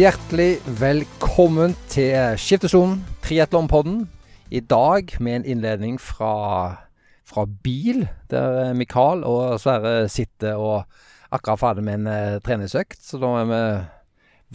Hjertelig 0.00 0.62
velkommen 0.80 1.74
til 1.92 2.14
Skiftesonen, 2.40 3.02
triatlonpodden. 3.20 4.06
I 4.48 4.62
dag 4.64 5.10
med 5.20 5.34
en 5.34 5.44
innledning 5.44 5.98
fra, 6.00 6.86
fra 7.28 7.44
bil, 7.44 8.06
der 8.32 8.72
Mikael 8.78 9.26
og 9.28 9.58
Sverre 9.60 10.08
sitter 10.08 10.56
og 10.56 10.86
akkurat 11.28 11.60
ferdig 11.60 11.84
med 11.84 11.98
en 11.98 12.08
uh, 12.08 12.38
treningsøkt. 12.40 12.96
Så 13.04 13.20
nå 13.20 13.34
er 13.42 13.50
vi 13.50 13.60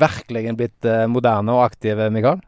virkelig 0.07 0.55
blitt 0.63 0.89
uh, 0.89 1.03
moderne 1.13 1.53
og 1.53 1.67
aktive, 1.67 2.09
Mikael. 2.15 2.41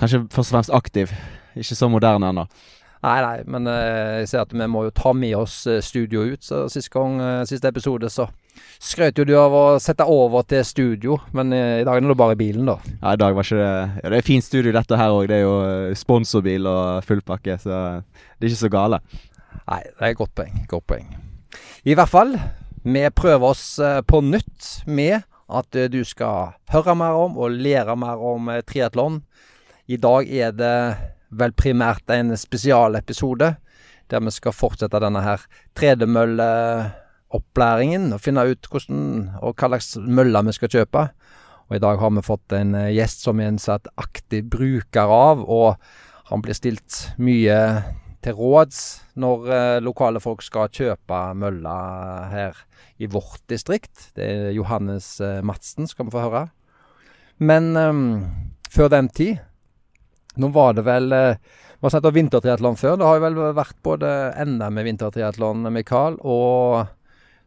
Kanskje 0.00 0.24
først 0.24 0.50
og 0.50 0.56
fremst 0.56 0.74
aktiv, 0.74 1.14
ikke 1.54 1.78
så 1.78 1.92
moderne 1.92 2.32
ennå. 2.32 2.48
Nei, 3.04 3.18
nei, 3.22 3.36
men 3.46 3.68
uh, 3.70 4.18
jeg 4.18 4.28
ser 4.32 4.42
at 4.42 4.52
vi 4.54 4.66
må 4.70 4.84
jo 4.88 4.94
ta 4.94 5.12
med 5.14 5.36
oss 5.38 5.60
studio 5.86 6.24
ut. 6.26 6.42
Så 6.44 6.64
sist 6.72 6.90
gang, 6.94 7.20
siste 7.48 7.70
episode, 7.70 8.10
så 8.10 8.26
skrøt 8.82 9.20
jo 9.20 9.26
du 9.26 9.34
av 9.38 9.54
å 9.54 9.62
sette 9.82 10.06
over 10.08 10.42
til 10.50 10.64
studio, 10.66 11.18
men 11.34 11.54
i 11.54 11.84
dag 11.86 11.94
er 11.94 12.10
det 12.10 12.18
bare 12.18 12.38
bilen, 12.38 12.66
da. 12.66 12.76
Ja, 12.98 13.14
i 13.14 13.20
dag 13.20 13.36
var 13.36 13.46
ikke 13.46 13.60
det 13.60 13.70
Ja, 14.02 14.10
det 14.10 14.18
er 14.18 14.26
fint 14.26 14.46
studio 14.46 14.74
dette 14.74 14.98
her 14.98 15.14
òg. 15.14 15.28
Det 15.30 15.38
er 15.38 15.44
jo 15.44 15.94
sponsorbil 15.98 16.66
og 16.66 17.06
full 17.06 17.22
pakke, 17.22 17.58
så 17.62 18.02
det 18.02 18.48
er 18.48 18.50
ikke 18.50 18.64
så 18.64 18.72
gale. 18.72 19.02
Nei, 19.68 19.82
det 19.84 20.02
er 20.02 20.10
et 20.10 20.18
godt 20.18 20.34
poeng. 20.38 20.62
Godt 20.70 20.88
poeng. 20.90 21.10
I 21.86 21.94
hvert 21.98 22.10
fall, 22.10 22.34
vi 22.82 23.06
prøver 23.14 23.52
oss 23.52 23.64
på 24.10 24.22
nytt 24.26 24.72
med 24.90 25.22
at 25.48 25.78
du 25.92 26.02
skal 26.04 26.56
høre 26.72 26.94
mer 26.98 27.16
om 27.16 27.38
og 27.40 27.54
lære 27.56 27.96
mer 27.96 28.20
om 28.20 28.50
triatlon. 28.68 29.22
I 29.88 29.96
dag 29.96 30.28
er 30.28 30.52
det 30.52 30.74
vel 31.30 31.52
primært 31.52 32.10
en 32.14 32.36
spesialepisode 32.36 33.56
der 34.08 34.20
vi 34.24 34.30
skal 34.32 34.52
fortsette 34.56 35.00
denne 35.02 35.20
her 35.20 35.40
tredemølleopplæringen 35.76 38.12
og 38.16 38.20
finne 38.24 38.48
ut 38.48 38.66
hvordan 38.70 39.30
og 39.42 39.54
hva 39.54 39.68
slags 39.68 39.96
møller 40.00 40.42
vi 40.46 40.52
skal 40.56 40.72
kjøpe. 40.72 41.02
Og 41.68 41.76
i 41.76 41.84
dag 41.84 41.96
har 42.00 42.10
vi 42.16 42.22
fått 42.24 42.48
en 42.56 42.72
gjest 42.88 43.20
som 43.26 43.40
er 43.40 43.48
en 43.52 43.60
aktiv 44.00 44.42
bruker 44.48 45.06
av, 45.12 45.44
og 45.44 45.76
han 46.32 46.40
blir 46.44 46.56
stilt 46.56 47.12
mye 47.20 47.58
til 48.24 48.36
råds 48.36 48.78
når 49.18 49.50
eh, 49.54 49.80
lokale 49.84 50.20
folk 50.22 50.42
skal 50.44 50.70
kjøpe 50.74 51.18
møller 51.38 52.28
her 52.32 52.62
i 52.98 53.08
vårt 53.10 53.44
distrikt. 53.50 54.10
Det 54.16 54.26
er 54.26 54.56
Johannes 54.56 55.18
eh, 55.24 55.40
Madsen, 55.46 55.86
skal 55.86 56.08
vi 56.08 56.14
få 56.14 56.24
høre. 56.26 56.48
Men 57.38 57.76
um, 57.76 58.08
før 58.70 58.90
den 58.90 59.10
tid 59.14 59.38
Nå 60.38 60.50
var 60.54 60.76
det 60.78 60.84
vel 60.86 61.12
eh, 61.14 61.40
Vi 61.78 61.86
har 61.86 61.94
snakket 61.94 62.10
om 62.10 62.16
vintertriatlon 62.18 62.78
før. 62.78 62.96
Det 62.98 63.06
har 63.06 63.20
vel 63.22 63.36
vært 63.56 63.76
både 63.86 64.08
NM 64.48 64.80
i 64.80 64.86
vintertriatlon, 64.88 65.68
Mikael, 65.74 66.18
og 66.26 66.88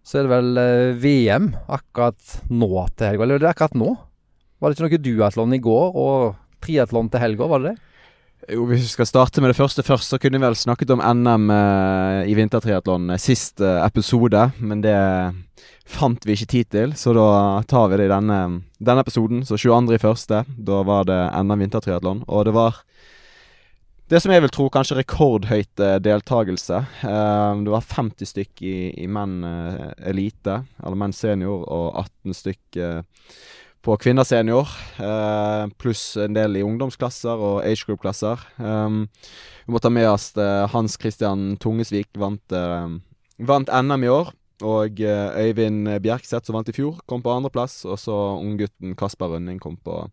så 0.07 0.19
er 0.19 0.27
det 0.27 0.31
vel 0.31 0.61
eh, 0.61 0.93
VM 1.01 1.51
akkurat 1.67 2.37
nå 2.49 2.71
til 2.95 3.09
helga. 3.09 3.27
Eller 3.27 3.41
er 3.41 3.51
akkurat 3.51 3.75
nå? 3.77 3.91
Var 4.61 4.71
det 4.71 4.77
ikke 4.77 4.87
noe 4.87 5.05
duatlon 5.07 5.57
i 5.57 5.61
går 5.63 5.97
og 5.99 6.35
triatlon 6.63 7.09
til 7.11 7.23
helga, 7.23 7.49
var 7.49 7.63
det 7.63 7.73
det? 7.73 7.90
Jo, 8.49 8.65
Hvis 8.65 8.81
vi 8.81 8.93
skal 8.95 9.05
starte 9.05 9.41
med 9.41 9.51
det 9.51 9.57
første 9.59 9.83
først, 9.85 10.09
så 10.09 10.17
kunne 10.17 10.39
vi 10.39 10.45
vel 10.45 10.57
snakket 10.57 10.93
om 10.95 11.01
NM 11.03 11.51
eh, 11.53 12.31
i 12.31 12.35
vintertriatlon 12.37 13.13
sist 13.21 13.61
eh, 13.61 13.81
episode. 13.85 14.47
Men 14.57 14.81
det 14.81 14.97
fant 15.85 16.25
vi 16.25 16.33
ikke 16.33 16.49
tid 16.49 16.69
til, 16.73 16.95
så 16.97 17.13
da 17.13 17.27
tar 17.69 17.91
vi 17.91 17.99
det 18.01 18.07
i 18.07 18.13
denne, 18.13 18.39
denne 18.79 19.03
episoden. 19.05 19.43
Så 19.45 19.59
22.1., 19.61 20.55
da 20.57 20.81
var 20.87 21.05
det 21.09 21.19
NM 21.43 21.67
vintertriatlon. 21.67 22.23
Og 22.27 22.47
det 22.49 22.55
var 22.57 22.81
det 24.11 24.19
som 24.19 24.33
jeg 24.33 24.43
vil 24.43 24.51
tro 24.51 24.65
kanskje 24.73 24.97
rekordhøyt 25.03 25.85
eh, 25.85 25.99
deltakelse. 26.03 26.81
Eh, 27.07 27.61
det 27.61 27.71
var 27.71 27.89
50 27.93 28.33
stykk 28.33 28.65
i, 28.65 28.75
i 29.05 29.07
menn 29.07 29.37
eh, 29.47 29.91
elite, 30.11 30.63
eller 30.81 30.97
menn 30.99 31.13
senior, 31.15 31.61
og 31.69 32.01
18 32.25 32.41
stykk 32.41 32.81
eh, 32.81 32.99
på 33.81 33.95
kvinner 33.97 34.25
senior, 34.27 34.69
eh, 35.01 35.67
pluss 35.81 36.17
en 36.17 36.35
del 36.37 36.59
i 36.59 36.65
ungdomsklasser 36.65 37.41
og 37.41 37.63
age 37.65 37.87
group-klasser. 37.87 38.43
Um, 38.61 39.07
vi 39.65 39.73
må 39.73 39.81
ta 39.81 39.89
med 39.89 40.05
oss 40.09 40.29
uh, 40.37 40.67
Hans 40.69 40.99
Christian 41.01 41.55
Tungesvik, 41.61 42.11
vant, 42.21 42.53
eh, 42.53 42.93
vant 43.41 43.73
NM 43.73 44.05
i 44.05 44.11
år. 44.13 44.31
Og 44.61 45.01
uh, 45.01 45.33
Øyvind 45.41 45.89
Bjerkseth, 46.03 46.45
som 46.45 46.59
vant 46.59 46.69
i 46.69 46.75
fjor, 46.77 46.99
kom 47.09 47.23
på 47.25 47.33
andreplass. 47.33 47.79
Og 47.89 47.97
så 47.97 48.17
unggutten 48.37 48.93
Kasper 48.97 49.33
Rønning 49.33 49.57
kom 49.61 49.79
på, 49.81 50.03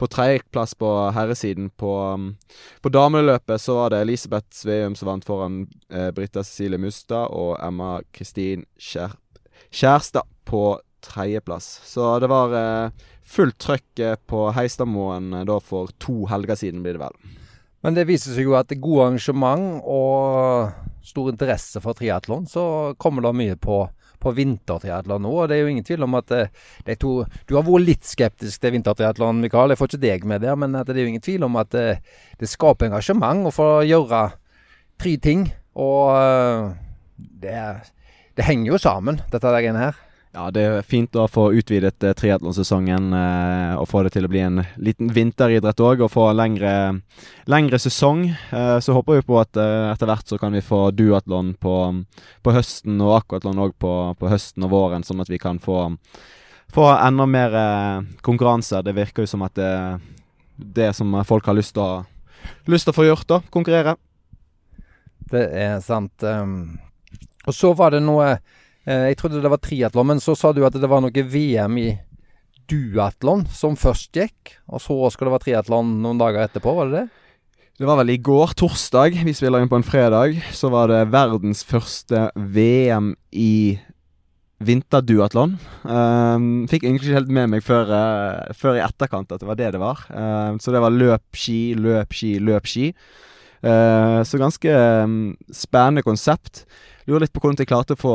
på 0.00 0.08
tredjeplass 0.08 0.72
på 0.80 0.94
herresiden. 1.12 1.68
På, 1.76 1.92
um, 2.16 2.30
på 2.80 2.92
dameløpet 2.94 3.60
så 3.60 3.76
var 3.82 3.92
det 3.92 4.00
Elisabeth 4.06 4.48
Sveum 4.56 4.96
som 4.96 5.12
vant 5.12 5.28
foran 5.28 5.66
Britta 6.16 6.40
Cecilie 6.40 6.80
Mustad 6.80 7.28
og 7.28 7.58
Emma 7.60 7.98
Kristin 8.16 8.64
Kjær 8.80 9.18
Kjærstad 9.74 10.24
på 10.48 10.78
tredjeplass. 11.04 11.80
Så 11.86 12.18
det 12.22 12.30
var 12.32 12.54
eh, 12.58 13.08
fullt 13.24 13.58
trøkk 13.62 14.02
eh, 14.02 14.16
på 14.30 14.46
Heistadmoen 14.56 15.32
eh, 15.40 15.46
da 15.48 15.58
for 15.62 15.92
to 16.02 16.24
helger 16.30 16.58
siden, 16.58 16.82
blir 16.84 16.98
det 16.98 17.04
vel. 17.04 17.18
Men 17.84 17.96
det 17.98 18.06
viser 18.08 18.36
seg 18.36 18.48
jo 18.48 18.56
at 18.56 18.70
det 18.70 18.78
er 18.78 18.86
gode 18.86 19.08
arrangement 19.08 19.82
og 19.84 21.04
stor 21.04 21.28
interesse 21.28 21.82
for 21.84 21.96
triatlon, 21.96 22.46
så 22.48 22.94
kommer 23.00 23.26
det 23.26 23.34
mye 23.36 23.56
på, 23.60 23.82
på 24.24 24.32
vintertriatlon 24.38 25.26
nå. 25.26 25.32
Og 25.42 25.50
det 25.50 25.58
er 25.58 25.66
jo 25.66 25.72
ingen 25.74 25.84
tvil 25.84 26.06
om 26.06 26.16
at 26.16 26.32
de 26.32 26.96
to 26.96 27.18
Du 27.44 27.58
har 27.58 27.66
vært 27.66 27.84
litt 27.84 28.08
skeptisk 28.08 28.62
til 28.62 28.72
vintertriatlon, 28.78 29.42
Mikael. 29.44 29.74
Jeg 29.74 29.82
får 29.82 29.92
ikke 29.92 30.04
deg 30.06 30.24
med 30.30 30.46
der, 30.46 30.56
men 30.56 30.72
det 30.72 30.96
er 30.96 31.02
jo 31.02 31.12
ingen 31.12 31.26
tvil 31.26 31.44
om 31.44 31.60
at 31.60 31.74
det, 31.76 32.00
det 32.40 32.48
skaper 32.48 32.88
engasjement 32.88 33.50
å 33.50 33.52
få 33.52 33.68
gjøre 33.84 34.22
tre 35.04 35.14
ting. 35.20 35.50
Og 35.76 36.72
det, 37.44 37.60
det 38.34 38.48
henger 38.48 38.72
jo 38.72 38.80
sammen, 38.80 39.20
dette 39.30 39.52
greiene 39.52 39.90
her. 39.90 40.03
Ja, 40.34 40.48
det 40.50 40.62
er 40.66 40.82
fint 40.82 41.14
å 41.14 41.28
få 41.30 41.44
utvidet 41.54 42.02
eh, 42.02 42.12
triatlonsesongen 42.18 43.12
eh, 43.14 43.74
og 43.78 43.86
få 43.86 44.00
det 44.02 44.16
til 44.16 44.26
å 44.26 44.30
bli 44.32 44.40
en 44.42 44.64
liten 44.82 45.12
vinteridrett 45.14 45.78
òg, 45.78 46.00
og 46.02 46.10
få 46.10 46.24
lengre, 46.34 46.72
lengre 47.46 47.78
sesong. 47.78 48.24
Eh, 48.50 48.78
så 48.82 48.96
håper 48.96 49.20
vi 49.20 49.26
på 49.28 49.36
at 49.38 49.54
eh, 49.62 49.92
etter 49.92 50.10
hvert 50.10 50.32
så 50.32 50.38
kan 50.42 50.56
vi 50.56 50.64
få 50.64 50.88
duatlon 50.90 51.52
på, 51.62 51.74
på 52.42 52.54
høsten, 52.56 52.98
og 52.98 53.20
akvatlon 53.20 53.62
òg 53.62 53.76
på, 53.78 53.92
på, 54.18 54.32
høsten 54.32 54.66
og 54.66 54.72
våren, 54.74 55.06
sånn 55.06 55.22
at 55.22 55.30
vi 55.30 55.38
kan 55.38 55.62
få, 55.62 55.84
få 56.74 56.88
enda 56.96 57.28
mer 57.30 57.54
eh, 57.60 58.10
konkurranse. 58.26 58.82
Det 58.82 58.96
virker 58.98 59.22
jo 59.22 59.30
som 59.36 59.46
at 59.46 59.54
det, 59.54 59.70
er 59.70 60.02
det 60.82 60.90
som 60.98 61.14
folk 61.30 61.46
har 61.46 61.54
lyst 61.60 61.76
til 61.78 61.84
å, 61.84 62.02
lyst 62.74 62.90
til 62.90 62.96
å 62.96 62.98
få 62.98 63.06
gjort, 63.06 63.28
da. 63.30 63.40
Konkurrere. 63.54 63.94
Det 65.30 65.46
er 65.62 65.78
sant. 65.78 66.26
Um, 66.26 66.74
og 67.46 67.54
så 67.54 67.70
var 67.78 67.94
det 67.94 68.02
noe 68.02 68.34
jeg 68.84 69.16
trodde 69.16 69.40
det 69.40 69.52
var 69.52 69.62
triatlon, 69.64 70.10
men 70.12 70.20
så 70.20 70.34
sa 70.36 70.52
du 70.52 70.60
at 70.66 70.74
det 70.76 70.90
var 70.90 71.00
noe 71.00 71.24
VM 71.32 71.78
i 71.80 71.88
duatlon 72.68 73.44
som 73.52 73.76
først 73.80 74.16
gikk, 74.16 74.56
og 74.68 74.82
så 74.84 74.96
skal 75.12 75.28
det 75.28 75.34
være 75.34 75.46
triatlon 75.46 75.96
noen 76.04 76.20
dager 76.20 76.44
etterpå, 76.44 76.74
var 76.76 76.90
det 76.90 77.02
det? 77.02 77.06
Det 77.74 77.88
var 77.88 77.98
vel 77.98 78.12
i 78.14 78.20
går, 78.22 78.52
torsdag, 78.54 79.16
vi 79.26 79.32
spiller 79.34 79.64
inn 79.64 79.70
på 79.72 79.80
en 79.80 79.86
fredag, 79.86 80.36
så 80.54 80.70
var 80.70 80.92
det 80.92 81.00
verdens 81.10 81.64
første 81.66 82.28
VM 82.36 83.16
i 83.34 83.80
vinterduatlon. 84.64 85.56
Um, 85.82 86.46
fikk 86.70 86.86
egentlig 86.86 87.08
ikke 87.08 87.18
helt 87.18 87.32
med 87.34 87.50
meg 87.50 87.64
før, 87.66 87.90
uh, 87.90 88.54
før, 88.54 88.78
i 88.78 88.84
etterkant 88.84 89.34
at 89.34 89.42
det 89.42 89.48
var 89.48 89.58
det 89.58 89.72
det 89.74 89.82
var. 89.82 90.04
Uh, 90.06 90.54
så 90.62 90.70
det 90.70 90.84
var 90.84 90.94
løp, 90.94 91.26
ski, 91.34 91.74
løp, 91.74 92.14
ski, 92.14 92.36
løp, 92.38 92.70
ski. 92.70 92.92
Uh, 93.64 94.22
så 94.22 94.38
ganske 94.38 94.78
um, 95.02 95.34
spennende 95.50 96.06
konsept. 96.06 96.62
Lurer 97.04 97.26
litt 97.26 97.34
på 97.36 97.42
hvordan 97.42 97.60
jeg 97.60 97.68
klarte 97.68 97.96
å 97.96 98.00
få 98.00 98.12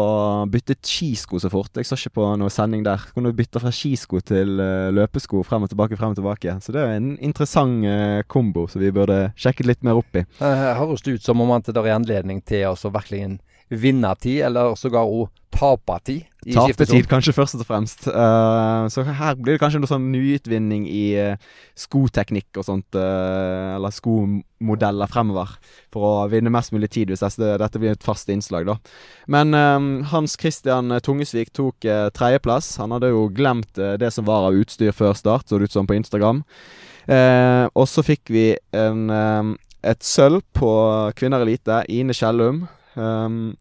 byttet 0.50 0.81
skisko 0.81 1.38
så 1.38 1.51
fort. 1.53 1.75
Jeg 1.77 1.85
så 1.85 1.97
ikke 2.00 2.16
på 2.17 2.29
noe 2.41 2.50
sending 2.50 2.81
der. 2.88 3.03
Hvordan 3.13 3.29
du 3.29 3.38
bytter 3.38 3.61
fra 3.61 3.73
skisko 3.75 4.22
til 4.25 4.55
uh, 4.57 4.89
løpesko 4.95 5.44
frem 5.45 5.67
og 5.67 5.69
tilbake, 5.69 6.00
frem 6.00 6.16
og 6.16 6.17
tilbake. 6.17 6.55
Så 6.66 6.73
det 6.73 6.81
er 6.81 6.95
en 6.97 7.11
interessant 7.22 7.85
uh, 7.85 8.23
kombo 8.25 8.66
som 8.72 8.81
vi 8.81 8.89
burde 8.95 9.28
sjekket 9.38 9.69
litt 9.69 9.85
mer 9.85 10.01
opp 10.01 10.17
i. 10.17 10.25
Det 10.39 10.55
høres 10.81 11.05
ut 11.05 11.22
som 11.22 11.45
om 11.45 11.53
at 11.53 11.69
det 11.69 11.78
er 11.78 11.99
anledning 11.99 12.41
til 12.41 12.66
å 12.66 12.94
virkelig 12.95 13.37
vinne 13.69 14.16
tid, 14.21 14.41
eller 14.47 14.75
sågar 14.79 15.05
òg 15.05 15.29
tape 15.53 15.97
tid. 16.05 16.25
Tapetid, 16.39 17.07
kanskje 17.09 17.33
først 17.35 17.57
og 17.59 17.67
fremst. 17.67 18.05
Uh, 18.07 18.87
så 18.91 19.03
her 19.03 19.35
blir 19.35 19.57
det 19.57 19.61
kanskje 19.61 19.81
noe 19.81 19.91
sånn 19.91 20.07
nyutvinning 20.13 20.85
i 20.87 21.03
uh, 21.19 21.35
skoteknikk 21.77 22.61
og 22.61 22.66
sånt, 22.66 22.95
uh, 22.95 23.75
eller 23.75 23.93
skomodeller 23.93 25.11
fremover, 25.11 25.51
for 25.93 26.07
å 26.07 26.13
vinne 26.31 26.53
mest 26.53 26.73
mulig 26.73 26.91
tid, 26.95 27.11
hvis 27.11 27.25
dette, 27.25 27.57
dette 27.61 27.81
blir 27.81 27.97
et 27.97 28.05
fast 28.05 28.31
innslag, 28.31 28.69
da. 28.69 28.77
Men 29.27 29.53
Hans 30.09 30.37
Christian 30.39 30.93
Tungesvik 31.03 31.51
tok 31.53 31.85
tredjeplass. 32.16 32.71
Han 32.81 32.95
hadde 32.95 33.11
jo 33.11 33.27
glemt 33.33 33.77
det 33.77 34.09
som 34.16 34.25
var 34.29 34.47
av 34.47 34.57
utstyr 34.57 34.95
før 34.95 35.13
start, 35.17 35.47
så 35.49 35.59
det 35.59 35.69
ut 35.69 35.75
som 35.75 35.89
på 35.89 35.97
Instagram. 35.97 36.43
og 37.73 37.85
så 37.89 38.03
fikk 38.05 38.31
vi 38.33 38.45
en, 38.75 39.05
et 39.81 40.03
sølv 40.05 40.41
på 40.55 40.71
kvinner 41.19 41.45
elite. 41.45 41.83
Ine 41.89 42.16
Kjellum. 42.16 42.63
Um, 42.99 43.55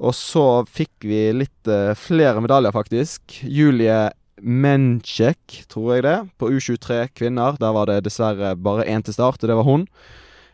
og 0.00 0.16
så 0.16 0.62
fikk 0.68 1.04
vi 1.06 1.26
litt 1.36 1.68
uh, 1.70 1.92
flere 1.98 2.40
medaljer, 2.42 2.72
faktisk. 2.74 3.40
Julie 3.44 4.08
Menchek, 4.40 5.60
tror 5.68 5.94
jeg 5.94 6.06
det, 6.06 6.16
på 6.40 6.48
U23 6.48 7.04
kvinner. 7.12 7.58
Der 7.60 7.76
var 7.76 7.90
det 7.90 8.02
dessverre 8.06 8.54
bare 8.56 8.88
én 8.88 9.04
til 9.04 9.16
start, 9.16 9.42
og 9.42 9.50
det 9.50 9.58
var 9.58 9.68
hun. 9.68 9.86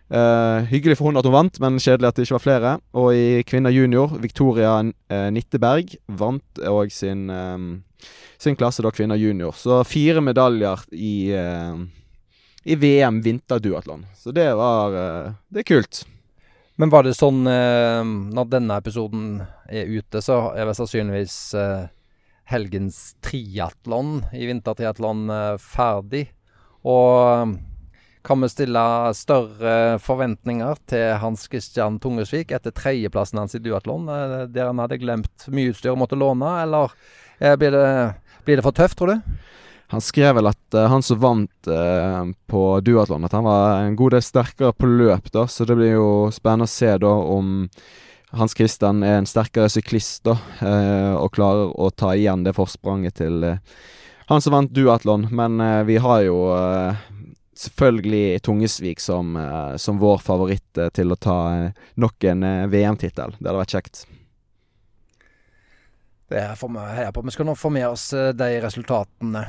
Uh, 0.06 0.62
hyggelig 0.70 0.98
for 0.98 1.08
hun 1.08 1.19
at 1.19 1.26
hun 1.26 1.34
vant, 1.34 1.60
men 1.62 1.81
kjedelig 1.82 2.10
at 2.10 2.19
det 2.19 2.26
ikke 2.26 2.38
var 2.38 2.46
flere. 2.46 2.72
Og 2.98 3.12
i 3.14 3.44
kvinner 3.46 3.75
junior, 3.75 4.19
Victoria 4.22 4.81
uh, 4.82 5.28
Nitteberg 5.34 5.94
vant 6.19 6.62
òg 6.66 6.90
sin, 6.94 7.28
um, 7.31 7.70
sin 8.42 8.58
klasse, 8.58 8.82
da 8.82 8.94
kvinner 8.94 9.19
junior. 9.19 9.54
Så 9.54 9.81
fire 9.87 10.22
medaljer 10.22 10.82
i, 10.92 11.31
i 12.66 12.76
VM 12.82 13.22
vinterduatlon. 13.22 14.04
Så 14.19 14.34
det 14.34 14.50
var 14.58 15.00
Det 15.46 15.62
er 15.62 15.70
kult. 15.70 16.04
Men 16.76 16.93
var 16.93 17.06
det 17.06 17.14
sånn 17.17 17.46
når 17.46 18.49
denne 18.52 18.76
episoden 18.76 19.38
er 19.73 19.88
ute, 19.88 20.20
så 20.20 20.50
er 20.52 20.69
det 20.69 20.75
sannsynligvis 20.76 21.37
helgens 22.52 22.99
triatlon 23.25 24.19
i 24.37 24.44
vintertriatlon 24.50 25.25
ferdig. 25.56 26.26
Og 26.84 27.56
kan 28.26 28.40
vi 28.43 28.49
stille 28.50 28.82
større 29.14 29.99
forventninger 30.02 30.78
til 30.90 31.12
Hans 31.23 31.44
Christian 31.46 32.00
Tungesvik 32.02 32.50
etter 32.56 32.75
tredjeplassen 32.75 33.38
hans 33.38 33.55
i 33.55 33.61
duatlon, 33.62 34.08
eh, 34.11 34.40
der 34.50 34.73
han 34.73 34.81
hadde 34.82 34.99
glemt 34.99 35.46
mye 35.46 35.70
utstyr 35.70 35.93
og 35.93 36.00
måtte 36.00 36.19
låne, 36.19 36.49
eller 36.64 36.94
eh, 37.38 37.55
blir 37.55 37.70
det, 37.70 37.87
blir 38.49 38.58
det 38.58 38.64
for 38.67 38.75
tøft, 38.75 38.99
tror 38.99 39.14
du? 39.14 39.37
Han 39.88 40.00
skrev 40.00 40.35
vel 40.35 40.50
at 40.50 40.75
uh, 40.75 40.88
han 40.91 41.03
som 41.03 41.21
vant 41.23 41.69
uh, 41.71 42.25
på 42.50 42.62
duatlon, 42.83 43.25
at 43.25 43.35
han 43.37 43.47
var 43.47 43.85
en 43.85 43.97
god 43.99 44.17
del 44.17 44.25
sterkere 44.25 44.75
på 44.75 44.88
løp, 44.91 45.31
da, 45.35 45.47
så 45.47 45.65
det 45.69 45.77
blir 45.79 45.94
jo 45.94 46.09
spennende 46.35 46.67
å 46.67 46.73
se 46.73 46.91
da 47.03 47.12
om 47.37 47.69
Hans 48.37 48.56
Christian 48.59 49.05
er 49.06 49.21
en 49.21 49.29
sterkere 49.31 49.71
syklist 49.71 50.25
da, 50.27 50.35
uh, 50.59 51.15
og 51.21 51.31
klarer 51.37 51.71
å 51.71 51.93
ta 51.94 52.17
igjen 52.19 52.43
det 52.43 52.56
forspranget 52.56 53.21
til 53.23 53.47
han 54.27 54.43
som 54.43 54.56
vant 54.56 54.73
duatlon. 54.75 55.29
Men 55.31 55.62
vi 55.87 56.00
har 56.03 56.25
jo 56.27 56.41
selvfølgelig 57.55 58.41
Tungesvik 58.43 58.99
som, 58.99 59.37
som 59.79 60.00
vår 60.03 60.19
favoritt 60.19 60.81
til 60.99 61.15
å 61.15 61.19
ta 61.23 61.37
nok 61.94 62.27
en 62.33 62.43
VM-tittel. 62.73 63.37
Det 63.38 63.47
hadde 63.47 63.61
vært 63.61 63.77
kjekt. 63.77 64.03
Det 66.35 66.43
får 66.59 66.75
vi 66.75 66.88
heie 66.99 67.15
på. 67.15 67.23
Vi 67.23 67.37
skal 67.38 67.47
nå 67.47 67.55
få 67.55 67.71
med 67.79 67.87
oss 67.87 68.09
de 68.11 68.50
resultatene. 68.67 69.47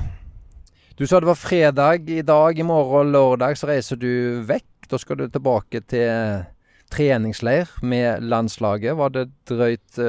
Du 0.98 1.06
sa 1.06 1.20
det 1.22 1.28
var 1.30 1.38
fredag 1.38 2.10
i 2.10 2.24
dag. 2.26 2.58
I 2.58 2.64
morgen 2.66 3.12
lørdag 3.14 3.60
så 3.60 3.68
reiser 3.70 4.00
du 4.02 4.42
vekk. 4.50 4.88
Da 4.90 4.98
skal 4.98 5.20
du 5.20 5.28
tilbake 5.30 5.84
til 5.86 6.42
treningsleir 6.90 7.70
med 7.86 8.26
landslaget. 8.26 8.98
Var 8.98 9.14
det 9.14 9.28
drøyt 9.46 10.00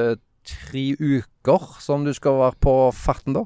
tre 0.49 0.85
uker 0.97 1.67
som 1.77 2.07
du 2.07 2.09
skal 2.17 2.39
være 2.41 2.57
på 2.65 2.75
farten 2.97 3.37
da? 3.37 3.45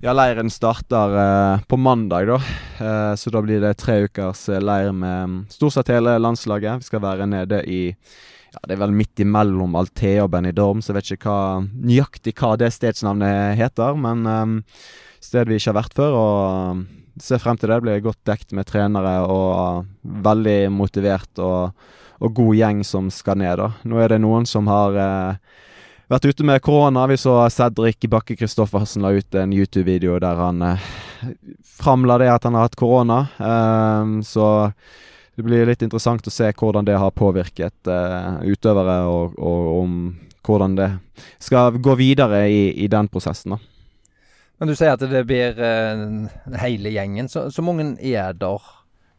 Ja, 0.00 0.16
leiren 0.16 0.48
starter 0.48 1.18
eh, 1.20 1.60
på 1.68 1.76
mandag, 1.76 2.32
da. 2.32 2.40
Eh, 2.80 3.12
så 3.20 3.30
da 3.32 3.44
blir 3.44 3.60
det 3.60 3.76
tre 3.84 4.02
ukers 4.08 4.48
eh, 4.48 4.64
leir 4.64 4.90
med 4.92 5.30
mm, 5.30 5.38
stort 5.52 5.76
sett 5.76 5.92
hele 5.92 6.16
landslaget. 6.16 6.80
Vi 6.80 6.88
skal 6.88 7.04
være 7.04 7.28
nede 7.28 7.60
i 7.68 7.82
ja, 7.92 8.58
Det 8.64 8.74
er 8.74 8.82
vel 8.86 8.96
midt 8.96 9.20
imellom 9.20 9.76
Altea 9.76 10.24
og 10.24 10.32
Benidorm, 10.32 10.80
så 10.80 10.94
jeg 10.94 10.98
vet 10.98 11.16
ikke 11.18 11.32
hva, 11.32 11.64
nøyaktig 11.64 12.34
hva 12.40 12.56
det 12.56 12.72
stedsnavnet 12.72 13.56
heter. 13.60 13.96
Men 14.00 14.26
um, 14.28 14.60
sted 15.24 15.50
vi 15.50 15.58
ikke 15.58 15.72
har 15.72 15.80
vært 15.80 15.96
før. 15.96 16.16
og 16.18 16.70
um, 16.76 16.84
Ser 17.22 17.38
frem 17.38 17.58
til 17.58 17.70
det. 17.70 17.80
Blir 17.82 18.02
godt 18.02 18.20
dekt 18.26 18.54
med 18.56 18.66
trenere 18.66 19.20
og 19.30 19.50
uh, 19.54 19.84
veldig 20.26 20.72
motivert 20.74 21.42
og, 21.42 21.74
og, 22.18 22.32
god 22.34 22.58
gjeng 22.58 22.82
som 22.86 23.10
skal 23.14 23.38
ned. 23.40 23.60
da. 23.60 23.70
Nå 23.86 24.02
er 24.02 24.14
det 24.14 24.22
noen 24.24 24.48
som 24.48 24.66
har 24.70 24.98
eh, 24.98 25.62
vært 26.10 26.26
ute 26.26 26.46
med 26.46 26.62
korona. 26.64 27.06
Vi 27.10 27.18
så 27.20 27.36
Cedric 27.54 28.08
Bakke 28.10 28.36
Christoffersen 28.38 29.04
la 29.04 29.12
ut 29.14 29.38
en 29.38 29.54
YouTube-video 29.54 30.18
der 30.22 30.42
han 30.42 30.62
eh, 30.66 30.90
framla 31.78 32.18
det 32.22 32.30
at 32.32 32.48
han 32.48 32.58
har 32.58 32.68
hatt 32.68 32.78
korona. 32.80 33.24
Um, 33.38 34.20
så 34.26 34.46
det 35.34 35.42
blir 35.42 35.66
litt 35.66 35.82
interessant 35.82 36.26
å 36.26 36.32
se 36.32 36.50
hvordan 36.54 36.86
det 36.86 36.98
har 37.00 37.14
påvirket 37.14 37.90
eh, 37.90 38.42
utøvere, 38.54 39.00
og, 39.10 39.38
og, 39.38 39.70
om 39.80 39.96
hvordan 40.44 40.76
det 40.78 40.90
skal 41.42 41.78
gå 41.82 41.96
videre 41.98 42.44
i, 42.50 42.68
i 42.84 42.90
den 42.90 43.08
prosessen. 43.10 43.56
da. 43.56 43.73
Men 44.58 44.70
du 44.70 44.76
sier 44.78 44.94
at 44.94 45.02
det 45.02 45.24
blir 45.28 45.58
uh, 45.58 46.30
hele 46.62 46.92
gjengen. 46.94 47.28
Så, 47.30 47.48
så 47.50 47.64
mange 47.64 47.94
er 47.98 48.32
der 48.38 48.72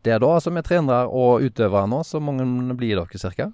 der 0.05 0.19
da, 0.21 0.27
altså 0.37 0.51
med 0.53 0.67
trenere 0.67 1.07
og 1.09 1.41
utøvere 1.41 1.89
nå? 1.89 2.03
Så 2.05 2.21
mange 2.21 2.45
blir 2.77 2.99
dere 2.99 3.19
cirka? 3.19 3.49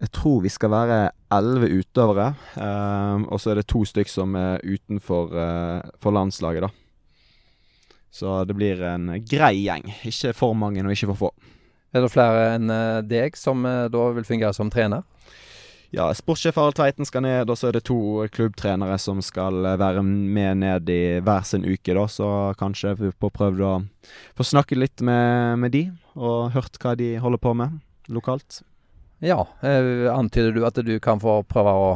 Jeg 0.00 0.12
tror 0.16 0.38
vi 0.44 0.52
skal 0.52 0.70
være 0.70 0.98
elleve 1.34 1.80
utøvere. 1.80 2.28
Um, 2.54 3.26
og 3.26 3.42
så 3.42 3.50
er 3.50 3.60
det 3.60 3.66
to 3.68 3.82
stykk 3.84 4.08
som 4.08 4.38
er 4.38 4.62
utenfor 4.62 5.34
for 6.00 6.14
landslaget, 6.14 6.68
da. 6.68 6.70
Så 8.10 8.44
det 8.46 8.56
blir 8.58 8.80
en 8.86 9.10
grei 9.26 9.56
gjeng. 9.64 9.90
Ikke 10.06 10.32
for 10.34 10.54
mange 10.58 10.82
og 10.86 10.94
ikke 10.94 11.10
for 11.12 11.26
få. 11.26 11.32
Er 11.90 12.04
det 12.04 12.12
flere 12.12 12.42
enn 12.54 12.70
uh, 12.70 13.02
deg 13.02 13.34
som 13.38 13.64
uh, 13.66 13.88
da 13.90 14.10
vil 14.14 14.26
fungere 14.26 14.54
som 14.54 14.70
trener? 14.70 15.02
Ja, 15.90 16.06
sportssjef 16.14 16.54
Harald 16.54 16.76
Tveiten 16.78 17.06
skal 17.06 17.24
ned, 17.24 17.50
og 17.50 17.58
så 17.58 17.66
er 17.68 17.74
det 17.74 17.88
to 17.88 17.98
klubbtrenere 18.30 18.94
som 19.02 19.18
skal 19.26 19.58
være 19.80 20.04
med 20.06 20.60
ned 20.62 20.90
i 20.94 21.02
hver 21.26 21.42
sin 21.46 21.66
uke, 21.66 21.96
da. 21.96 22.04
Så 22.06 22.28
kanskje 22.60 22.94
vi 23.00 23.10
får 23.10 23.32
prøvd 23.34 23.64
å 23.66 23.72
få 24.38 24.46
snakket 24.46 24.78
litt 24.78 25.02
med, 25.02 25.58
med 25.58 25.74
de, 25.74 25.88
og 26.14 26.52
hørt 26.54 26.78
hva 26.78 26.94
de 26.98 27.16
holder 27.18 27.42
på 27.42 27.56
med 27.58 27.80
lokalt. 28.06 28.60
Ja, 29.18 29.42
eh, 29.66 30.06
antyder 30.14 30.54
du 30.54 30.62
at 30.64 30.78
du 30.78 30.94
kan 31.02 31.18
få 31.20 31.40
prøve 31.50 31.74
å 31.74 31.90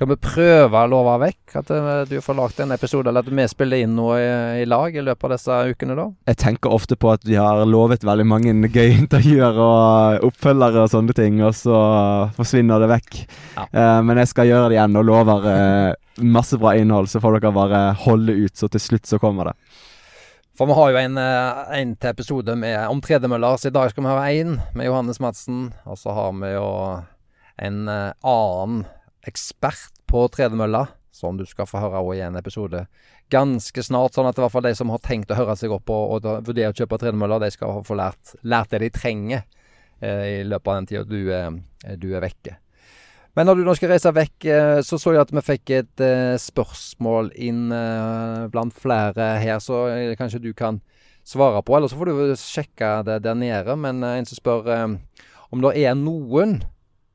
Skal 0.00 0.14
vi 0.14 0.16
prøve 0.16 0.80
å 0.80 0.88
love 0.88 1.14
vekk 1.20 1.58
at 1.60 1.70
eh, 1.76 1.88
du 2.08 2.14
får 2.24 2.36
lagd 2.38 2.60
en 2.64 2.70
episode, 2.72 3.10
eller 3.10 3.20
at 3.20 3.34
vi 3.36 3.44
spiller 3.52 3.82
inn 3.84 3.98
noe 3.98 4.14
i, 4.16 4.28
i, 4.62 4.64
lag 4.64 4.94
i 4.96 5.02
løpet 5.04 5.26
av 5.26 5.32
disse 5.34 5.56
ukene, 5.74 5.92
da? 5.98 6.06
Jeg 6.30 6.38
tenker 6.40 6.72
ofte 6.72 6.96
på 6.96 7.10
at 7.12 7.26
vi 7.28 7.34
har 7.36 7.60
lovet 7.68 8.06
veldig 8.08 8.24
mange 8.24 8.54
gøye 8.78 8.94
intervjuer 8.94 9.58
og 9.60 10.24
oppfølgere 10.30 10.86
og 10.86 10.88
sånne 10.88 11.12
ting, 11.18 11.42
og 11.44 11.52
så 11.58 11.80
forsvinner 12.32 12.80
det 12.80 12.88
vekk. 12.94 13.18
Ja. 13.58 13.66
Uh, 13.74 13.98
men 14.08 14.22
jeg 14.22 14.30
skal 14.30 14.48
gjøre 14.48 14.70
det 14.70 14.78
igjen 14.78 14.96
og 14.96 15.04
lover 15.04 15.44
uh, 15.44 16.22
masse 16.24 16.56
bra 16.62 16.72
innhold, 16.80 17.10
så 17.12 17.20
får 17.20 17.36
dere 17.36 17.52
bare 17.58 17.80
holde 18.06 18.38
ut, 18.38 18.54
så 18.56 18.70
til 18.72 18.80
slutt 18.80 19.10
så 19.10 19.18
kommer 19.20 19.50
det. 19.50 19.54
For 20.56 20.70
vi 20.70 20.78
har 20.78 20.94
jo 20.94 21.02
en, 21.02 21.18
en 21.76 21.92
til 22.00 22.14
episode 22.14 22.56
med, 22.56 22.78
om 22.86 23.04
tredemøller, 23.04 23.60
så 23.60 23.68
i 23.68 23.76
dag 23.76 23.92
skal 23.92 24.08
vi 24.08 24.16
ha 24.16 24.32
én 24.32 24.56
med 24.72 24.88
Johannes 24.88 25.20
Madsen. 25.20 25.74
Og 25.84 26.00
så 26.00 26.16
har 26.16 26.32
vi 26.40 26.54
jo 26.54 26.70
en 27.60 27.84
annen 27.84 28.80
ekspert 29.28 30.00
på 30.10 30.24
tredemølla, 30.32 30.86
som 31.12 31.36
du 31.36 31.44
skal 31.48 31.68
få 31.68 31.82
høre 31.82 32.02
i 32.16 32.22
en 32.24 32.38
episode 32.38 32.86
ganske 33.30 33.84
snart. 33.84 34.16
Sånn 34.16 34.28
at 34.30 34.38
i 34.38 34.44
hvert 34.44 34.54
fall 34.54 34.66
de 34.66 34.74
som 34.78 34.92
har 34.92 35.02
tenkt 35.04 35.32
å 35.32 35.38
høre 35.38 35.56
seg 35.58 35.74
opp 35.74 35.90
og, 35.92 36.16
og 36.16 36.48
vurdere 36.48 36.72
å 36.72 36.76
kjøpe 36.76 36.98
tredemølla, 37.02 37.40
de 37.42 37.52
skal 37.54 37.82
få 37.86 37.98
lært, 37.98 38.34
lært 38.42 38.72
det 38.74 38.82
de 38.84 38.90
trenger 38.94 39.44
eh, 40.00 40.40
i 40.40 40.42
løpet 40.48 40.72
av 40.72 40.80
den 40.80 40.90
tida 40.90 41.04
du, 41.06 41.20
du 42.00 42.08
er 42.14 42.24
vekke. 42.24 42.56
Men 43.38 43.46
når 43.46 43.60
du 43.60 43.66
nå 43.68 43.76
skal 43.78 43.92
reise 43.92 44.10
vekk, 44.10 44.46
eh, 44.50 44.78
så 44.86 44.98
så 44.98 45.14
jeg 45.14 45.22
at 45.22 45.34
vi 45.34 45.44
fikk 45.46 45.70
et 45.76 46.02
uh, 46.02 46.34
spørsmål 46.40 47.30
inn 47.38 47.68
blant 48.50 48.74
flere 48.74 49.36
her, 49.38 49.60
så 49.62 49.84
kanskje 50.18 50.42
du 50.42 50.50
kan 50.56 50.80
svare 51.22 51.62
på. 51.62 51.76
Eller 51.76 51.92
så 51.92 52.00
får 52.00 52.10
du 52.10 52.34
sjekke 52.40 52.90
det 53.06 53.20
der 53.28 53.38
nede. 53.38 53.76
Men 53.78 54.02
en 54.02 54.26
som 54.26 54.40
spør 54.40 54.66
om 55.50 55.62
det 55.62 55.76
er 55.78 55.94
noen 55.98 56.58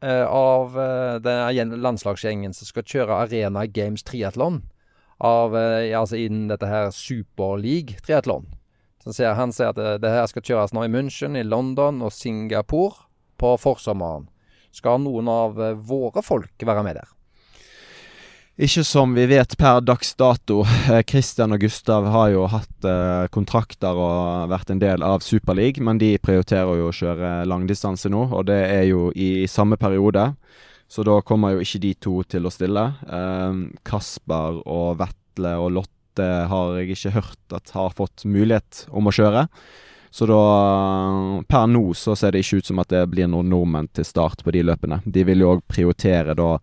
av 0.04 0.76
den 1.24 1.72
landslagsgjengen 1.82 2.54
som 2.54 2.68
skal 2.68 2.84
kjøre 2.86 3.16
Arena 3.24 3.64
Games 3.66 4.04
triatlon, 4.06 4.60
altså 5.18 6.20
innen 6.20 6.50
dette 6.52 6.68
her 6.70 6.92
Superleague 6.94 7.98
triatlon. 8.06 8.46
Han 9.06 9.54
sier 9.54 9.70
at 9.70 9.78
det, 9.78 9.98
det 10.02 10.12
her 10.12 10.26
skal 10.30 10.46
kjøres 10.46 10.74
nå 10.74 10.84
i 10.86 10.92
München, 10.92 11.38
i 11.38 11.46
London 11.46 12.02
og 12.02 12.14
Singapore 12.14 13.06
på 13.38 13.54
forsommeren. 13.62 14.28
Skal 14.76 15.04
noen 15.04 15.30
av 15.32 15.60
eh, 15.62 15.78
våre 15.78 16.24
folk 16.26 16.66
være 16.66 16.84
med 16.84 17.00
der? 17.00 17.12
Ikke 18.56 18.86
som 18.88 19.12
vi 19.12 19.26
vet 19.28 19.58
per 19.60 19.82
dags 19.84 20.14
dato. 20.16 20.62
Eh, 20.88 21.02
og 21.44 21.60
Gustav 21.60 22.06
har 22.08 22.30
jo 22.32 22.46
hatt 22.48 22.86
eh, 22.88 23.28
kontrakter 23.28 23.98
og 24.00 24.48
vært 24.48 24.72
en 24.72 24.80
del 24.80 25.04
av 25.04 25.20
Superleague, 25.20 25.84
men 25.84 26.00
de 26.00 26.14
prioriterer 26.24 26.80
jo 26.80 26.88
å 26.88 26.94
kjøre 26.96 27.44
langdistanse 27.52 28.08
nå, 28.08 28.22
og 28.32 28.46
det 28.48 28.62
er 28.70 28.86
jo 28.88 29.10
i 29.12 29.44
samme 29.52 29.76
periode. 29.76 30.30
Så 30.88 31.04
da 31.04 31.18
kommer 31.20 31.52
jo 31.52 31.66
ikke 31.66 31.84
de 31.84 31.94
to 32.00 32.16
til 32.24 32.48
å 32.48 32.54
stille. 32.54 32.86
Eh, 33.04 33.60
Kasper 33.84 34.62
og 34.64 35.02
Vetle 35.04 35.58
og 35.60 35.76
Lotte 35.76 36.32
har 36.48 36.80
jeg 36.80 36.96
ikke 36.96 37.16
hørt 37.18 37.60
at 37.60 37.76
har 37.76 37.92
fått 37.92 38.24
mulighet 38.24 38.86
om 38.96 39.12
å 39.12 39.16
kjøre. 39.20 39.50
Så 40.16 40.32
da 40.32 40.42
Per 41.44 41.68
nå 41.68 41.90
så 41.92 42.16
ser 42.16 42.32
det 42.32 42.46
ikke 42.46 42.64
ut 42.64 42.72
som 42.72 42.80
at 42.80 42.88
det 42.88 43.04
blir 43.12 43.28
noen 43.28 43.52
nordmenn 43.52 43.92
til 43.92 44.08
start 44.08 44.48
på 44.48 44.56
de 44.56 44.64
løpene. 44.64 45.04
De 45.04 45.28
vil 45.28 45.44
jo 45.44 45.58
òg 45.58 45.66
prioritere 45.68 46.40
da 46.40 46.54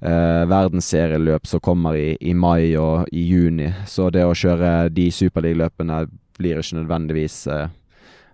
eh, 0.00 0.44
verdensserieløp 0.50 1.46
som 1.46 1.62
kommer 1.64 1.96
i, 1.98 2.16
i, 2.20 2.34
mai 2.34 2.76
og 2.80 3.08
i 3.12 3.26
juni. 3.30 3.72
Så 3.86 4.10
det 4.14 4.24
å 4.26 4.36
kjøre 4.36 4.88
de 4.94 5.10
superligaløpene 5.12 6.04
blir 6.38 6.60
ikke 6.60 6.80
nødvendigvis 6.80 7.42
eh, 7.52 7.68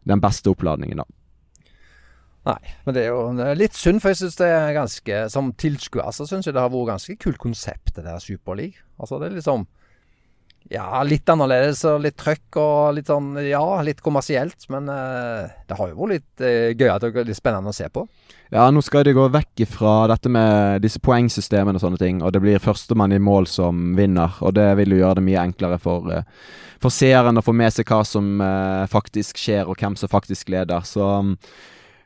den 0.09 0.23
beste 0.23 0.51
oppladningen, 0.53 1.03
da. 1.03 1.09
Nei, 2.43 2.59
men 2.83 2.97
det 2.97 3.05
er 3.05 3.13
jo 3.13 3.55
litt 3.55 3.77
synd, 3.79 4.01
for 4.03 4.11
jeg 4.11 4.19
syns 4.19 4.41
det 4.41 4.49
er 4.51 4.73
ganske 4.75 5.19
Som 5.31 5.53
tilskuer 5.55 6.09
så 6.11 6.25
syns 6.27 6.49
jeg 6.49 6.57
det 6.57 6.65
har 6.65 6.73
vært 6.73 6.89
ganske 6.89 7.15
kult 7.23 7.39
konsept, 7.39 7.93
det 7.95 8.03
der 8.03 8.19
Superleague. 8.19 8.83
Altså, 8.99 9.21
det 9.23 9.29
er 9.29 9.37
liksom 9.37 9.69
Ja, 10.71 11.03
litt 11.05 11.29
annerledes 11.29 11.83
og 11.89 12.03
litt 12.05 12.17
trøkk 12.21 12.59
og 12.61 12.95
litt 12.97 13.11
sånn 13.11 13.35
Ja, 13.45 13.65
litt 13.85 14.03
kommersielt. 14.05 14.69
Men 14.73 14.89
eh, 14.93 15.51
det 15.69 15.79
har 15.79 15.91
jo 15.91 15.99
vært 15.99 16.15
litt 16.15 16.45
eh, 16.47 16.71
gøyalt 16.77 17.09
og 17.09 17.19
litt 17.27 17.39
spennende 17.39 17.73
å 17.73 17.77
se 17.77 17.89
på. 17.93 18.07
Ja, 18.53 18.67
nå 18.69 18.83
skal 18.85 19.07
de 19.09 19.15
gå 19.17 19.25
vekk 19.33 19.63
fra 19.73 20.07
dette 20.11 20.29
med 20.29 20.83
disse 20.85 21.01
poengsystemene 21.01 21.79
og 21.79 21.85
sånne 21.87 22.01
ting, 22.01 22.19
og 22.21 22.35
det 22.35 22.43
blir 22.45 22.61
førstemann 22.61 23.15
i 23.17 23.21
mål 23.23 23.49
som 23.49 23.95
vinner. 23.97 24.35
Og 24.45 24.53
det 24.59 24.67
vil 24.77 24.93
jo 24.93 25.03
gjøre 25.03 25.23
det 25.23 25.27
mye 25.31 25.45
enklere 25.47 25.79
for, 25.81 26.11
eh, 26.13 26.27
for 26.83 26.93
seeren 26.93 27.41
å 27.41 27.45
få 27.45 27.55
med 27.57 27.73
seg 27.73 27.89
hva 27.89 28.03
som 28.05 28.35
eh, 28.45 28.85
faktisk 28.93 29.41
skjer, 29.41 29.65
og 29.65 29.81
hvem 29.81 29.97
som 29.97 30.13
faktisk 30.13 30.53
leder. 30.53 30.85
Så 30.85 31.09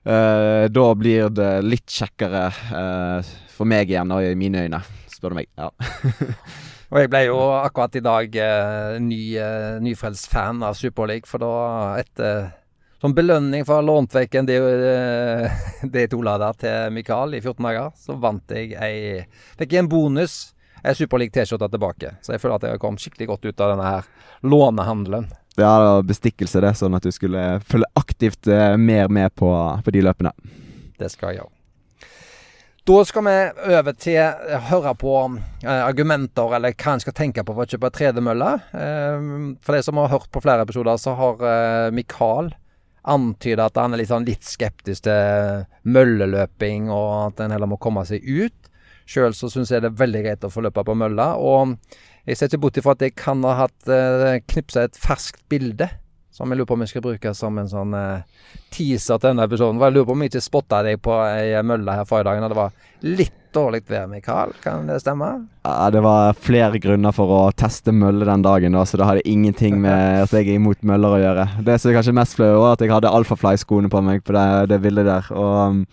eh, 0.06 0.68
da 0.70 0.86
blir 0.94 1.34
det 1.34 1.50
litt 1.66 1.90
kjekkere 1.90 2.46
eh, 2.46 3.34
for 3.56 3.66
meg 3.66 3.90
igjen, 3.90 4.14
og 4.14 4.22
i 4.22 4.38
mine 4.38 4.66
øyne, 4.66 4.82
spør 5.10 5.34
du 5.34 5.42
meg. 5.42 5.50
Ja. 5.58 5.70
Og 6.92 7.00
jeg 7.02 7.10
ble 7.10 7.24
jo 7.26 7.38
akkurat 7.58 7.96
i 7.98 8.04
dag 8.04 8.36
eh, 8.38 8.98
ny, 9.02 9.22
eh, 9.42 9.78
nyfrelst 9.82 10.28
fan 10.30 10.62
av 10.62 10.76
Superleague, 10.78 11.26
for 11.26 11.42
da 11.42 11.54
etter 11.98 12.52
som 13.02 13.12
belønning 13.14 13.64
for 13.66 13.76
å 13.76 13.80
ha 13.80 13.84
lånt 13.84 14.14
vekk 14.16 14.38
en 14.38 14.48
D2-lader 15.92 16.52
til 16.62 16.94
Mikael 16.94 17.34
i 17.36 17.42
14 17.42 17.66
dager, 17.66 17.90
så 17.98 18.16
vant 18.20 18.54
jeg 18.54 18.72
ei 18.80 19.24
Fikk 19.58 19.74
jeg 19.74 19.84
en 19.84 19.90
bonus, 19.90 20.54
ei 20.82 20.94
Superleague 20.96 21.34
T-skjorte 21.34 21.68
tilbake. 21.74 22.14
Så 22.24 22.32
jeg 22.34 22.42
føler 22.42 22.56
at 22.56 22.64
jeg 22.68 22.76
har 22.76 22.82
kommet 22.82 23.02
skikkelig 23.04 23.28
godt 23.34 23.50
ut 23.50 23.60
av 23.60 23.74
denne 23.74 23.90
her 23.90 24.08
lånehandelen. 24.46 25.28
Ja, 25.56 25.72
det 25.80 25.90
var 25.90 26.08
bestikkelse, 26.08 26.60
det, 26.64 26.74
sånn 26.76 26.96
at 26.96 27.04
du 27.04 27.12
skulle 27.14 27.44
følge 27.66 27.88
aktivt 27.98 28.48
eh, 28.52 28.76
mer 28.80 29.12
med 29.12 29.34
på, 29.36 29.50
på 29.82 29.94
de 29.94 30.04
løpene. 30.06 30.32
Det 30.96 31.12
skal 31.12 31.34
jeg 31.34 31.42
gjøre. 31.42 31.55
Da 32.86 33.00
skal 33.02 33.24
vi 33.26 33.32
over 33.74 33.96
til 33.98 34.20
å 34.22 34.58
høre 34.68 34.92
på 34.94 35.12
eh, 35.64 35.80
argumenter, 35.82 36.52
eller 36.54 36.74
hva 36.78 36.92
en 36.94 37.00
skal 37.02 37.16
tenke 37.18 37.42
på 37.42 37.56
for 37.56 37.64
å 37.64 37.72
kjøpe 37.72 37.90
tredemølle. 37.90 38.50
Eh, 38.78 39.24
for 39.58 39.74
de 39.74 39.80
som 39.82 39.98
har 39.98 40.12
hørt 40.12 40.28
på 40.30 40.42
flere 40.44 40.62
episoder, 40.62 41.00
så 41.02 41.16
har 41.18 41.42
eh, 41.50 41.88
Mikael 41.96 42.52
antyda 43.02 43.66
at 43.66 43.80
han 43.82 43.96
er 43.96 44.04
litt, 44.04 44.12
sånn 44.12 44.28
litt 44.28 44.46
skeptisk 44.46 45.08
til 45.08 45.66
mølleløping, 45.82 46.86
og 46.94 47.10
at 47.24 47.42
en 47.42 47.56
heller 47.56 47.72
må 47.72 47.80
komme 47.82 48.06
seg 48.06 48.22
ut. 48.22 48.70
Sjøl 49.10 49.34
så 49.34 49.50
syns 49.50 49.74
jeg 49.74 49.82
det 49.82 49.90
er 49.90 50.00
veldig 50.04 50.22
greit 50.22 50.46
å 50.46 50.54
få 50.54 50.62
løpe 50.62 50.86
på 50.86 50.94
mølla. 50.94 51.32
Og 51.42 51.74
jeg 52.22 52.38
ser 52.38 52.52
ikke 52.52 52.68
bort 52.68 52.78
ifra 52.78 52.94
at 52.94 53.02
jeg 53.02 53.18
kan 53.18 53.42
ha 53.50 53.64
hatt 53.64 53.90
eh, 53.90 54.38
knipsa 54.46 54.86
et 54.86 55.02
ferskt 55.02 55.42
bilde 55.50 55.90
som 56.36 56.50
jeg 56.52 56.58
lurer 56.60 56.68
på 56.68 56.76
om 56.76 56.84
jeg 56.84 56.90
skal 56.92 57.04
bruke 57.06 57.30
som 57.34 57.56
en 57.62 57.70
sånn 57.70 57.94
eh, 57.96 58.50
teaser 58.74 59.16
til 59.22 59.30
denne 59.30 59.46
episoden. 59.48 59.78
For 59.80 59.88
jeg 59.88 59.96
lurer 59.96 60.08
på 60.10 60.16
om 60.18 60.24
jeg 60.26 60.32
ikke 60.34 60.44
spotta 60.44 60.82
deg 60.84 61.00
på 61.04 61.16
ei 61.24 61.62
mølle 61.64 61.94
her 61.96 62.04
forrige 62.08 62.28
dag 62.28 62.42
og 62.44 62.52
det 62.52 62.58
var 62.60 62.74
litt 63.16 63.38
dårlig 63.56 63.80
vær, 63.88 64.04
Mikael. 64.10 64.52
Kan 64.60 64.84
det 64.90 64.98
stemme? 65.00 65.30
Ja, 65.64 65.88
Det 65.90 66.02
var 66.04 66.36
flere 66.36 66.76
grunner 66.82 67.14
for 67.16 67.32
å 67.32 67.40
teste 67.56 67.94
mølle 67.96 68.28
den 68.28 68.44
dagen, 68.44 68.76
da, 68.76 68.84
så 68.84 69.00
det 69.00 69.08
hadde 69.08 69.24
ingenting 69.32 69.80
med 69.80 70.22
at 70.26 70.36
jeg 70.36 70.50
er 70.50 70.58
imot 70.60 70.84
møller 70.84 71.16
å 71.16 71.22
gjøre. 71.22 71.48
Det 71.64 71.78
som 71.80 71.90
er 71.90 71.96
kanskje 72.02 72.16
mest 72.20 72.36
flaut, 72.36 72.58
var 72.60 72.76
at 72.76 72.84
jeg 72.84 72.92
hadde 72.92 73.12
Alphafly-skoene 73.16 73.88
på 73.92 74.04
meg 74.04 74.20
på 74.28 74.36
det, 74.36 74.46
det 74.74 74.82
bildet 74.84 75.08
der. 75.08 75.32
Og 75.32 75.86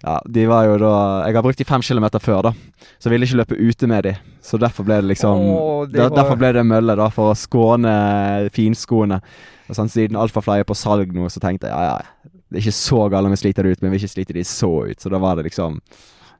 ja, 0.00 0.14
de 0.24 0.46
var 0.48 0.64
jo 0.64 0.78
da 0.80 0.92
Jeg 1.28 1.36
har 1.36 1.42
brukt 1.44 1.58
de 1.60 1.66
fem 1.68 1.82
kilometer 1.84 2.22
før, 2.22 2.46
da. 2.46 2.52
Så 2.96 3.08
jeg 3.10 3.16
ville 3.16 3.26
ikke 3.26 3.40
løpe 3.42 3.58
ute 3.58 3.88
med 3.90 4.06
de. 4.06 4.14
Så 4.40 4.56
derfor 4.56 4.86
ble 4.86 5.00
det 5.02 5.10
liksom 5.10 5.42
Åh, 5.50 5.86
det 5.90 6.00
var- 6.06 6.14
Derfor 6.22 6.38
ble 6.40 6.52
det 6.56 6.62
mølle, 6.64 6.94
da, 6.96 7.10
for 7.12 7.34
å 7.34 7.36
skåne 7.36 7.96
finskoene. 8.54 9.18
Og 9.70 9.76
sånn, 9.78 9.90
Siden 9.92 10.18
Alfafly 10.18 10.60
er 10.60 10.68
på 10.68 10.76
salg 10.78 11.12
nå, 11.14 11.28
så 11.30 11.42
tenkte 11.42 11.70
jeg 11.70 11.74
ja, 11.74 11.98
ja, 12.00 12.30
det 12.50 12.58
er 12.58 12.64
ikke 12.64 12.74
så 12.74 13.04
galt 13.12 13.28
om 13.28 13.34
vi 13.34 13.38
sliter 13.38 13.66
det 13.66 13.76
ut, 13.76 13.82
men 13.84 13.92
vi 13.94 14.00
ikke 14.00 14.10
sliter 14.16 14.34
de 14.40 14.42
så 14.48 14.70
ut. 14.90 14.98
Så 14.98 15.12
da 15.12 15.20
var 15.22 15.38
det 15.38 15.46
liksom 15.46 15.78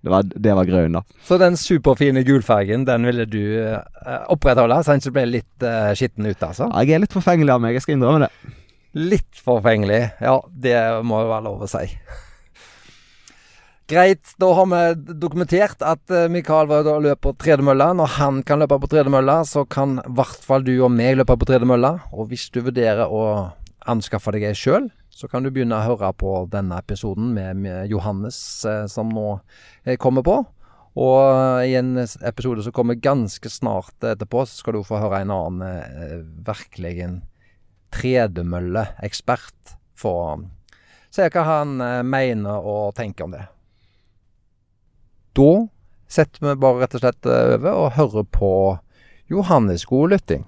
Det 0.00 0.08
var, 0.08 0.24
det 0.24 0.54
var 0.56 0.64
grunnen, 0.64 0.94
da. 0.96 1.18
Så 1.28 1.36
den 1.36 1.58
superfine 1.60 2.22
gulfargen, 2.24 2.86
den 2.88 3.04
ville 3.04 3.26
du 3.28 3.42
eh, 3.60 4.22
opprettholde, 4.32 4.78
så 4.80 4.94
den 4.94 5.02
ikke 5.02 5.12
ble 5.18 5.24
litt 5.28 5.66
eh, 5.68 5.90
skitten 5.92 6.24
ut, 6.24 6.40
altså? 6.40 6.70
Ja, 6.72 6.86
jeg 6.88 6.96
er 6.96 7.02
litt 7.04 7.12
forfengelig 7.12 7.52
av 7.52 7.60
meg, 7.60 7.76
jeg 7.76 7.84
skal 7.84 7.98
innrømme 7.98 8.22
det. 8.24 8.54
Litt 8.96 9.42
forfengelig. 9.44 10.00
Ja, 10.24 10.38
det 10.50 10.78
må 11.04 11.20
jo 11.20 11.28
være 11.34 11.44
lov 11.50 11.66
å 11.66 11.68
si. 11.68 11.84
Greit, 13.90 14.36
da 14.38 14.52
har 14.54 14.68
vi 14.70 15.14
dokumentert 15.18 15.80
at 15.82 16.12
uh, 16.14 16.28
Mikael 16.30 16.68
var 16.70 16.84
ute 16.84 16.92
og 16.94 17.02
løp 17.08 17.24
på 17.26 17.32
tredemølla. 17.42 17.88
Når 17.98 18.12
han 18.20 18.36
kan 18.46 18.62
løpe 18.62 18.78
på 18.78 18.90
tredemølla, 18.92 19.40
så 19.48 19.64
kan 19.66 19.96
i 19.98 20.12
hvert 20.14 20.44
fall 20.46 20.62
du 20.62 20.76
og 20.76 20.92
meg 20.94 21.16
løpe 21.18 21.34
på 21.34 21.48
tredemølla. 21.50 21.96
Og 22.14 22.30
hvis 22.30 22.46
du 22.54 22.60
vurderer 22.68 23.10
å 23.10 23.24
anskaffe 23.90 24.30
deg 24.36 24.46
ei 24.46 24.54
sjøl, 24.54 24.86
så 25.10 25.26
kan 25.26 25.42
du 25.42 25.50
begynne 25.50 25.80
å 25.80 25.88
høre 25.88 26.12
på 26.14 26.36
denne 26.52 26.78
episoden 26.78 27.34
med, 27.34 27.66
Johannes 27.90 28.38
eh, 28.64 28.84
som 28.88 29.10
nå 29.10 29.26
eh, 29.82 29.98
kommer 29.98 30.22
på. 30.22 30.38
Og 30.94 31.18
eh, 31.26 31.72
i 31.72 31.76
en 31.80 31.98
episode 31.98 32.62
som 32.62 32.76
kommer 32.76 32.94
ganske 32.94 33.50
snart 33.50 34.06
etterpå, 34.06 34.46
så 34.46 34.62
skal 34.62 34.78
du 34.78 34.86
få 34.86 35.02
høre 35.02 35.24
en 35.24 35.34
annen 35.34 35.66
eh, 35.66 36.16
virkelig 36.46 36.94
en 37.08 37.20
tredemølleekspert 37.98 39.76
få 39.98 40.16
se 41.10 41.26
hva 41.26 41.46
han 41.46 41.80
eh, 41.82 42.02
mener 42.06 42.62
og 42.62 42.94
tenker 42.98 43.26
om 43.26 43.34
det. 43.34 43.48
Da 45.32 45.68
setter 46.10 46.42
vi 46.42 46.56
bare 46.58 46.82
rett 46.82 46.94
og 46.98 47.02
slett 47.04 47.26
eh, 47.30 47.52
over 47.54 47.76
og 47.84 47.92
hører 47.94 48.24
på 48.34 48.52
Johannes 49.30 49.84
god 49.86 50.16
lytting. 50.16 50.42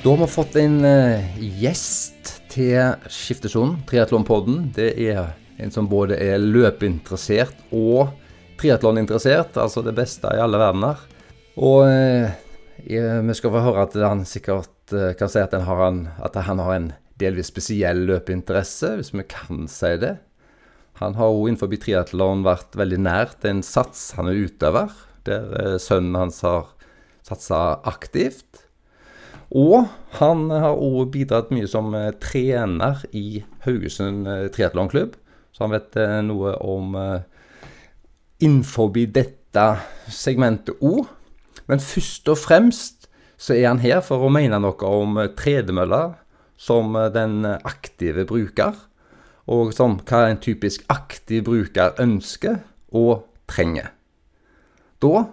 Da 0.00 0.10
har 0.10 0.20
vi 0.20 0.28
fått 0.32 0.58
en 0.60 0.82
eh, 0.84 1.24
gjest 1.60 2.34
til 2.52 2.98
Skiftesonen, 3.08 3.78
Triatlonpodden. 3.88 4.66
Det 4.76 4.92
er 5.08 5.32
en 5.60 5.72
som 5.72 5.88
både 5.88 6.18
er 6.20 6.36
løpeinteressert 6.40 7.56
og 7.72 8.12
triatloninteressert, 8.60 9.56
altså 9.56 9.80
det 9.84 9.96
beste 9.96 10.28
i 10.36 10.40
alle 10.44 10.60
verdener. 10.60 11.00
Og 11.60 11.84
eh, 11.84 12.32
vi 12.88 13.36
skal 13.36 13.52
få 13.52 13.62
høre 13.66 13.84
at 13.84 13.96
han 14.00 14.24
sikkert 14.28 14.94
eh, 14.96 15.12
kan 15.18 15.28
si 15.28 15.42
at, 15.42 15.52
har 15.52 15.82
en, 15.86 16.06
at 16.24 16.38
han 16.46 16.62
har 16.62 16.76
en 16.76 16.88
delvis 17.20 17.50
spesiell 17.52 18.06
løpeinteresse, 18.08 18.94
hvis 18.96 19.12
vi 19.12 19.26
kan 19.28 19.66
si 19.68 19.92
det. 20.00 20.16
Han 21.02 21.16
har 21.18 21.32
jo 21.32 21.44
innenfor 21.48 21.72
triatlon 21.80 22.46
vært 22.46 22.76
veldig 22.76 23.00
nært 23.04 23.44
en 23.48 23.62
sats 23.64 24.14
han 24.16 24.30
er 24.30 24.40
utøver, 24.46 24.96
der 25.28 25.52
eh, 25.60 25.76
sønnen 25.82 26.16
hans 26.16 26.40
har 26.46 26.72
satsa 27.28 27.80
aktivt. 27.84 28.64
Og 29.50 29.90
han 30.16 30.48
har 30.54 30.78
òg 30.80 31.10
bidratt 31.12 31.52
mye 31.52 31.68
som 31.68 31.92
eh, 31.98 32.14
trener 32.22 33.04
i 33.12 33.42
Haugesund 33.66 34.28
triatlonklubb, 34.56 35.18
så 35.52 35.66
han 35.66 35.74
vet 35.74 35.96
noe 36.24 36.54
om 36.64 36.94
innenfor 38.40 38.94
dette 39.12 39.64
segmentet 40.08 40.78
òg. 40.80 41.08
Men 41.70 41.82
først 41.82 42.26
og 42.28 42.38
fremst 42.40 43.06
så 43.40 43.54
er 43.54 43.68
han 43.70 43.80
her 43.80 44.02
for 44.04 44.26
å 44.26 44.32
mene 44.32 44.58
noe 44.60 44.90
om 44.90 45.14
tredemølla 45.16 45.36
tredemøller 45.38 46.16
som 46.60 46.96
eh, 46.98 47.08
den 47.14 47.46
aktive 47.46 48.26
bruker, 48.28 48.74
og 49.50 49.72
som 49.74 49.96
hva 50.04 50.26
en 50.28 50.40
typisk 50.42 50.84
aktiv 50.92 51.46
bruker 51.46 51.96
ønsker 52.02 52.60
og 52.92 53.24
trenger. 53.50 53.94
Da 55.00 55.24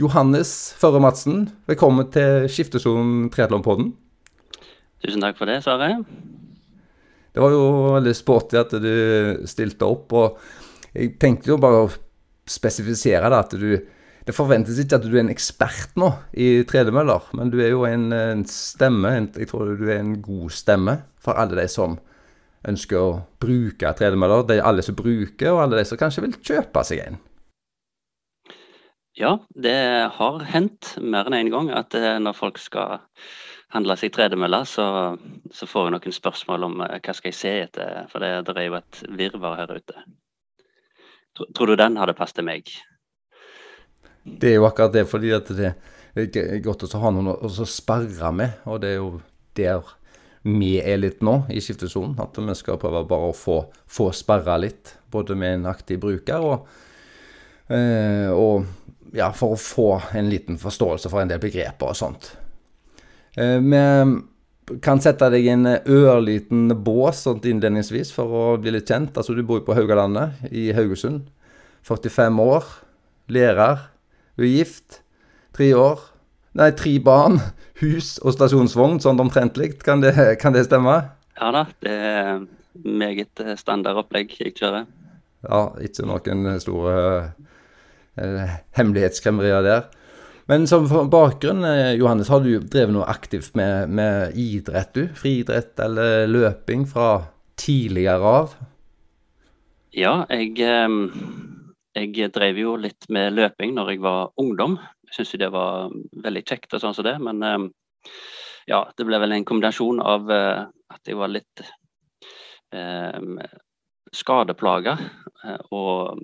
Johannes 0.00 0.72
Førre 0.80 1.02
Madsen, 1.04 1.50
velkommen 1.68 2.08
til 2.14 2.48
Skiftesonen 2.48 3.28
Triatlonpodden. 3.34 3.92
Tusen 5.04 5.20
takk 5.20 5.36
for 5.36 5.50
det, 5.50 5.58
Sare. 5.66 5.98
Det 7.30 7.42
var 7.42 7.52
jo 7.52 7.66
veldig 7.98 8.14
sporty 8.16 8.56
at 8.58 8.72
du 8.80 9.44
stilte 9.50 9.86
opp, 9.86 10.14
og 10.16 10.40
jeg 10.96 11.18
tenkte 11.20 11.52
jo 11.52 11.60
bare 11.60 11.84
å 11.84 11.90
spesifisere 12.50 13.28
det 13.28 13.42
at 13.44 13.58
du 13.60 13.74
Det 14.26 14.34
forventes 14.36 14.78
ikke 14.78 14.98
at 15.00 15.06
du 15.06 15.14
er 15.14 15.22
en 15.24 15.32
ekspert 15.32 15.96
nå 16.00 16.10
i 16.36 16.62
tredemøller, 16.68 17.30
men 17.38 17.52
du 17.52 17.58
er 17.62 17.72
jo 17.72 17.86
en, 17.88 18.10
en 18.12 18.44
stemme, 18.48 19.14
en, 19.16 19.30
jeg 19.36 19.48
tror 19.50 19.72
du 19.78 19.86
er 19.88 20.02
en 20.02 20.18
god 20.22 20.52
stemme 20.54 21.00
for 21.20 21.40
alle 21.40 21.56
de 21.62 21.66
som 21.70 21.96
ønsker 22.68 23.00
å 23.00 23.10
bruke 23.40 23.92
tredemøller. 23.96 24.44
Er 24.52 24.66
alle 24.68 24.84
som 24.84 24.98
bruker, 24.98 25.52
og 25.54 25.64
alle 25.64 25.80
de 25.80 25.88
som 25.88 26.00
kanskje 26.00 26.26
vil 26.26 26.36
kjøpe 26.36 26.84
seg 26.86 27.04
en. 27.06 27.20
Ja, 29.18 29.38
det 29.52 29.76
har 30.16 30.44
hendt 30.48 30.94
mer 31.02 31.28
enn 31.28 31.36
én 31.36 31.48
en 31.48 31.54
gang 31.54 31.70
at 31.76 31.96
eh, 31.98 32.20
når 32.22 32.36
folk 32.38 32.60
skal 32.62 33.00
handle 33.74 33.96
seg 33.98 34.14
tredemølle, 34.14 34.62
så, 34.66 34.86
så 35.52 35.68
får 35.68 35.88
jeg 35.88 35.94
noen 35.96 36.14
spørsmål 36.16 36.66
om 36.68 36.78
eh, 36.86 36.98
hva 37.02 37.14
skal 37.16 37.32
jeg 37.32 37.38
se 37.40 37.52
etter, 37.66 38.06
for 38.12 38.22
det, 38.22 38.30
det 38.48 38.54
er 38.56 38.68
jo 38.68 38.78
et 38.78 39.02
virvar 39.18 39.58
her 39.60 39.74
ute. 39.76 40.04
Tror, 41.36 41.50
tror 41.56 41.70
du 41.70 41.76
den 41.78 41.98
hadde 42.00 42.16
passet 42.18 42.46
meg? 42.46 42.70
Det 44.24 44.52
er 44.52 44.58
jo 44.58 44.66
akkurat 44.68 44.92
det, 44.94 45.06
fordi 45.08 45.32
at 45.32 45.48
det 45.54 45.72
er 46.16 46.60
godt 46.64 46.84
å 46.84 47.00
ha 47.00 47.12
noen 47.14 47.32
å 47.32 47.66
sperre 47.68 48.32
med, 48.34 48.60
og 48.68 48.82
det 48.82 48.94
er 48.94 48.98
jo 49.00 49.10
der 49.58 49.96
vi 50.42 50.78
er 50.80 51.00
litt 51.00 51.20
nå 51.24 51.42
i 51.52 51.60
skiftesonen. 51.60 52.16
At 52.20 52.38
vi 52.40 52.56
skal 52.56 52.80
prøve 52.80 53.04
bare 53.08 53.30
å 53.30 53.36
få, 53.36 53.60
få 53.88 54.10
sperra 54.16 54.56
litt, 54.60 54.94
både 55.12 55.36
med 55.36 55.58
en 55.58 55.70
aktiv 55.72 56.00
bruker 56.00 56.44
og, 56.46 56.68
eh, 57.68 58.30
og 58.32 58.64
ja, 59.16 59.30
for 59.36 59.56
å 59.56 59.60
få 59.60 59.90
en 60.16 60.30
liten 60.30 60.58
forståelse 60.60 61.10
for 61.10 61.22
en 61.22 61.32
del 61.32 61.42
begreper 61.42 61.92
og 61.92 61.98
sånt. 61.98 62.30
Eh, 63.36 63.58
vi 63.60 64.78
kan 64.84 65.02
sette 65.02 65.28
deg 65.32 65.46
i 65.46 65.52
en 65.52 65.66
ørliten 65.66 66.70
bås 66.84 67.24
sånn 67.26 67.42
innledningsvis 67.42 68.12
for 68.14 68.30
å 68.30 68.44
bli 68.62 68.76
litt 68.76 68.88
kjent. 68.88 69.16
Altså, 69.18 69.34
du 69.34 69.42
bor 69.42 69.60
jo 69.60 69.66
på 69.66 69.74
Haugalandet 69.74 70.52
i 70.54 70.70
Haugesund. 70.76 71.26
45 71.88 72.38
år. 72.44 72.68
Lærer. 73.30 73.88
Du 74.40 74.46
er 74.46 74.54
gift. 74.54 75.02
Tre 75.52 75.66
år. 75.76 75.98
Nei, 76.56 76.70
tre 76.72 76.94
barn. 77.04 77.34
Hus 77.82 78.14
og 78.24 78.32
stasjonsvogn, 78.32 78.96
sånn 79.04 79.20
omtrentlig. 79.20 79.74
Kan, 79.84 80.00
kan 80.40 80.56
det 80.56 80.62
stemme? 80.64 80.94
Ja 81.36 81.50
da, 81.52 81.66
det 81.84 81.92
er 81.92 82.40
meget 82.80 83.42
standard 83.60 84.00
opplegg 84.00 84.32
jeg 84.38 84.54
kjører. 84.56 84.86
Ja, 85.44 85.60
ikke 85.84 86.08
noen 86.08 86.48
store 86.64 86.96
eh, 88.16 88.56
hemmelighetskremmerier 88.80 89.68
der. 89.68 89.84
Men 90.48 90.64
som 90.70 90.88
bakgrunn, 90.88 91.60
eh, 91.68 91.92
Johannes, 92.00 92.32
har 92.32 92.40
du 92.40 92.54
drevet 92.64 92.96
noe 92.96 93.12
aktivt 93.12 93.52
med, 93.60 93.92
med 93.92 94.40
idrett, 94.40 94.94
du? 94.96 95.04
Friidrett 95.20 95.76
eller 95.84 96.24
løping 96.32 96.88
fra 96.88 97.12
tidligere 97.60 98.36
av? 98.40 98.56
Ja, 99.92 100.22
jeg, 100.32 100.56
jeg 101.98 102.30
drev 102.34 102.58
jo 102.60 102.76
litt 102.78 103.08
med 103.10 103.34
løping 103.34 103.74
når 103.76 103.94
jeg 103.94 104.02
var 104.04 104.32
ungdom. 104.40 104.76
Jeg 105.08 105.18
syns 105.18 105.36
det 105.42 105.50
var 105.54 105.90
veldig 106.24 106.42
kjekt 106.46 106.74
og 106.76 106.84
sånn 106.84 106.96
som 106.96 107.06
det, 107.06 107.16
men 107.22 107.42
ja, 108.70 108.84
det 108.96 109.06
ble 109.06 109.18
vel 109.18 109.34
en 109.34 109.46
kombinasjon 109.48 110.02
av 110.04 110.30
eh, 110.30 110.60
at 110.94 111.08
jeg 111.08 111.18
var 111.18 111.32
litt 111.32 111.62
eh, 112.74 113.48
skadeplaga 114.14 114.96
og 115.74 116.20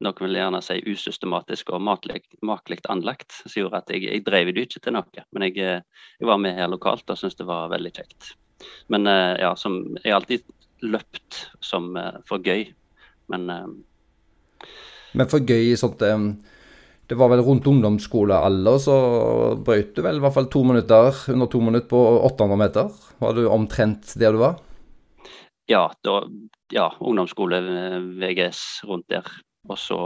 noen 0.00 0.24
vil 0.24 0.38
gjerne 0.38 0.60
si 0.64 0.78
usystematisk 0.88 1.74
og 1.74 1.82
makelig 1.84 2.80
anlagt, 2.88 3.42
som 3.44 3.64
gjorde 3.64 3.82
at 3.82 3.92
jeg, 3.92 4.06
jeg 4.08 4.24
drev 4.24 4.52
det 4.54 4.64
ikke 4.66 4.80
til 4.86 4.96
noe. 4.96 5.24
Men 5.34 5.44
jeg, 5.48 5.58
jeg, 5.58 6.28
var 6.28 6.40
med 6.40 6.56
her 6.56 6.70
lokalt 6.72 7.10
og 7.12 7.20
syntes 7.20 7.36
det 7.36 7.48
var 7.48 7.72
veldig 7.72 7.92
kjekt. 7.98 8.32
Men 8.92 9.08
eh, 9.10 9.36
ja, 9.42 9.52
som, 9.60 9.82
jeg 10.00 10.12
har 10.12 10.20
alltid 10.22 10.46
løpt 10.84 11.42
som 11.64 11.92
eh, 12.00 12.16
for 12.28 12.40
gøy, 12.44 12.70
men 13.32 13.52
eh, 13.52 13.68
Men 15.18 15.28
for 15.30 15.42
gøy 15.42 15.72
i 15.72 15.78
sånt 15.78 16.00
Det 16.00 17.18
var 17.18 17.30
vel 17.32 17.42
rundt 17.42 17.66
ungdomsskolealder, 17.66 18.76
så 18.78 18.96
brøt 19.58 19.96
du 19.96 20.02
vel 20.04 20.20
i 20.20 20.22
hvert 20.22 20.36
fall 20.36 20.46
to 20.46 20.62
minutter 20.62 21.16
under 21.32 21.50
to 21.50 21.60
minutter 21.60 21.88
på 21.90 22.02
800 22.30 22.60
meter? 22.60 22.92
Var 23.18 23.34
du 23.34 23.48
omtrent 23.50 24.14
der 24.20 24.32
du 24.32 24.38
var? 24.44 24.60
Ja, 25.70 25.88
da, 26.06 26.22
ja 26.70 26.86
ungdomsskole, 26.98 27.60
VGS 28.22 28.84
rundt 28.86 29.08
der. 29.10 29.26
Og 29.68 29.78
så, 29.78 29.98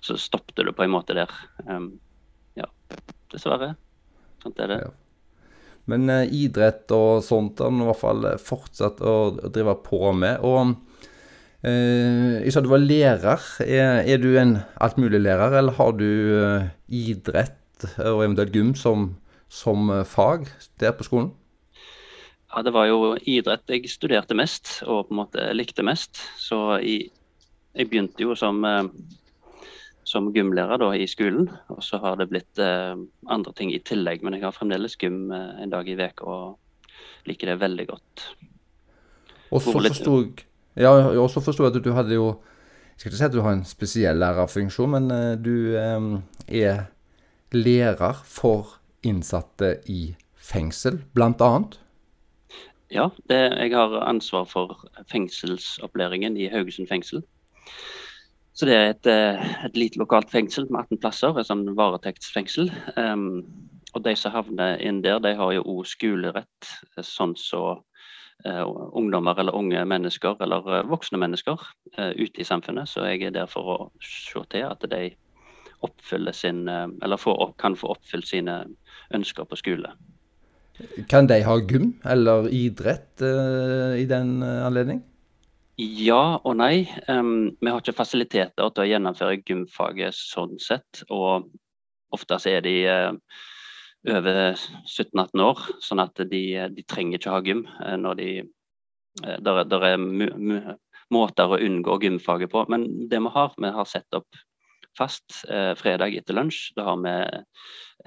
så 0.00 0.16
stoppet 0.20 0.66
du 0.66 0.72
på 0.76 0.84
en 0.84 0.92
måte 0.92 1.16
der. 1.16 1.32
Um, 1.64 1.94
ja, 2.56 2.68
dessverre. 3.32 3.74
Sånn 4.44 4.56
er 4.60 4.72
det. 4.72 4.78
Ja. 4.84 4.92
Men 5.90 6.08
uh, 6.12 6.22
idrett 6.28 6.92
og 6.94 7.24
sånt 7.26 7.60
har 7.60 7.72
du 7.72 7.82
i 7.82 7.88
hvert 7.88 8.00
fall 8.00 8.28
fortsatt 8.40 9.00
å, 9.00 9.16
å 9.32 9.52
drive 9.52 9.76
på 9.84 10.04
med. 10.16 10.44
Og 10.44 10.76
jeg 11.62 12.52
sa 12.54 12.60
du 12.62 12.70
var 12.72 12.82
lærer. 12.82 13.44
Er, 13.62 14.00
er 14.02 14.18
du 14.18 14.32
en 14.34 14.56
altmuliglærer, 14.82 15.58
eller 15.60 15.76
har 15.76 15.92
du 15.94 16.08
uh, 16.34 16.64
idrett 16.90 17.86
og 18.02 18.24
eventuelt 18.24 18.54
gym 18.54 18.74
som, 18.78 19.12
som 19.46 19.92
fag 20.06 20.48
der 20.82 20.96
på 20.98 21.06
skolen? 21.06 21.30
Ja, 22.52 22.60
det 22.60 22.74
var 22.74 22.84
jo 22.90 23.14
idrett 23.16 23.70
jeg 23.72 23.88
studerte 23.88 24.36
mest 24.36 24.82
og 24.84 25.08
på 25.08 25.14
en 25.14 25.20
måte 25.22 25.48
likte 25.56 25.84
mest. 25.86 26.20
Så 26.36 26.58
jeg, 26.84 27.08
jeg 27.72 27.88
begynte 27.88 28.26
jo 28.26 28.36
som, 28.36 28.60
eh, 28.68 28.84
som 30.04 30.28
gymlærer 30.34 30.82
da, 30.82 30.90
i 30.92 31.08
skolen, 31.08 31.48
og 31.72 31.80
så 31.84 32.00
har 32.02 32.18
det 32.20 32.28
blitt 32.28 32.60
eh, 32.60 32.92
andre 33.32 33.54
ting 33.56 33.72
i 33.72 33.80
tillegg. 33.80 34.20
Men 34.20 34.36
jeg 34.36 34.44
har 34.44 34.56
fremdeles 34.56 34.98
gym 35.00 35.32
eh, 35.32 35.62
en 35.64 35.72
dag 35.72 35.88
i 35.88 35.96
uka 35.96 36.28
og 36.28 37.30
liker 37.30 37.54
det 37.54 37.60
veldig 37.62 37.88
godt. 37.88 38.26
Og 39.52 39.60
så 39.62 39.72
forsto 39.78 40.18
jeg 40.20 40.44
ja, 40.76 40.90
og 41.18 41.28
så 41.30 41.42
forsto 41.44 41.66
jeg 41.66 41.74
at 41.74 41.84
du 41.84 41.92
hadde 41.92 42.14
jo 42.14 42.40
Jeg 42.92 43.00
skal 43.00 43.10
ikke 43.10 43.18
si 43.18 43.24
at 43.24 43.34
du 43.34 43.42
har 43.42 43.54
en 43.56 43.64
spesiell 43.66 44.18
lærerfunksjon, 44.20 44.90
men 44.90 45.08
du 45.42 45.74
er 45.74 46.84
lærer 47.52 48.20
for 48.24 48.76
innsatte 49.02 49.80
i 49.90 50.12
fengsel, 50.36 51.00
blant 51.14 51.42
annet? 51.42 51.78
Ja, 52.92 53.08
det, 53.30 53.40
jeg 53.56 53.72
har 53.72 53.94
ansvar 54.04 54.44
for 54.44 54.84
fengselsopplæringen 55.10 56.36
i 56.36 56.50
Haugesund 56.52 56.88
fengsel. 56.88 57.22
Så 58.52 58.68
det 58.68 58.74
er 58.76 58.90
et, 58.90 59.06
eh, 59.08 59.52
et 59.64 59.76
lite 59.76 59.98
lokalt 59.98 60.30
fengsel 60.30 60.66
med 60.70 60.84
18 60.84 61.00
plasser, 61.00 61.38
et 61.38 61.48
sånn 61.48 61.64
varetektsfengsel. 61.76 62.68
Um, 63.00 63.46
og 63.96 64.04
de 64.04 64.12
som 64.16 64.34
havner 64.34 64.76
inn 64.84 65.00
der, 65.04 65.22
de 65.24 65.32
har 65.36 65.54
jo 65.56 65.64
òg 65.64 65.88
skolerett, 65.88 66.68
sånn 67.00 67.32
så 67.40 67.62
uh, 67.78 67.91
ungdommer 68.44 69.38
eller 69.38 69.54
unge 69.54 69.84
mennesker, 69.86 70.36
eller 70.42 70.66
uh, 70.66 70.80
voksne 70.90 71.20
mennesker, 71.22 71.60
uh, 71.98 72.10
ute 72.18 72.40
i 72.40 72.46
samfunnet. 72.46 72.88
Så 72.90 73.04
jeg 73.06 73.22
er 73.28 73.36
der 73.36 73.50
for 73.50 73.74
å 73.74 73.76
se 74.02 74.42
til 74.50 74.66
at 74.68 74.82
de 74.90 75.12
oppfyller 75.82 76.34
sin, 76.34 76.68
eller 76.70 77.18
får, 77.18 77.56
kan 77.58 77.74
få 77.74 77.88
oppfylt 77.96 78.28
sine 78.28 78.60
ønsker 79.14 79.48
på 79.50 79.58
skole. 79.58 79.88
Kan 81.10 81.26
de 81.26 81.40
ha 81.42 81.56
gym 81.58 81.88
eller 82.06 82.46
idrett 82.54 83.18
i 83.18 84.04
den 84.06 84.44
anledning? 84.46 85.00
Ja 85.80 86.38
og 86.44 86.54
nei. 86.60 86.86
Um, 87.08 87.56
vi 87.58 87.70
har 87.70 87.80
ikke 87.80 87.96
fasiliteter 87.96 88.70
til 88.70 88.84
å 88.84 88.86
gjennomføre 88.86 89.40
gymfaget 89.40 90.14
sånn 90.14 90.58
sett. 90.62 91.02
Og 91.10 91.48
ofte 92.12 92.38
så 92.42 92.58
er 92.58 92.64
de 92.66 92.76
uh, 92.86 93.10
over 94.10 94.56
17-18 94.56 95.44
år, 95.44 95.60
sånn 95.84 96.02
at 96.02 96.22
de, 96.30 96.42
de, 96.74 96.84
trenger 96.88 97.20
ikke 97.20 97.34
ha 97.34 97.42
gym. 97.46 97.66
Uh, 97.80 97.96
når 98.00 98.18
de, 98.20 98.30
uh, 99.24 99.36
der, 99.44 99.62
der 99.70 99.86
er 99.92 100.06
måter 101.12 101.52
å 101.52 101.60
unngå 101.60 102.00
gymfaget 102.02 102.52
på. 102.52 102.64
Men 102.72 102.88
det 103.10 103.20
vi 103.20 103.32
har, 103.34 103.54
vi 103.60 103.72
har 103.76 103.88
sett 103.88 104.18
opp 104.18 104.42
fast 104.96 105.46
fredag 105.80 106.12
etter 106.18 106.36
lunsj. 106.36 106.74
Da 106.76 106.84
har 106.84 106.98
vi 107.00 107.12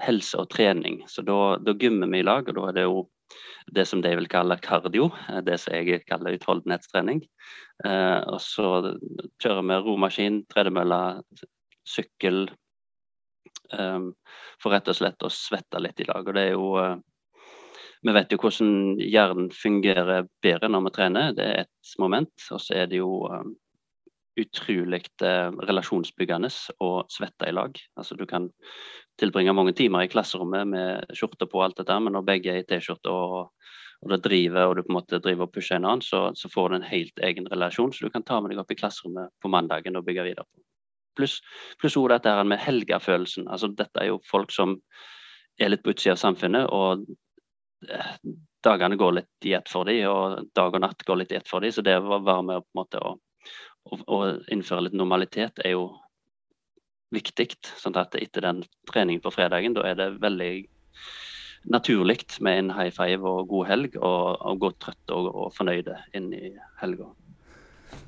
helse 0.06 0.38
og 0.38 0.50
trening. 0.52 1.00
Så 1.10 1.24
da, 1.26 1.56
da 1.58 1.74
gymmer 1.78 2.10
vi 2.12 2.20
i 2.22 2.26
lag, 2.26 2.46
og 2.46 2.58
da 2.58 2.68
er 2.68 2.76
det 2.76 2.84
jo 2.86 3.04
det 3.74 3.84
som 3.88 4.02
de 4.02 4.12
vil 4.18 4.28
kalle 4.30 4.58
kardio, 4.62 5.08
eh, 5.28 5.40
det 5.46 5.58
som 5.60 5.74
jeg 5.74 6.04
kaller 6.06 6.36
utholdenhetstrening. 6.36 7.24
Eh, 7.84 8.20
og 8.30 8.38
så 8.42 8.68
kjører 9.42 9.66
vi 9.66 9.80
romaskin, 9.86 10.44
tredemølle, 10.52 11.00
sykkel. 11.86 12.46
Um, 13.74 14.12
for 14.62 14.74
rett 14.74 14.88
og 14.88 14.96
slett 14.98 15.26
å 15.26 15.32
svette 15.32 15.80
litt 15.82 16.00
i 16.00 16.08
lag. 16.08 16.26
Og 16.26 16.36
det 16.36 16.48
er 16.48 16.56
jo 16.56 16.72
uh, 16.78 16.96
Vi 18.06 18.12
vet 18.14 18.32
jo 18.32 18.38
hvordan 18.38 18.98
hjernen 19.02 19.48
fungerer 19.50 20.28
bedre 20.44 20.68
når 20.70 20.84
vi 20.86 20.96
trener, 20.98 21.32
det 21.34 21.46
er 21.46 21.64
et 21.64 21.94
moment. 21.98 22.34
Og 22.52 22.60
så 22.62 22.76
er 22.82 22.90
det 22.90 23.00
jo 23.00 23.24
um, 23.32 23.54
utrolig 24.36 25.02
uh, 25.24 25.50
relasjonsbyggende 25.68 26.50
å 26.84 26.90
svette 27.10 27.48
i 27.48 27.56
lag. 27.56 27.80
Altså 27.96 28.18
du 28.18 28.26
kan 28.28 28.50
tilbringe 29.20 29.54
mange 29.56 29.74
timer 29.76 30.04
i 30.04 30.12
klasserommet 30.12 30.68
med 30.68 31.16
skjorte 31.16 31.48
på 31.48 31.60
og 31.60 31.66
alt 31.66 31.80
dette, 31.80 31.98
men 32.04 32.16
når 32.16 32.28
begge 32.28 32.52
er 32.52 32.62
i 32.62 32.68
T-skjorte 32.68 33.12
og, 33.12 33.36
og, 34.02 34.10
det 34.12 34.20
driver, 34.28 34.68
og 34.68 34.76
du 34.76 34.84
på 34.84 34.92
en 34.92 34.98
måte 34.98 35.22
driver 35.24 35.48
og 35.48 35.54
pusher 35.54 35.80
en 35.80 35.88
annen, 35.88 36.04
så, 36.04 36.28
så, 36.36 36.52
får 36.52 36.68
du 36.68 36.78
en 36.78 36.88
helt 36.90 37.24
egen 37.30 37.48
relasjon 37.52 37.94
så 37.96 38.06
du 38.06 38.12
kan 38.12 38.26
ta 38.28 38.42
med 38.42 38.52
deg 38.52 38.60
opp 38.60 38.72
i 38.74 38.78
klasserommet 38.78 39.32
på 39.40 39.52
mandagen 39.52 39.96
og 39.96 40.04
bygge 40.06 40.28
videre 40.28 40.44
på. 40.44 40.60
Pluss 41.16 41.38
plus 41.80 41.96
dette 42.12 42.32
her 42.32 42.44
med 42.44 42.60
helgefølelsen. 42.62 43.48
Altså, 43.48 43.70
dette 43.72 44.02
er 44.02 44.10
jo 44.12 44.20
folk 44.30 44.52
som 44.54 44.76
er 45.58 45.72
litt 45.72 45.84
på 45.84 45.94
utsida 45.94 46.14
av 46.16 46.20
samfunnet, 46.20 46.68
og 46.68 47.06
eh, 47.88 48.16
dagene 48.66 48.98
går 49.00 49.18
litt 49.20 49.48
i 49.48 49.54
ett 49.56 49.70
for 49.72 49.88
dem, 49.88 50.04
og 50.10 50.50
dag 50.56 50.74
og 50.74 50.82
natt 50.84 51.04
går 51.06 51.22
litt 51.22 51.32
i 51.32 51.38
ett 51.40 51.48
for 51.48 51.64
dem. 51.64 51.72
Så 51.72 51.84
det 51.86 51.96
å 51.98 52.20
være 52.20 52.42
med 52.42 52.66
på 52.66 52.74
en 52.74 52.80
måte 52.82 53.00
å, 53.00 53.14
å, 53.88 54.00
å 54.06 54.20
innføre 54.52 54.88
litt 54.88 54.98
normalitet 54.98 55.62
er 55.64 55.76
jo 55.76 55.88
viktig. 57.14 57.52
sånn 57.78 57.96
at 57.96 58.16
etter 58.18 58.44
den 58.44 58.64
treningen 58.90 59.22
på 59.22 59.32
fredagen, 59.34 59.76
da 59.76 59.86
er 59.88 59.98
det 59.98 60.10
veldig 60.22 60.66
naturlig 61.70 62.18
med 62.40 62.58
en 62.58 62.74
high 62.76 62.92
five 62.94 63.26
og 63.26 63.48
god 63.50 63.70
helg, 63.70 63.96
og, 63.96 64.36
og 64.40 64.60
gå 64.62 64.72
trøtt 64.82 65.14
og, 65.14 65.30
og 65.34 65.54
fornøyde 65.56 65.96
inn 66.14 66.32
i 66.34 66.50
helga. 66.80 67.10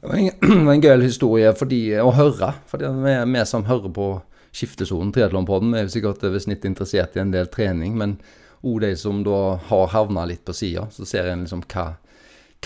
Det 0.01 0.11
var 0.11 0.17
en, 0.21 0.69
en 0.75 0.83
gøy 0.85 1.05
historie 1.05 1.53
de 1.71 1.83
å 2.03 2.11
høre. 2.17 2.53
For 2.71 2.83
vi, 2.83 3.15
vi 3.33 3.45
som 3.49 3.67
hører 3.69 3.93
på 3.95 4.09
skiftesonen, 4.55 5.13
triatlonpodden, 5.15 5.75
er 5.75 5.87
jo 5.87 5.95
sikkert 5.97 6.25
over 6.27 6.43
snitt 6.43 6.67
interessert 6.69 7.17
i 7.17 7.23
en 7.23 7.33
del 7.35 7.51
trening. 7.53 7.97
Men 7.99 8.19
òg 8.67 8.83
de 8.85 8.93
som 8.99 9.23
da 9.27 9.59
har 9.69 9.93
havna 9.95 10.27
litt 10.29 10.45
på 10.47 10.57
sida, 10.57 10.89
så 10.95 11.07
ser 11.09 11.31
en 11.31 11.45
liksom 11.47 11.65
hva, 11.71 11.91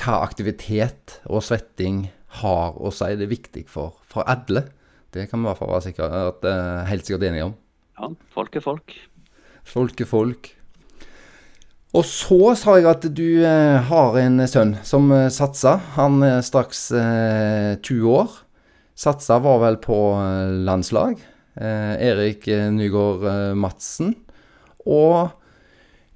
hva, 0.00 0.20
aktivitet 0.22 1.18
og 1.28 1.44
svetting 1.44 2.06
har 2.42 2.78
å 2.78 2.92
si. 2.94 3.12
Det 3.18 3.28
er 3.28 3.35
viktig 3.35 3.66
for, 3.70 3.98
for 4.08 4.28
alle. 4.28 4.66
Det 5.12 5.28
kan 5.28 5.42
vi 5.42 5.46
i 5.46 5.50
hvert 5.50 5.61
fall 5.61 5.74
være 5.74 5.87
sikre, 5.90 6.08
at, 6.32 6.46
uh, 6.48 6.85
helt 6.88 7.08
sikkert 7.08 7.28
enige 7.28 7.50
om. 7.50 7.56
Ja, 7.98 8.08
folk 8.32 8.56
er 8.56 8.64
folk. 8.64 8.94
Folk 9.68 10.00
er 10.00 10.08
folk. 10.08 10.54
Og 11.92 12.07
så 12.09 12.55
sa 12.57 12.78
jeg 12.78 12.88
at 12.88 13.02
du 13.12 13.42
uh, 13.44 13.76
har 13.85 14.14
en 14.22 14.40
sønn 14.48 14.78
som 14.81 15.11
satsa. 15.12 15.35
satser. 15.37 15.83
Han 15.98 16.22
er 16.24 16.40
straks 16.40 16.87
uh, 16.96 17.76
20 17.85 18.07
år. 18.09 18.38
Satsa 18.96 19.37
var 19.44 19.61
vel 19.61 19.76
på 19.83 19.98
landslag. 20.64 21.20
Erik 21.52 22.46
Nygaard 22.72 23.57
Madsen. 23.61 24.14
Og 24.88 25.33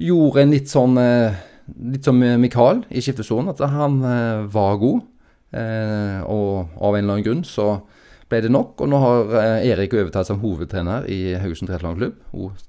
gjorde 0.00 0.42
en 0.42 0.54
litt 0.54 0.70
sånn 0.70 0.96
litt 0.96 2.08
som 2.08 2.20
Mikael 2.40 2.84
i 2.88 3.02
skiftesonen, 3.04 3.50
at 3.52 3.60
han 3.72 3.98
var 4.52 4.78
god. 4.80 5.02
og 5.56 6.78
av 6.78 6.96
en 6.96 7.02
eller 7.02 7.16
annen 7.16 7.26
grunn 7.26 7.44
så 7.44 7.80
ble 8.30 8.42
det 8.44 8.52
nok. 8.52 8.80
Og 8.80 8.92
nå 8.92 9.00
har 9.02 9.34
Erik 9.64 9.96
overtatt 9.96 10.28
som 10.28 10.40
hovedtrener 10.44 11.08
i 11.08 11.34
Haugesund 11.40 11.72
triatlonklubb, 11.72 12.16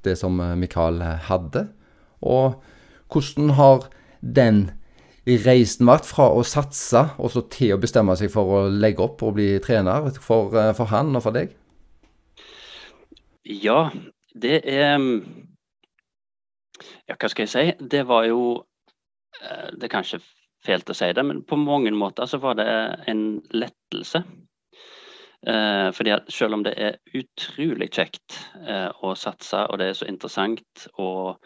det 0.04 0.18
som 0.20 0.40
Mikael 0.60 1.04
hadde. 1.30 1.68
Og 2.20 2.58
hvordan 3.12 3.56
har 3.58 3.88
den 4.22 4.68
reisen 5.28 5.88
vært 5.90 6.08
fra 6.08 6.30
å 6.32 6.44
satse 6.48 7.04
og 7.20 7.32
så 7.34 7.44
til 7.52 7.76
å 7.76 7.82
bestemme 7.82 8.16
seg 8.20 8.32
for 8.32 8.54
å 8.58 8.62
legge 8.72 9.04
opp 9.04 9.24
og 9.28 9.36
bli 9.36 9.50
trener 9.64 10.08
for, 10.24 10.54
for 10.78 10.92
han 10.94 11.16
og 11.16 11.26
for 11.26 11.36
deg? 11.36 11.52
Ja, 13.48 13.90
det 14.36 14.62
er 14.64 14.98
Ja, 17.08 17.16
hva 17.16 17.30
skal 17.32 17.46
jeg 17.46 17.52
si? 17.52 17.64
Det 17.80 18.04
var 18.08 18.28
jo 18.28 18.42
eh, 19.42 19.70
Det 19.76 19.88
er 19.88 19.94
kanskje 19.94 20.20
fælt 20.66 20.90
å 20.92 20.96
si 20.98 21.08
det, 21.16 21.24
men 21.24 21.44
på 21.48 21.56
mange 21.60 21.92
måter 21.96 22.28
så 22.28 22.40
var 22.44 22.58
det 22.60 22.68
en 23.08 23.40
lettelse. 23.56 24.20
Eh, 25.48 25.90
fordi 25.96 26.12
at 26.12 26.32
selv 26.34 26.58
om 26.58 26.64
det 26.66 26.74
er 26.82 26.98
utrolig 27.16 27.88
kjekt 27.94 28.40
eh, 28.66 28.90
å 29.06 29.14
satse, 29.16 29.62
og 29.70 29.80
det 29.80 29.92
er 29.92 30.00
så 30.00 30.10
interessant, 30.10 30.88
og, 30.98 31.38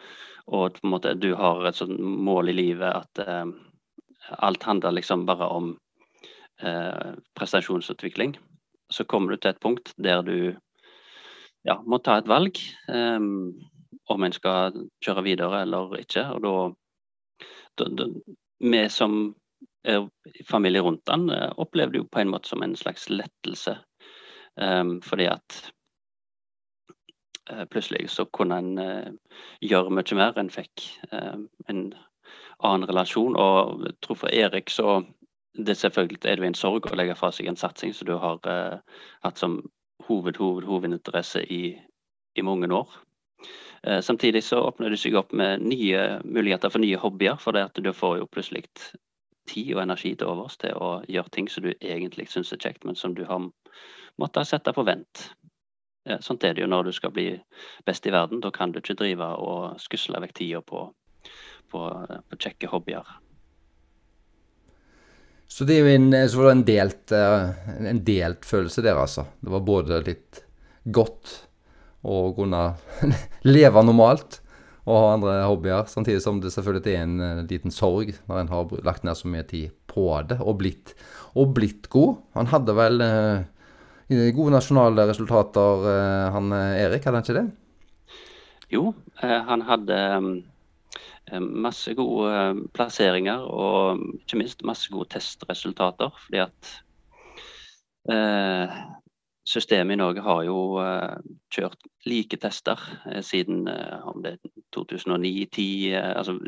og 0.47 0.77
på 0.77 0.86
en 0.88 0.93
måte 0.93 1.13
du 1.19 1.34
har 1.38 1.65
et 1.67 1.77
sånt 1.77 1.99
mål 1.99 2.51
i 2.51 2.58
livet 2.58 2.89
at 2.89 3.21
eh, 3.23 3.45
alt 4.38 4.63
handler 4.63 4.95
liksom 4.97 5.25
bare 5.25 5.47
om 5.47 5.73
eh, 6.62 7.13
prestasjonsutvikling, 7.38 8.38
så 8.91 9.06
kommer 9.06 9.32
du 9.32 9.41
til 9.41 9.54
et 9.54 9.62
punkt 9.63 9.93
der 9.97 10.23
du 10.25 10.38
ja, 11.67 11.77
må 11.86 12.01
ta 12.01 12.17
et 12.19 12.30
valg 12.30 12.58
eh, 12.89 13.19
om 14.12 14.25
en 14.25 14.36
skal 14.36 14.82
kjøre 15.06 15.25
videre 15.25 15.62
eller 15.65 15.99
ikke. 16.01 16.25
Og 16.36 16.41
da, 17.77 18.08
Vi 18.62 18.82
som 18.89 19.34
er 19.88 20.10
familie 20.45 20.82
rundt 20.82 21.10
han, 21.10 21.30
opplever 21.30 21.62
opplevde 21.63 21.97
jo 21.97 22.10
på 22.12 22.19
en 22.21 22.34
måte 22.34 22.51
som 22.51 22.62
en 22.62 22.75
slags 22.75 23.08
lettelse. 23.10 23.77
Um, 24.60 24.99
fordi 25.01 25.30
at 25.32 25.71
plutselig 27.73 28.10
så 28.13 28.25
kunne 28.25 28.58
en 28.62 28.80
uh, 28.80 29.38
gjøre 29.65 29.93
mye 29.97 30.17
mer. 30.17 30.38
En 30.38 30.51
fikk 30.54 30.86
uh, 31.13 31.39
en 31.71 31.82
annen 32.62 32.88
relasjon. 32.89 33.36
Og 33.36 33.86
jeg 33.88 33.97
tror 34.06 34.19
for 34.23 34.34
Erik 34.34 34.69
så 34.69 35.01
det 35.58 35.75
selvfølgelig 35.77 36.21
er 36.25 36.39
det 36.39 36.47
en 36.47 36.56
sorg 36.56 36.88
å 36.88 36.95
legge 36.95 37.17
fra 37.19 37.32
seg 37.36 37.49
en 37.51 37.60
satsing 37.60 37.93
som 37.93 38.08
du 38.08 38.13
har 38.15 38.39
hatt 39.25 39.41
som 39.41 39.60
hoved, 40.08 40.38
hoved, 40.39 40.63
hovedinteresse 40.63 41.43
i, 41.43 41.75
i 42.36 42.45
mange 42.45 42.71
år. 42.71 42.93
Eh, 43.84 44.01
samtidig 44.01 44.43
så 44.43 44.62
åpner 44.62 44.89
det 44.89 44.99
seg 45.01 45.15
opp 45.17 45.34
med 45.34 45.63
nye 45.65 46.21
muligheter 46.23 46.69
for 46.69 46.84
nye 46.84 46.99
hobbyer, 47.01 47.39
for 47.41 47.58
det 47.58 47.65
at 47.69 47.82
du 47.82 47.91
får 47.93 48.19
jo 48.19 48.30
plutselig 48.30 48.67
tid 49.49 49.73
og 49.73 49.82
energi 49.84 50.13
til 50.15 50.30
overs 50.30 50.58
til 50.62 50.77
å 50.77 50.91
gjøre 51.10 51.34
ting 51.34 51.49
som 51.49 51.65
du 51.65 51.71
egentlig 51.73 52.27
syns 52.30 52.54
er 52.54 52.62
kjekt, 52.62 52.86
men 52.86 52.95
som 52.95 53.15
du 53.17 53.23
har 53.25 53.49
måttet 54.21 54.51
sette 54.51 54.73
på 54.75 54.86
vent. 54.86 55.32
Sånt 56.24 56.43
er 56.43 56.56
det 56.56 56.65
jo 56.65 56.69
når 56.71 56.89
du 56.89 56.93
skal 56.95 57.13
bli 57.15 57.30
best 57.88 58.06
i 58.08 58.13
verden. 58.13 58.41
Da 58.43 58.52
kan 58.54 58.74
du 58.74 58.82
ikke 58.82 58.97
drive 59.00 59.28
og 59.41 59.82
skusle 59.82 60.21
vekk 60.24 60.36
tida 60.41 60.62
på, 60.65 60.86
på, 61.71 61.84
på 62.30 62.41
kjekke 62.41 62.71
hobbyer. 62.71 63.17
Så 65.52 65.67
det 65.67 65.78
er 65.78 65.84
jo 65.84 65.95
en, 65.97 66.12
var 66.12 66.45
det 66.47 66.52
en, 66.54 66.67
delt, 66.67 67.12
eh, 67.15 67.71
en 67.91 68.04
delt 68.08 68.47
følelse 68.47 68.84
der, 68.86 68.95
altså. 68.95 69.26
Det 69.43 69.52
var 69.52 69.65
både 69.67 70.00
litt 70.06 70.45
godt 70.95 71.34
å 72.08 72.30
kunne 72.38 72.62
leve 73.56 73.84
normalt 73.84 74.39
og 74.88 74.95
ha 74.95 75.10
andre 75.13 75.34
hobbyer, 75.45 75.89
samtidig 75.91 76.24
som 76.24 76.39
det 76.41 76.54
selvfølgelig 76.56 76.93
er 76.93 77.04
en 77.04 77.26
eh, 77.26 77.41
liten 77.50 77.74
sorg 77.74 78.13
når 78.30 78.39
en 78.39 78.54
har 78.54 78.71
lagt 78.88 79.04
ned 79.06 79.19
så 79.19 79.30
mye 79.30 79.43
tid 79.50 79.76
på 79.91 80.08
det 80.30 80.39
og 80.39 80.56
blitt, 80.63 80.95
og 81.36 81.52
blitt 81.58 81.91
god. 81.91 82.21
Han 82.39 82.50
hadde 82.54 82.78
vel 82.80 83.04
eh, 83.06 83.43
gode 84.12 84.52
nasjonale 84.52 85.06
resultater, 85.08 85.86
eh, 85.88 86.32
han 86.34 86.52
eh, 86.52 86.84
Erik, 86.84 87.06
hadde 87.06 87.19
han 87.19 87.26
ikke 87.26 87.38
det? 87.38 87.47
Jo, 88.71 88.93
eh, 89.24 89.39
han 89.47 89.63
hadde 89.67 90.00
mm, 90.19 90.34
masse 91.63 91.93
gode 91.95 92.67
plasseringer 92.76 93.45
og 93.47 94.02
ikke 94.19 94.41
minst 94.41 94.65
masse 94.67 94.91
gode 94.91 95.13
testresultater. 95.15 96.12
Fordi 96.26 96.43
at 96.43 96.78
systemet 99.45 99.93
i 99.93 100.00
Norge 100.02 100.24
har 100.26 100.41
jo 100.47 100.58
kjørt 101.54 101.86
like 102.10 102.39
tester 102.41 102.82
siden 103.21 103.69
om 103.69 104.24
det 104.26 104.34
er 104.34 104.52
2009-10, 104.76 105.93
altså 105.93 106.39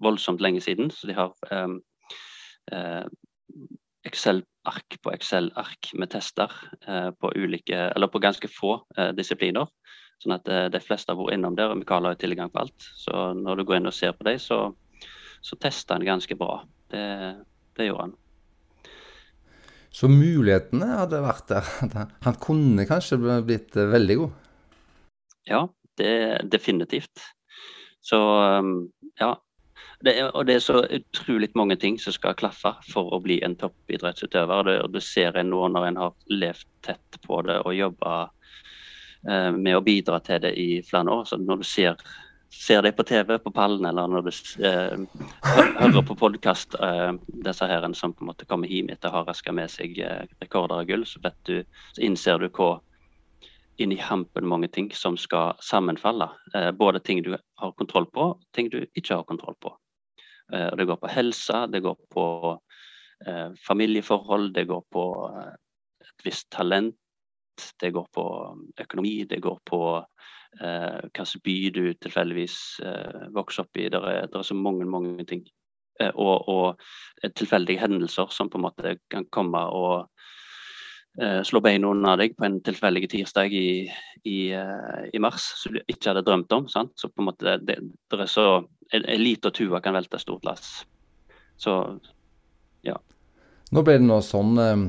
voldsomt 0.00 0.40
lenge 0.40 0.62
siden. 0.64 0.90
Så 0.90 1.06
de 1.10 1.14
har 1.14 1.36
Excel-ark 4.12 5.00
på 5.02 5.12
Excel-ark 5.16 5.94
med 5.98 6.12
tester 6.12 6.52
på 7.18 7.32
ulike, 7.34 7.88
eller 7.96 8.12
på 8.12 8.20
ganske 8.22 8.46
få 8.52 8.76
disipliner. 9.16 9.66
Sånn 10.22 10.36
at 10.36 10.48
eh, 10.50 10.68
de 10.70 10.80
fleste 10.82 11.10
har 11.10 11.18
vært 11.18 11.34
innom 11.36 11.56
der, 11.58 11.72
og 11.72 11.80
Mikael 11.80 12.06
har 12.06 12.14
jo 12.14 12.22
tilgang 12.22 12.50
på 12.52 12.62
alt. 12.62 12.90
Så 12.98 13.32
når 13.34 13.58
du 13.58 13.66
går 13.66 13.80
inn 13.80 13.90
og 13.90 13.96
ser 13.96 14.14
på 14.14 14.26
dem, 14.28 14.38
så, 14.38 14.58
så 15.42 15.58
tester 15.58 15.98
han 15.98 16.06
ganske 16.06 16.36
bra. 16.38 16.60
Det, 16.92 17.06
det 17.78 17.88
gjorde 17.88 18.06
han. 18.06 18.18
Så 19.92 20.08
mulighetene 20.08 20.88
hadde 21.02 21.20
vært 21.20 21.50
der. 21.50 21.72
Han 22.24 22.36
kunne 22.40 22.86
kanskje 22.88 23.18
blitt 23.44 23.76
eh, 23.76 23.90
veldig 23.92 24.14
god? 24.22 24.38
Ja, 25.50 25.66
det 26.00 26.14
definitivt. 26.48 27.26
Så 28.00 28.16
um, 28.62 28.76
ja. 29.20 29.34
Det 30.02 30.16
er, 30.18 30.30
og 30.34 30.46
det 30.48 30.58
er 30.58 30.64
så 30.64 30.80
utrolig 30.82 31.52
mange 31.54 31.76
ting 31.78 31.98
som 32.00 32.14
skal 32.14 32.34
klaffe 32.34 32.74
for 32.90 33.14
å 33.14 33.20
bli 33.22 33.38
en 33.46 33.54
toppidrettsutøver. 33.58 34.66
Det, 34.66 34.78
du 34.94 35.00
ser 35.00 35.38
en 35.38 35.52
nå 35.52 35.68
når 35.70 35.88
en 35.88 36.00
har 36.02 36.14
levd 36.30 36.66
tett 36.82 37.20
på 37.26 37.38
det 37.46 37.60
og 37.62 37.76
jobba 37.76 38.16
Eh, 39.28 39.52
med 39.54 39.76
å 39.78 39.84
bidra 39.86 40.18
til 40.20 40.40
det 40.42 40.56
i 40.58 40.82
flere 40.82 41.12
år. 41.14 41.26
Så 41.30 41.38
når 41.38 41.60
du 41.60 41.66
ser, 41.66 42.00
ser 42.50 42.82
det 42.82 42.96
på 42.98 43.06
TV 43.06 43.36
på 43.38 43.52
pallen, 43.54 43.86
eller 43.86 44.10
når 44.10 44.26
du 44.26 44.32
eh, 44.66 45.04
hører 45.78 46.06
på 46.08 46.16
podkast, 46.18 46.74
eh, 46.82 47.12
disse 47.46 47.68
herrene 47.70 47.98
som 47.98 48.14
på 48.14 48.24
en 48.24 48.32
måte 48.32 48.48
kommer 48.50 48.70
hjem 48.70 48.90
etter 48.90 49.12
å 49.12 49.20
ha 49.20 49.28
raska 49.28 49.54
med 49.54 49.70
seg 49.70 50.00
eh, 50.02 50.24
rekorder 50.42 50.82
av 50.82 50.88
gull, 50.90 51.06
så, 51.06 51.22
du, 51.46 51.60
så 51.94 52.02
innser 52.02 52.42
du 52.42 52.48
hva 52.50 52.74
inn 53.82 53.92
i 53.92 54.00
hampen 54.00 54.46
mange 54.48 54.68
ting 54.68 54.90
som 54.94 55.16
skal 55.16 55.56
sammenfalle. 55.60 56.28
Eh, 56.54 56.70
både 56.72 57.00
ting 57.00 57.22
du 57.22 57.34
har 57.34 57.72
kontroll 57.72 58.06
på, 58.06 58.28
ting 58.54 58.70
du 58.70 58.82
ikke 58.84 59.18
har 59.18 59.26
kontroll 59.28 59.56
på. 59.60 59.74
Eh, 60.52 60.70
det 60.76 60.86
går 60.88 61.00
på 61.02 61.10
helse, 61.10 61.66
det 61.72 61.82
går 61.84 61.98
på 62.10 62.26
eh, 63.26 63.50
familieforhold, 63.66 64.52
det 64.54 64.64
går 64.70 64.84
på 64.92 65.06
et 66.02 66.26
visst 66.26 66.50
talent, 66.50 66.96
det 67.80 67.92
går 67.94 68.06
på 68.14 68.26
økonomi, 68.80 69.24
det 69.28 69.42
går 69.44 69.60
på 69.68 69.82
hvilken 70.52 71.40
by 71.44 71.52
du 71.72 71.84
tilfeldigvis 71.96 72.56
vokser 73.32 73.64
opp 73.64 73.78
i. 73.80 73.86
Det 73.88 73.96
er, 73.96 74.26
er, 74.26 74.42
så 74.44 74.52
mange, 74.52 74.84
mange 74.84 75.24
ting. 75.24 75.46
Og, 76.12 76.48
og, 76.48 76.82
tilfeldige 77.38 77.80
hendelser 77.80 78.28
som 78.28 78.50
på 78.52 78.60
en 78.60 78.66
måte 78.66 78.92
kan 79.12 79.24
komme 79.32 79.62
og 79.72 80.10
slå 81.44 81.60
beina 81.60 81.90
under 81.92 82.16
deg 82.16 82.32
på 82.38 82.46
en 82.46 82.54
tilfeldig 82.64 83.10
tirsdag 83.12 83.52
i, 83.52 83.84
i, 84.24 84.52
eh, 84.52 85.02
i, 85.12 85.18
mars 85.18 85.44
som 85.60 85.74
du 85.74 85.82
ikke 85.84 86.12
hadde 86.12 86.24
drømt 86.26 86.52
om. 86.54 86.68
Sant? 86.72 86.94
Så 86.96 87.10
på 87.10 87.22
en 87.22 87.30
måte 87.30 87.58
det, 87.66 87.78
det 87.80 88.20
er 88.20 88.30
så 88.30 88.64
En, 88.92 89.06
en 89.08 89.52
tue 89.56 89.78
kan 89.80 89.94
velte 89.96 90.18
stort 90.20 90.44
lass. 90.44 90.82
Så 91.56 91.72
ja. 92.84 92.98
Nå 93.72 93.80
ble 93.80 93.94
det 93.96 94.04
noe 94.04 94.20
sånn 94.20 94.58
eh, 94.60 94.82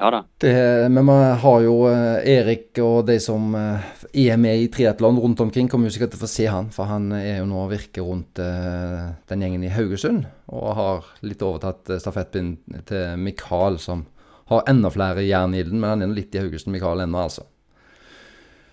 ja 0.00 0.08
da. 0.14 0.20
Det, 0.40 0.52
men 0.88 1.04
vi 1.04 1.16
har 1.42 1.58
jo 1.60 1.74
eh, 1.90 2.30
Erik 2.38 2.80
og 2.80 3.04
de 3.10 3.18
som 3.20 3.52
eh, 3.52 3.90
er 4.16 4.40
med 4.40 4.62
i 4.62 4.70
triatlon 4.72 5.20
rundt 5.20 5.42
omkring, 5.44 5.68
kommer 5.68 5.90
jo 5.90 5.98
sikkert 5.98 6.14
til 6.14 6.22
å 6.22 6.24
få 6.24 6.30
se 6.32 6.46
han. 6.48 6.70
For 6.72 6.88
han 6.88 7.12
er 7.18 7.42
jo 7.42 7.50
nå 7.50 7.58
og 7.66 7.74
virker 7.74 8.08
rundt 8.08 8.40
den 8.40 9.44
gjengen 9.44 9.68
i 9.68 9.74
Haugesund. 9.74 10.24
Og 10.48 10.72
har 10.80 11.12
litt 11.20 11.44
overtatt 11.44 11.92
stafettpinnen 12.00 12.80
til 12.88 13.20
Mikael, 13.20 13.76
som 13.76 14.06
har 14.50 14.68
enda 14.70 14.90
flere 14.92 15.24
jern 15.26 15.54
i 15.54 15.64
den. 15.66 15.80
Men 15.80 15.94
han 15.94 16.04
er 16.06 16.14
litt 16.14 16.34
i 16.34 16.42
Haugesund, 16.42 16.74
Mikael 16.74 17.04
ennå, 17.04 17.24
altså. 17.26 17.46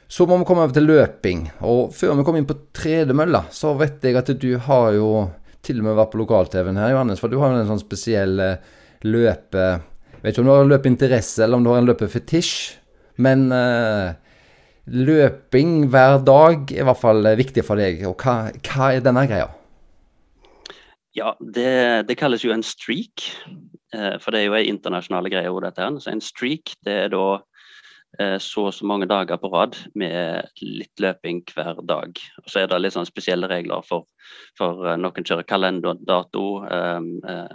Så 0.08 0.24
må 0.28 0.38
vi 0.40 0.48
komme 0.48 0.64
over 0.64 0.76
til 0.76 0.88
løping. 0.88 1.48
Og 1.68 1.92
før 1.96 2.16
vi 2.16 2.24
kommer 2.28 2.42
inn 2.42 2.50
på 2.50 2.60
tredemølla, 2.76 3.44
så 3.52 3.74
vet 3.80 4.04
jeg 4.04 4.16
at 4.20 4.32
du 4.40 4.54
har 4.70 4.94
jo 4.96 5.12
til 5.68 5.82
og 5.82 5.88
med 5.90 5.98
vært 5.98 6.14
på 6.14 6.22
lokal-TV-en 6.22 6.80
her, 6.80 6.94
Johannes. 6.96 7.22
For 7.22 7.32
du 7.32 7.40
har 7.42 7.52
jo 7.52 7.60
en 7.62 7.72
sånn 7.74 7.84
spesiell 7.84 8.40
løpe 9.06 9.66
Jeg 9.68 10.24
vet 10.24 10.32
ikke 10.32 10.42
om 10.42 10.48
du 10.48 10.54
har 10.56 10.70
løpeinteresse 10.72 11.44
eller 11.44 11.60
om 11.60 11.66
du 11.66 11.70
har 11.70 11.84
en 11.84 11.88
løpefetisj, 11.88 12.54
men 13.22 13.44
eh, 13.54 14.16
løping 14.90 15.86
hver 15.94 16.18
dag 16.26 16.72
er 16.74 16.82
i 16.82 16.88
hvert 16.88 17.00
fall 17.00 17.30
viktig 17.38 17.64
for 17.68 17.78
deg. 17.78 18.02
Og 18.10 18.18
hva, 18.18 18.50
hva 18.66 18.90
er 18.96 19.06
denne 19.06 19.28
greia? 19.30 19.52
Ja, 21.18 21.34
det, 21.42 21.70
det, 22.10 22.18
kalles 22.18 22.44
jo 22.46 22.54
en 22.54 22.66
streak. 22.66 23.28
Uh, 23.96 24.18
for 24.20 24.32
det 24.32 24.42
er 24.42 24.50
jo 24.50 24.58
en 24.58 24.74
internasjonale 24.74 25.32
greie. 25.32 25.52
dette 25.64 25.82
her. 25.82 26.00
Så 26.00 26.12
En 26.12 26.22
streak 26.22 26.76
det 26.86 26.94
er 26.94 27.10
da 27.10 27.40
eh, 28.20 28.38
så 28.40 28.68
og 28.68 28.74
så 28.74 28.86
mange 28.86 29.06
dager 29.06 29.38
på 29.38 29.48
rad 29.48 29.76
med 29.96 30.48
litt 30.62 31.00
løping 31.00 31.44
hver 31.54 31.82
dag. 31.88 32.20
Og 32.44 32.50
Så 32.50 32.60
er 32.60 32.68
det 32.68 32.82
litt 32.82 32.94
sånn 32.94 33.06
spesielle 33.06 33.48
regler 33.48 33.82
for, 33.88 34.06
for 34.58 34.86
uh, 34.86 34.96
noen 34.98 35.24
kjører 35.24 35.44
kalenderdato. 35.44 36.64
Um, 36.66 37.20
uh, 37.24 37.48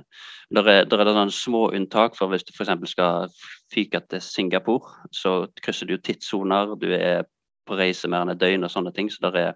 der 0.51 0.69
er, 0.69 0.85
der 0.85 1.01
er 1.01 1.05
det 1.05 1.33
små 1.33 1.71
unntak 1.73 2.17
for 2.17 2.29
hvis 2.29 2.45
du 2.45 2.53
f.eks. 2.53 2.91
skal 2.91 3.29
fyke 3.73 4.01
til 4.09 4.21
Singapore, 4.21 5.09
så 5.11 5.47
krysser 5.63 5.87
du 5.87 5.97
tidssoner, 5.97 6.77
du 6.77 6.93
er 6.93 7.25
på 7.67 7.77
reise 7.77 8.09
mer 8.09 8.25
enn 8.25 8.35
et 8.35 8.41
døgn 8.41 8.65
og 8.65 8.71
sånne 8.71 8.93
ting. 8.93 9.11
så 9.11 9.31
der 9.31 9.37
er 9.37 9.53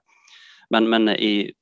men, 0.70 0.88
men 0.88 1.08
i 1.08 1.52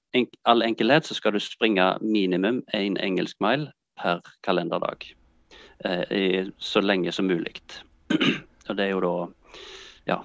all 0.44 0.62
enkelhet 0.62 1.06
så 1.06 1.14
skal 1.14 1.34
du 1.34 1.40
springe 1.42 1.98
minimum 2.00 2.62
én 2.74 2.96
engelsk 3.02 3.36
mile 3.40 3.72
per 4.00 4.22
kalenderdag. 4.44 5.06
Eh, 5.84 6.46
så 6.58 6.80
lenge 6.80 7.12
som 7.12 7.26
mulig. 7.26 7.60
Og 8.68 8.76
det 8.76 8.86
er 8.86 8.94
jo 8.94 9.02
da 9.04 9.14
ja. 10.04 10.22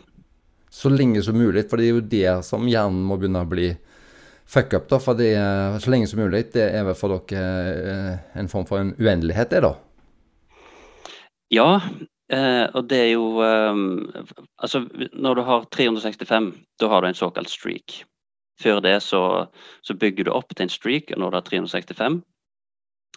Så 0.69 0.89
lenge 0.89 1.21
som 1.23 1.37
mulig, 1.37 1.65
for 1.69 1.79
det 1.79 1.87
er 1.87 1.95
jo 1.95 2.09
det 2.11 2.33
som 2.45 2.67
hjernen 2.69 3.01
må 3.07 3.17
begynne 3.17 3.41
å 3.43 3.49
bli 3.49 3.71
fuck 4.49 4.73
up, 4.73 4.87
da. 4.89 4.99
For 5.01 5.17
det 5.17 5.33
er 5.37 5.79
så 5.81 5.91
lenge 5.91 6.09
som 6.09 6.21
mulig, 6.21 6.45
det 6.53 6.67
er 6.75 6.85
vel 6.87 6.97
for 6.97 7.15
dere 7.29 8.19
en 8.37 8.49
form 8.51 8.67
for 8.69 8.81
en 8.81 8.93
uendelighet, 8.99 9.51
det 9.53 9.63
da? 9.65 9.73
Ja, 11.53 11.69
eh, 12.31 12.65
og 12.77 12.85
det 12.91 12.99
er 13.07 13.11
jo 13.15 13.41
eh, 13.41 13.81
Altså, 14.61 14.83
når 15.13 15.39
du 15.39 15.45
har 15.47 15.67
365, 15.73 16.51
da 16.79 16.91
har 16.91 17.01
du 17.01 17.09
en 17.09 17.17
såkalt 17.17 17.49
streak. 17.49 18.03
Før 18.61 18.81
det 18.83 18.99
så, 19.03 19.47
så, 19.81 19.95
bygger 19.95 20.27
du 20.27 20.33
opp 20.35 20.51
til 20.51 20.67
en 20.67 20.73
streak, 20.73 21.13
og 21.13 21.21
når 21.21 21.31
du 21.31 21.37
har 21.39 21.47
365, 21.47 22.19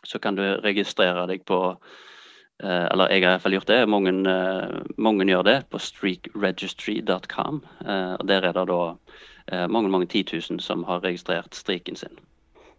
så 0.03 0.19
kan 0.19 0.37
du 0.37 0.43
registrere 0.63 1.27
deg 1.31 1.45
på 1.47 1.59
eh, 2.63 2.87
Eller 2.91 3.13
jeg 3.13 3.23
har 3.23 3.29
i 3.29 3.33
hvert 3.35 3.45
fall 3.45 3.57
gjort 3.59 3.71
det, 3.71 3.81
mange, 3.91 4.13
eh, 4.29 4.83
mange 4.99 5.29
gjør 5.29 5.47
det 5.47 5.57
på 5.71 5.81
streakregistry.com. 5.83 7.63
Eh, 7.87 8.15
og 8.19 8.27
Der 8.29 8.49
er 8.49 8.53
det 8.53 8.69
da 8.71 8.83
mange 9.69 9.91
mange 9.91 10.07
titusen 10.07 10.61
som 10.63 10.85
har 10.87 11.03
registrert 11.03 11.55
streaken 11.55 11.97
sin. 11.99 12.15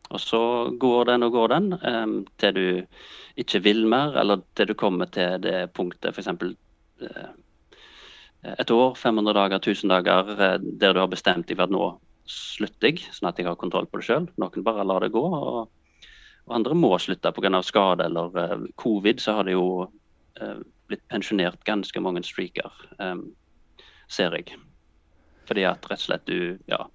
Og 0.09 0.19
så 0.23 0.71
går 0.79 1.03
den 1.11 1.23
og 1.23 1.33
går 1.35 1.47
den 1.51 2.25
til 2.39 2.55
du 2.55 2.85
ikke 3.37 3.59
vil 3.63 3.83
mer, 3.85 4.15
eller 4.17 4.39
til 4.55 4.67
du 4.71 4.73
kommer 4.73 5.05
til 5.11 5.43
det 5.43 5.73
punktet 5.75 6.15
f.eks. 6.15 6.27
et 8.43 8.71
år, 8.71 8.95
500 8.95 9.33
dager, 9.35 9.59
1000 9.59 9.89
dager, 9.89 10.57
der 10.79 10.93
du 10.93 10.99
har 10.99 11.11
bestemt 11.11 11.49
deg 11.49 11.57
for 11.57 11.67
at 11.67 11.75
nå 11.75 11.99
slutter 12.25 12.93
jeg, 12.93 13.03
sånn 13.11 13.29
at 13.29 13.37
jeg 13.37 13.47
har 13.49 13.59
kontroll 13.59 13.85
på 13.91 13.99
det 13.99 14.07
sjøl. 14.07 14.29
Noen 14.39 14.63
bare 14.63 14.87
lar 14.87 15.03
det 15.03 15.11
gå. 15.11 15.23
og, 15.23 15.67
og 16.47 16.55
andre 16.57 16.75
må 16.75 16.91
slutte 16.99 17.31
pga. 17.31 17.61
skade 17.61 18.05
eller 18.05 18.37
uh, 18.37 18.65
covid. 18.75 19.19
Så 19.19 19.33
har 19.37 19.43
det 19.43 19.55
jo 19.55 19.87
uh, 20.41 20.59
blitt 20.87 21.07
pensjonert 21.09 21.63
ganske 21.65 21.99
mange 21.99 22.23
streaker, 22.23 22.71
um, 22.99 23.31
ser 24.07 24.35
jeg. 24.35 24.57
Fordi 25.47 25.63
at 25.67 25.87
rett 25.89 25.99
og 25.99 26.07
slett 26.07 26.27
du 26.27 26.59
Ja. 26.67 26.85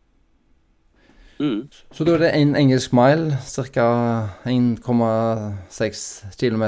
Mm. 1.39 1.69
Så 1.95 2.03
da 2.03 2.17
er 2.17 2.19
det 2.19 2.33
en 2.35 2.57
engelsk 2.59 2.93
mile, 2.93 3.37
ca. 3.47 3.85
1,6 4.45 6.01
km, 6.35 6.65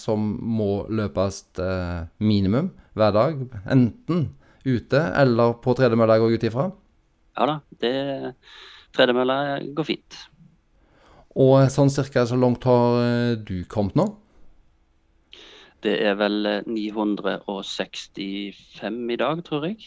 som 0.00 0.38
må 0.40 0.86
løpes 0.88 1.44
uh, 1.58 2.06
minimum 2.18 2.70
hver 2.94 3.12
dag. 3.12 3.42
Enten 3.70 4.30
ute 4.64 5.02
eller 5.20 5.58
på 5.60 5.74
tredemølla 5.76 6.16
jeg 6.16 6.24
går 6.24 6.34
ut 6.34 6.46
ifra? 6.48 6.70
Ja 7.36 7.46
da, 7.50 7.58
det 7.82 7.94
tredemølla 8.96 9.58
går 9.76 9.84
fint. 9.90 10.16
Og 11.34 11.64
sånn 11.72 11.90
cirka 11.90 12.22
så 12.30 12.38
langt 12.38 12.64
har 12.68 13.00
eh, 13.02 13.32
du 13.42 13.64
kommet 13.70 13.96
nå? 13.98 14.06
Det 15.84 15.96
er 16.06 16.14
vel 16.16 16.46
965 16.64 18.20
eh, 18.22 18.92
i 19.12 19.18
dag, 19.20 19.42
tror 19.46 19.66
jeg. 19.66 19.82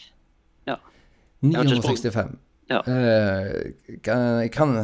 Ja. 0.68 0.76
965. 1.40 2.36
Ja. 2.68 2.82
Jeg 2.84 4.02
kan, 4.04 4.44
kan, 4.52 4.74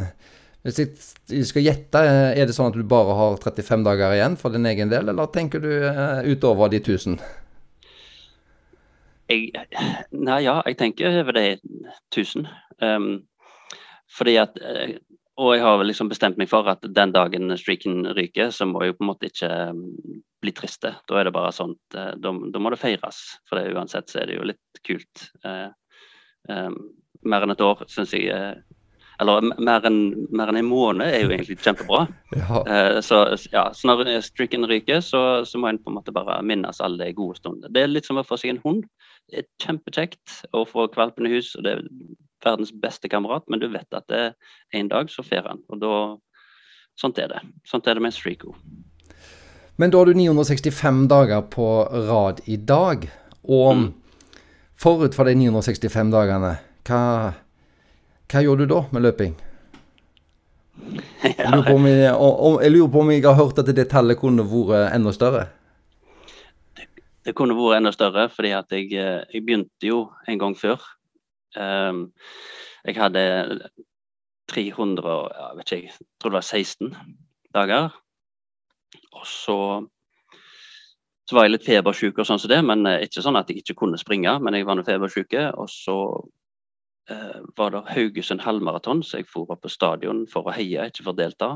hvis 0.65 0.81
jeg 0.81 1.45
skal 1.45 1.67
gjette, 1.67 2.01
er 2.33 2.49
det 2.49 2.55
sånn 2.57 2.71
at 2.71 2.77
du 2.79 2.81
bare 2.89 3.13
har 3.13 3.37
35 3.43 3.85
dager 3.85 4.15
igjen 4.17 4.37
for 4.41 4.55
din 4.55 4.65
egen 4.65 4.89
del, 4.89 5.13
eller 5.13 5.29
tenker 5.29 5.61
du 5.61 5.69
utover 6.25 6.73
de 6.73 6.81
1000? 6.81 7.19
Jeg, 9.29 9.53
nei, 10.13 10.41
ja, 10.45 10.59
jeg 10.65 10.77
tenker 10.81 11.21
over 11.21 11.37
de 11.37 11.45
1000. 12.13 12.49
Um, 12.81 13.23
fordi 14.15 14.35
at 14.39 14.57
eh, 14.61 14.97
Og 15.35 15.51
jeg 15.51 15.63
har 15.65 15.81
liksom 15.83 16.07
bestemt 16.07 16.37
meg 16.39 16.47
for 16.47 16.67
at 16.71 16.85
den 16.95 17.11
dagen 17.11 17.51
streaken 17.59 18.05
ryker, 18.15 18.53
så 18.55 18.67
må 18.69 18.83
jeg 18.83 18.93
jo 18.93 18.99
på 18.99 19.03
en 19.03 19.09
måte 19.09 19.27
ikke 19.27 19.49
um, 19.73 19.81
bli 20.43 20.53
triste. 20.55 20.93
Da 21.09 21.17
er 21.19 21.27
det 21.27 21.33
bare 21.35 21.51
sånt, 21.55 21.81
uh, 21.97 22.13
da, 22.15 22.31
da, 22.31 22.61
må 22.61 22.71
det 22.71 22.79
feires. 22.79 23.19
For 23.49 23.59
det, 23.59 23.73
uansett 23.75 24.11
så 24.11 24.21
er 24.21 24.31
det 24.31 24.37
jo 24.37 24.47
litt 24.47 24.79
kult. 24.87 25.25
Uh, 25.43 25.67
um, 26.47 26.79
mer 27.27 27.43
enn 27.43 27.51
et 27.51 27.65
år 27.65 27.83
syns 27.91 28.15
jeg 28.15 28.31
uh, 28.31 28.55
eller 29.19 29.45
mer 29.63 29.85
enn, 29.87 29.99
mer 30.35 30.51
enn 30.51 30.59
en 30.59 30.67
måned 30.67 31.07
er 31.07 31.21
jo 31.23 31.31
egentlig 31.31 31.59
kjempebra. 31.63 32.05
Ja. 32.35 32.99
Så, 32.99 33.21
ja, 33.53 33.69
så, 33.71 33.87
når 33.87 34.09
streaken 34.25 34.67
ryker, 34.67 34.99
så, 34.99 35.45
så, 35.47 35.59
må 35.59 35.69
en 35.69 35.77
på 35.79 35.87
en 35.87 35.95
måte 35.95 36.11
bare 36.11 36.41
minnes 36.43 36.81
alle 36.83 36.99
de 36.99 37.15
gode 37.15 37.39
stundene. 37.39 37.71
Det 37.71 37.85
er 37.85 37.93
litt 37.93 38.07
som 38.07 38.19
å 38.19 38.25
få 38.27 38.35
seg 38.41 38.51
en 38.51 38.59
hund. 38.65 38.81
Det 39.31 39.39
er 39.39 39.47
kjempekjekt 39.63 40.41
å 40.51 40.65
få 40.67 40.89
valpen 40.97 41.29
i 41.29 41.31
hus, 41.31 41.53
og 41.55 41.63
det 41.63 41.77
verdens 42.43 42.73
beste 42.73 43.09
kamerat, 43.11 43.45
men 43.47 43.61
du 43.61 43.67
vet 43.71 43.87
at 43.95 44.07
det 44.11 44.21
er 44.21 44.79
en 44.79 44.91
dag 44.91 45.11
så 45.11 45.23
får 45.25 45.51
han. 45.51 45.63
Og 45.69 45.81
da 45.83 45.95
Sånt 46.95 47.17
er 47.19 47.27
det. 47.27 47.41
Sånt 47.67 47.89
er 47.91 47.97
det 47.97 48.05
med 48.05 48.13
streako. 48.15 48.53
Men 49.75 49.91
da 49.91 49.99
har 49.99 50.07
du 50.07 50.15
965 50.15 51.01
dager 51.11 51.41
på 51.51 51.65
rad 52.07 52.39
i 52.47 52.55
dag. 52.55 53.03
Og 53.43 53.71
mm. 53.75 53.89
forut 54.79 55.17
for 55.17 55.27
de 55.27 55.33
965 55.35 56.13
dagene, 56.13 56.53
hva 56.87 57.01
hva 58.31 58.41
gjør 58.41 58.63
du 58.63 58.65
da 58.69 58.79
med 58.93 59.05
løping? 59.05 59.35
Jeg 61.25 61.49
lurer, 61.49 61.69
om 61.73 61.85
jeg, 61.87 62.11
jeg 62.11 62.71
lurer 62.73 62.89
på 62.91 62.99
om 63.01 63.09
jeg 63.09 63.21
har 63.23 63.37
hørt 63.37 63.59
at 63.61 63.69
det 63.73 63.85
tallet 63.89 64.19
kunne 64.19 64.43
vært 64.45 64.91
enda 64.93 65.13
større? 65.15 65.45
Det, 66.77 66.85
det 67.25 67.33
kunne 67.37 67.55
vært 67.57 67.79
enda 67.79 67.93
større, 67.95 68.27
fordi 68.29 68.51
at 68.53 68.75
jeg, 68.75 68.91
eh, 68.93 69.23
jeg 69.33 69.41
begynte 69.47 69.87
jo 69.89 70.03
en 70.29 70.41
gang 70.41 70.53
før. 70.59 70.83
Um, 71.57 72.07
jeg 72.85 72.97
hadde 72.99 73.25
300, 74.51 75.17
jeg 75.35 75.57
vet 75.57 75.71
ikke, 75.71 75.81
jeg 75.89 76.07
tror 76.21 76.33
det 76.33 76.39
var 76.39 76.47
16 76.47 76.95
dager. 77.55 77.99
Og 79.15 79.25
så, 79.27 79.59
så 81.25 81.37
var 81.37 81.47
jeg 81.47 81.55
litt 81.55 81.67
febersjuk 81.67 82.19
og 82.21 82.29
sånn 82.29 82.41
som 82.41 82.51
det, 82.51 82.61
men 82.67 82.85
eh, 82.89 83.07
ikke 83.07 83.23
sånn 83.25 83.39
at 83.39 83.49
jeg 83.49 83.63
ikke 83.63 83.79
kunne 83.81 83.99
springe. 83.99 84.37
Men 84.43 84.57
jeg 84.57 84.67
var 84.67 84.77
nå 84.77 84.85
febersjuk, 84.87 85.33
og 85.55 85.69
så 85.71 85.97
Eh, 87.09 87.41
var 87.55 87.71
det 87.71 87.83
Haugesund 87.93 88.41
halvmaraton, 88.41 89.03
så 89.03 89.19
jeg 89.19 89.29
for 89.29 89.51
opp 89.53 89.61
på 89.61 89.69
stadion 89.69 90.23
for 90.29 90.47
å 90.49 90.53
heie, 90.55 90.87
ikke 90.89 91.03
for 91.05 91.13
å 91.13 91.19
delta. 91.19 91.49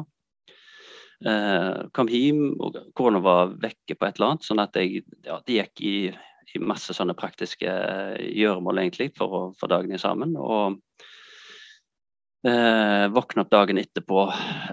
Eh, 1.25 1.88
kom 1.95 2.12
hjem, 2.12 2.43
og 2.62 2.77
korona 2.93 3.21
var 3.23 3.55
vekke 3.57 3.97
på 3.97 4.05
et 4.05 4.19
eller 4.19 4.35
annet, 4.35 4.45
sånn 4.45 4.62
at 4.62 4.77
jeg 4.77 5.01
ja, 5.25 5.39
det 5.47 5.57
gikk 5.57 5.81
i, 5.81 5.95
i, 6.55 6.62
masse 6.62 6.93
sånne 6.95 7.15
praktiske 7.17 7.69
eh, 7.69 8.21
gjøremål 8.38 8.83
egentlig 8.83 9.12
for 9.17 9.35
å 9.35 9.41
få 9.59 9.69
dagene 9.71 9.99
sammen. 10.01 10.35
Og 10.39 10.79
eh, 12.47 13.05
våkne 13.13 13.45
opp 13.45 13.51
dagen 13.53 13.81
etterpå, 13.81 14.25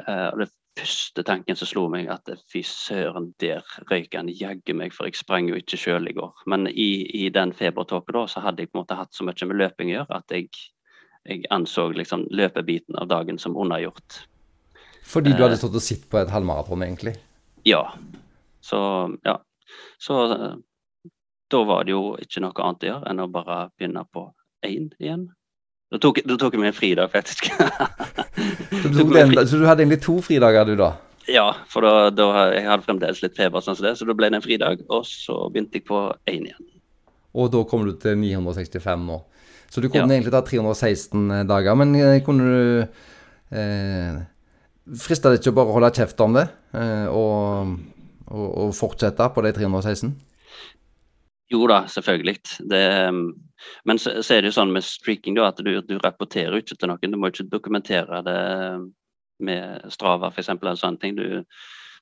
eh, 0.07 0.29
og 0.33 0.45
det 0.45 0.51
første 0.77 1.25
tanken 1.25 1.57
som 1.57 1.71
slo 1.71 1.87
meg, 1.93 2.09
at 2.13 2.29
fy 2.53 2.63
søren, 2.67 3.31
der 3.41 3.65
røyk 3.91 4.17
han 4.19 4.29
jaggu 4.29 4.77
meg, 4.77 4.95
for 4.95 5.09
jeg 5.09 5.19
sprang 5.19 5.49
jo 5.51 5.59
ikke 5.59 5.81
sjøl 5.81 6.09
i 6.11 6.17
går. 6.17 6.33
Men 6.53 6.69
i, 6.69 6.91
i 7.25 7.29
den 7.33 7.55
febertåka 7.57 8.15
da, 8.17 8.27
så 8.31 8.45
hadde 8.45 8.65
jeg 8.65 8.73
på 8.73 8.79
en 8.81 8.85
måte 8.85 8.99
hatt 8.99 9.17
så 9.17 9.27
mye 9.27 9.51
med 9.51 9.61
løping 9.63 9.93
å 9.93 9.99
gjøre 10.01 10.21
at 10.21 10.37
jeg, 10.37 10.51
jeg 11.27 11.45
anså 11.55 11.89
liksom 11.97 12.27
løpebiten 12.31 12.99
av 13.01 13.09
dagen 13.13 13.41
som 13.43 13.57
unnagjort. 13.57 14.23
Fordi 15.07 15.33
du 15.33 15.43
hadde 15.45 15.55
eh. 15.55 15.63
stått 15.63 15.79
og 15.79 15.85
sett 15.85 16.07
på 16.11 16.19
et 16.21 16.33
halvmaraton, 16.33 16.83
egentlig? 16.83 17.15
Ja. 17.67 17.83
Så 18.65 18.79
ja. 19.27 19.41
Så 19.99 20.17
da 21.53 21.63
var 21.65 21.87
det 21.87 21.95
jo 21.95 22.05
ikke 22.23 22.43
noe 22.43 22.65
annet 22.65 22.85
å 22.87 22.91
gjøre 22.91 23.11
enn 23.11 23.23
å 23.23 23.29
bare 23.33 23.59
begynne 23.77 24.05
på 24.13 24.29
én 24.67 24.89
igjen. 24.99 25.27
Da 25.93 26.01
tok, 26.03 26.19
da 26.27 26.35
tok 26.41 26.57
jeg 26.57 26.63
meg 26.63 26.73
en 26.73 26.77
fridag, 26.77 27.11
faktisk. 27.13 27.47
så, 28.83 28.89
du 28.91 29.03
den, 29.15 29.35
så, 29.47 29.61
du 29.61 29.67
hadde 29.69 29.85
egentlig 29.85 30.01
to 30.03 30.17
fridager, 30.25 30.67
du, 30.67 30.75
da? 30.81 30.97
Ja, 31.31 31.47
for 31.71 31.87
da, 31.87 32.09
da 32.11 32.27
jeg 32.55 32.67
hadde 32.67 32.87
fremdeles 32.87 33.23
litt 33.23 33.39
feber, 33.39 33.63
sånn 33.63 33.79
som 33.79 33.87
det, 33.87 33.95
så 33.99 34.09
da 34.09 34.17
ble 34.19 34.31
det 34.33 34.41
en 34.41 34.45
fridag. 34.45 34.83
Og 34.91 35.07
så 35.07 35.39
begynte 35.53 35.79
jeg 35.79 35.87
på 35.87 36.03
én 36.31 36.49
igjen. 36.49 36.73
Og 37.37 37.51
da 37.53 37.63
kom 37.69 37.87
du 37.87 37.95
til 38.03 38.19
965 38.19 39.07
nå. 39.07 39.21
Så 39.71 39.83
du 39.83 39.91
kunne 39.91 40.07
ja. 40.09 40.19
egentlig 40.19 40.35
ta 40.35 40.43
316 40.47 41.31
eh, 41.31 41.45
dager. 41.47 41.79
Men 41.79 41.95
eh, 41.99 42.19
kunne 42.25 42.47
du 42.47 43.57
eh, 43.59 44.25
Frista 45.03 45.33
det 45.33 45.41
ikke 45.41 45.51
å 45.51 45.57
bare 45.57 45.75
holde 45.75 45.89
kjeft 45.99 46.21
om 46.23 46.37
det 46.37 46.45
eh, 46.79 47.09
og, 47.11 47.73
og, 48.31 48.45
og 48.47 48.75
fortsette 48.79 49.27
på 49.35 49.43
de 49.43 49.51
316? 49.57 50.13
Jo 51.53 51.67
da, 51.71 51.85
selvfølgelig. 51.87 52.37
Det, 52.71 52.83
men 53.85 53.99
så, 53.99 54.17
så, 54.23 54.35
er 54.35 54.43
det 54.43 54.51
jo 54.51 54.57
sånn 54.59 54.75
med 54.75 54.85
streaking 54.85 55.37
da, 55.39 55.49
at 55.53 55.63
du, 55.63 55.73
du 55.87 55.97
rapporterer 56.03 56.59
ikke 56.59 56.75
til 56.75 56.91
noen. 56.91 57.13
Du 57.13 57.19
må 57.21 57.31
ikke 57.31 57.47
dokumentere 57.53 58.23
det 58.27 58.41
med 59.47 59.91
Strava 59.93 60.33
f.eks. 60.33 60.51
eller 60.57 60.79
sånne 60.81 61.03
ting. 61.03 61.17
Du, 61.19 61.45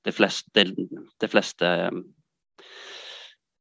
de 0.05 0.13
fleste, 0.13 0.51
de, 0.57 0.89
de 1.21 1.29
fleste 1.29 1.71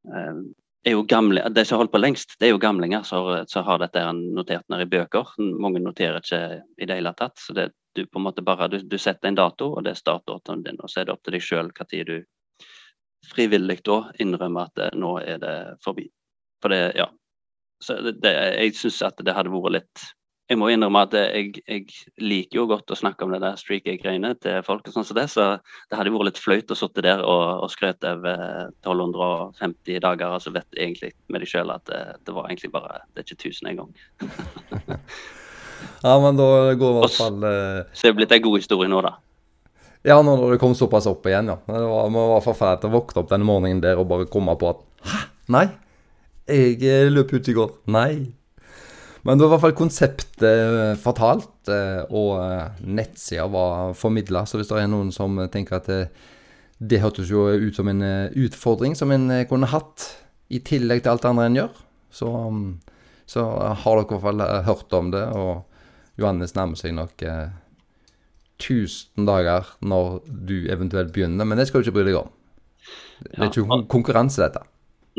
um, 0.07 0.43
er 0.83 0.95
jo 0.95 1.03
gamle, 1.07 1.45
De 1.49 1.65
som 1.65 1.77
har 1.77 1.83
holdt 1.83 1.93
på 1.93 2.01
lengst, 2.01 2.35
det 2.39 2.47
er 2.47 2.53
jo 2.53 2.61
gamlinger 2.63 3.03
som 3.07 3.67
har 3.67 3.79
dette 3.83 4.03
notert 4.19 4.67
ned 4.71 4.83
i 4.83 4.89
bøker. 4.91 5.35
Mange 5.39 5.83
noterer 5.83 6.19
ikke 6.19 6.41
i 6.77 6.87
det 6.87 6.99
hele 6.99 7.13
tatt. 7.19 7.39
så 7.39 7.55
det, 7.55 7.71
du 7.95 8.05
på 8.05 8.19
en 8.19 8.25
måte 8.25 8.41
bare, 8.41 8.67
du, 8.71 8.79
du 8.79 8.97
setter 8.97 9.29
en 9.29 9.37
dato, 9.37 9.73
og 9.75 9.83
det 9.85 9.93
er 9.93 9.99
startdatoen 10.01 10.63
din. 10.65 10.79
og 10.81 10.89
Så 10.89 11.01
er 11.01 11.07
det 11.07 11.15
opp 11.15 11.23
til 11.23 11.37
deg 11.37 11.45
sjøl 11.45 11.69
når 11.69 12.07
du 12.09 12.15
frivillig 13.31 13.79
da 13.87 13.99
innrømme 14.23 14.67
at 14.67 14.75
det, 14.79 14.89
nå 14.99 15.17
er 15.21 15.39
det 15.41 15.55
forbi. 15.83 16.09
For 16.63 16.73
det, 16.73 16.81
ja. 16.99 17.07
Så 17.83 17.99
det, 18.03 18.17
det, 18.23 18.33
jeg 18.33 18.75
syns 18.79 19.01
at 19.07 19.23
det 19.23 19.35
hadde 19.35 19.51
vært 19.51 19.77
litt 19.79 20.05
jeg 20.51 20.59
må 20.59 20.67
innrømme 20.69 21.05
at 21.05 21.13
jeg, 21.15 21.53
jeg, 21.63 21.85
liker 22.21 22.59
jo 22.59 22.65
godt 22.67 22.91
å 22.91 22.97
snakke 22.99 23.23
om 23.25 23.31
det 23.33 23.39
der 23.41 23.55
streaky-greiene 23.57 24.33
til 24.43 24.59
folk. 24.67 24.85
og 24.85 24.95
sånn 24.95 25.05
som 25.07 25.17
det, 25.17 25.29
Så 25.31 25.45
det 25.89 25.97
hadde 25.97 26.11
vært 26.13 26.29
litt 26.29 26.41
flaut 26.41 26.73
å 26.73 26.77
sitte 26.77 27.03
der 27.05 27.23
og, 27.23 27.63
og 27.63 27.71
skrøte 27.71 28.11
over 28.17 28.43
1250 28.83 30.03
dager, 30.03 30.35
og 30.35 30.43
så 30.43 30.53
vet 30.53 30.67
egentlig 30.75 31.13
med 31.31 31.45
deg 31.45 31.53
sjøl 31.53 31.71
at 31.73 31.85
det, 31.87 32.01
det, 32.27 32.35
var 32.35 32.49
egentlig 32.49 32.73
bare 32.75 33.01
Det 33.13 33.23
er 33.23 33.29
ikke 33.29 33.39
1000 33.49 33.71
engang. 33.71 33.91
ja, 36.09 36.15
men 36.27 36.41
da 36.41 36.49
går 36.75 36.97
i 36.97 36.99
hvert 36.99 37.17
fall 37.21 37.39
Så 37.95 38.07
er 38.07 38.11
det 38.11 38.17
blitt 38.19 38.35
en 38.35 38.47
god 38.49 38.59
historie 38.59 38.91
nå, 38.91 38.99
da. 39.07 39.15
Ja, 40.03 40.17
når 40.19 40.51
det 40.51 40.59
kom 40.59 40.73
såpass 40.75 41.07
opp 41.07 41.27
igjen, 41.29 41.47
ja. 41.47 41.55
Det 41.63 41.79
var, 41.87 42.09
det 42.11 42.23
var 42.33 42.43
forferdelig 42.43 42.91
å 42.91 42.95
våkne 42.97 43.21
opp 43.21 43.29
denne 43.31 43.47
morgenen 43.47 43.83
der 43.83 44.01
og 44.01 44.09
bare 44.09 44.27
komme 44.31 44.55
på 44.59 44.73
at 44.73 44.83
Hæ? 45.07 45.19
Nei? 45.51 45.67
Jeg 46.47 46.79
eh, 46.83 47.09
løp 47.11 47.31
ut 47.31 47.47
i 47.47 47.55
går. 47.55 47.71
Nei. 47.91 48.11
Men 49.23 49.39
det 49.39 49.45
var 49.45 49.47
i 49.47 49.53
hvert 49.53 49.63
fall 49.63 49.77
konseptet 49.79 50.43
eh, 50.43 50.93
fortalt, 50.99 51.71
eh, 51.71 52.03
og 52.11 52.83
nettsida 52.83 53.47
var 53.51 53.95
formidla. 53.95 54.43
Så 54.47 54.59
hvis 54.59 54.71
det 54.71 54.81
er 54.81 54.91
noen 54.91 55.11
som 55.15 55.39
tenker 55.51 55.79
at 55.79 55.87
det, 56.83 56.99
hørtes 56.99 57.31
jo 57.31 57.47
ut 57.47 57.75
som 57.75 57.87
en 57.87 58.03
utfordring 58.03 58.97
som 58.99 59.11
en 59.15 59.29
kunne 59.47 59.71
hatt, 59.71 60.09
i 60.51 60.59
tillegg 60.59 61.01
til 61.01 61.13
alt 61.13 61.23
det 61.23 61.29
andre 61.31 61.45
en 61.47 61.55
gjør, 61.57 61.77
så, 62.13 62.29
mm, 62.51 62.65
så 63.31 63.45
har 63.47 63.95
dere 63.97 64.03
i 64.03 64.11
hvert 64.11 64.25
fall 64.27 64.43
hørt 64.67 64.95
om 64.99 65.13
det. 65.15 65.23
Og 65.31 66.19
Johannes 66.19 66.55
nærmer 66.59 66.77
seg 66.77 66.93
nok 66.99 67.23
1000 68.63 69.27
dager 69.27 69.67
når 69.83 70.21
du 70.47 70.57
eventuelt 70.71 71.13
begynner, 71.13 71.45
men 71.45 71.59
det 71.59 71.67
skal 71.69 71.81
du 71.81 71.89
ikke 71.89 71.99
bry 71.99 72.07
deg 72.07 72.19
om. 72.21 72.31
Det 73.23 73.39
er 73.39 73.51
ikke 73.51 73.83
konkurranse, 73.91 74.41
dette. 74.43 74.63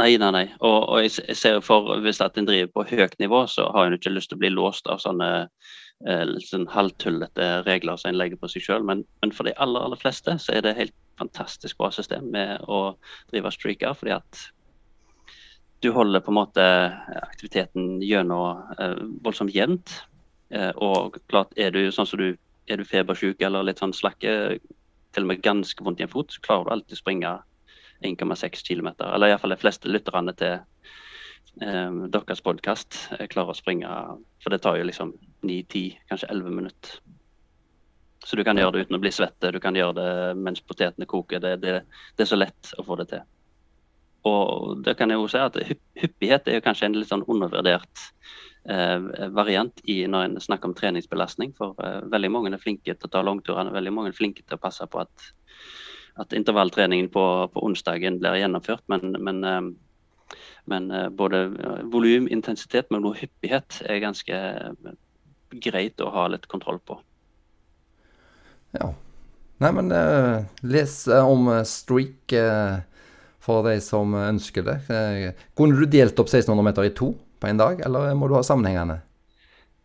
Nei, 0.01 0.17
nei, 0.19 0.31
nei. 0.35 0.47
Og, 0.59 0.89
og 0.91 1.05
jeg 1.05 1.37
ser 1.39 1.61
for 1.63 1.95
hvis 2.03 2.21
at 2.25 2.39
en 2.39 2.49
driver 2.49 2.73
på 2.75 2.87
høyt 2.91 3.15
nivå, 3.23 3.45
så 3.51 3.69
har 3.77 3.87
en 3.87 3.95
ikke 3.95 4.13
lyst 4.13 4.33
til 4.33 4.41
å 4.41 4.43
bli 4.43 4.51
låst 4.51 4.89
av 4.91 4.99
sånne 5.03 5.29
eh, 5.45 6.33
sånn 6.43 6.67
halvtullete 6.73 7.51
regler 7.69 8.01
som 8.01 8.11
en 8.11 8.19
legger 8.19 8.41
på 8.41 8.51
seg 8.51 8.67
sjøl. 8.67 8.87
Men, 8.87 9.05
men, 9.23 9.35
for 9.35 9.47
de 9.47 9.55
aller, 9.63 9.87
aller 9.87 10.01
fleste 10.01 10.35
så 10.43 10.57
er 10.57 10.67
det 10.67 10.75
helt 10.81 10.97
fantastisk 11.21 11.79
bra 11.79 11.93
system 11.95 12.27
med 12.35 12.67
å 12.67 12.97
drive 13.31 13.55
streaker. 13.55 13.95
fordi 13.95 14.17
at 14.17 14.43
du 15.85 15.93
holder 15.93 16.25
på 16.25 16.33
en 16.33 16.41
måte 16.41 16.65
aktiviteten 17.21 18.01
gjennom 18.03 18.65
eh, 18.81 18.99
voldsomt 19.23 19.55
jevnt. 19.55 20.01
Eh, 20.51 20.73
og 20.83 21.21
klart, 21.31 21.55
er 21.61 21.71
du 21.75 21.87
sånn 21.93 22.09
som 22.09 22.19
du 22.19 22.33
er 22.69 22.81
du 22.81 22.87
febersjuk 22.89 23.43
eller 23.45 23.67
litt 23.67 23.83
sånn 23.83 23.95
slakke, 23.97 24.59
til 25.15 25.27
og 25.27 25.31
med 25.31 25.43
ganske 25.45 25.85
vondt 25.85 26.01
i 26.01 26.07
en 26.07 26.13
fot, 26.13 26.33
så 26.33 26.43
klarer 26.45 26.69
du 26.69 26.75
alltid 26.75 26.97
å 26.97 27.01
springe 27.01 27.33
1,6 28.05 28.65
km. 28.67 28.95
Eller 29.07 29.33
iallfall 29.33 29.55
de 29.55 29.61
fleste 29.61 29.91
lytterne 29.91 30.35
til 30.39 30.57
eh, 31.63 31.99
deres 32.15 32.43
podkast 32.45 32.99
klarer 33.33 33.53
å 33.53 33.59
springe. 33.59 33.91
For 34.43 34.55
det 34.55 34.63
tar 34.65 34.81
jo 34.81 34.89
liksom 34.89 35.15
9-10, 35.47 36.01
kanskje 36.11 36.33
11 36.33 36.59
minutter. 36.59 36.99
Så 38.25 38.37
du 38.41 38.45
kan 38.45 38.57
gjøre 38.57 38.73
det 38.79 38.87
uten 38.87 38.97
å 38.97 39.03
bli 39.03 39.13
svette, 39.13 39.53
du 39.53 39.61
kan 39.61 39.77
gjøre 39.77 39.99
det 39.99 40.11
mens 40.41 40.63
potetene 40.65 41.09
koker. 41.09 41.43
Det, 41.45 41.59
det, 41.61 41.81
det 42.17 42.25
er 42.25 42.31
så 42.31 42.41
lett 42.41 42.73
å 42.81 42.85
få 42.87 42.97
det 43.01 43.11
til. 43.13 43.25
Og 44.25 44.81
det 44.85 44.97
kan 44.97 45.13
jeg 45.13 45.21
jo 45.21 45.29
si 45.29 45.41
at 45.41 45.59
Hyppighet 46.01 46.49
er 46.49 46.65
kanskje 46.65 46.89
en 46.89 46.97
litt 46.97 47.11
sånn 47.11 47.27
undervurdert 47.29 48.01
eh, 48.01 48.54
variant 48.65 49.81
i 49.93 49.99
når 50.09 50.23
en 50.25 50.37
snakker 50.41 50.71
om 50.71 50.75
treningsbelastning. 50.77 51.51
For 51.59 51.77
eh, 51.85 51.99
veldig 52.13 52.31
mange 52.33 52.53
er 52.55 52.63
flinke 52.63 52.95
til 52.95 53.09
å 53.09 53.13
ta 53.13 53.21
langturene, 53.21 53.75
veldig 53.75 53.93
mange 53.93 54.13
er 54.13 54.17
flinke 54.17 54.41
til 54.41 54.57
å 54.57 54.63
passe 54.63 54.87
på 54.89 55.03
at 55.03 55.33
at 56.15 56.33
intervalltreningen 56.33 57.09
på, 57.11 57.25
på 57.53 57.65
onsdagen 57.67 58.21
blir 58.23 58.39
gjennomført. 58.39 58.85
Men, 58.87 59.17
men, 59.19 59.45
eh, 59.45 60.37
men 60.71 60.91
eh, 60.91 61.09
både 61.11 61.45
eh, 61.51 61.81
volum, 61.91 62.29
intensitet, 62.31 62.91
men 62.91 63.05
også 63.05 63.25
hyppighet 63.25 63.81
er 63.89 64.03
ganske 64.05 64.43
greit 65.65 66.03
å 66.03 66.13
ha 66.15 66.29
litt 66.31 66.47
kontroll 66.51 66.81
på. 66.87 66.99
Ja. 68.75 68.93
Nei, 69.63 69.71
men 69.71 69.93
uh, 69.95 70.43
les 70.67 70.97
om 71.15 71.47
streak 71.65 72.33
uh, 72.35 72.81
for 73.39 73.63
de 73.69 73.77
som 73.81 74.17
ønsker 74.19 74.65
det. 74.67 74.75
Uh, 74.91 75.45
kunne 75.55 75.79
du 75.79 75.87
delt 75.87 76.19
opp 76.19 76.27
1600 76.27 76.67
meter 76.67 76.89
i 76.89 76.91
to 76.91 77.13
på 77.45 77.51
en 77.51 77.61
dag, 77.61 77.83
eller 77.85 78.15
må 78.17 78.29
du 78.31 78.39
ha 78.39 78.43
sammenhengende? 78.47 79.03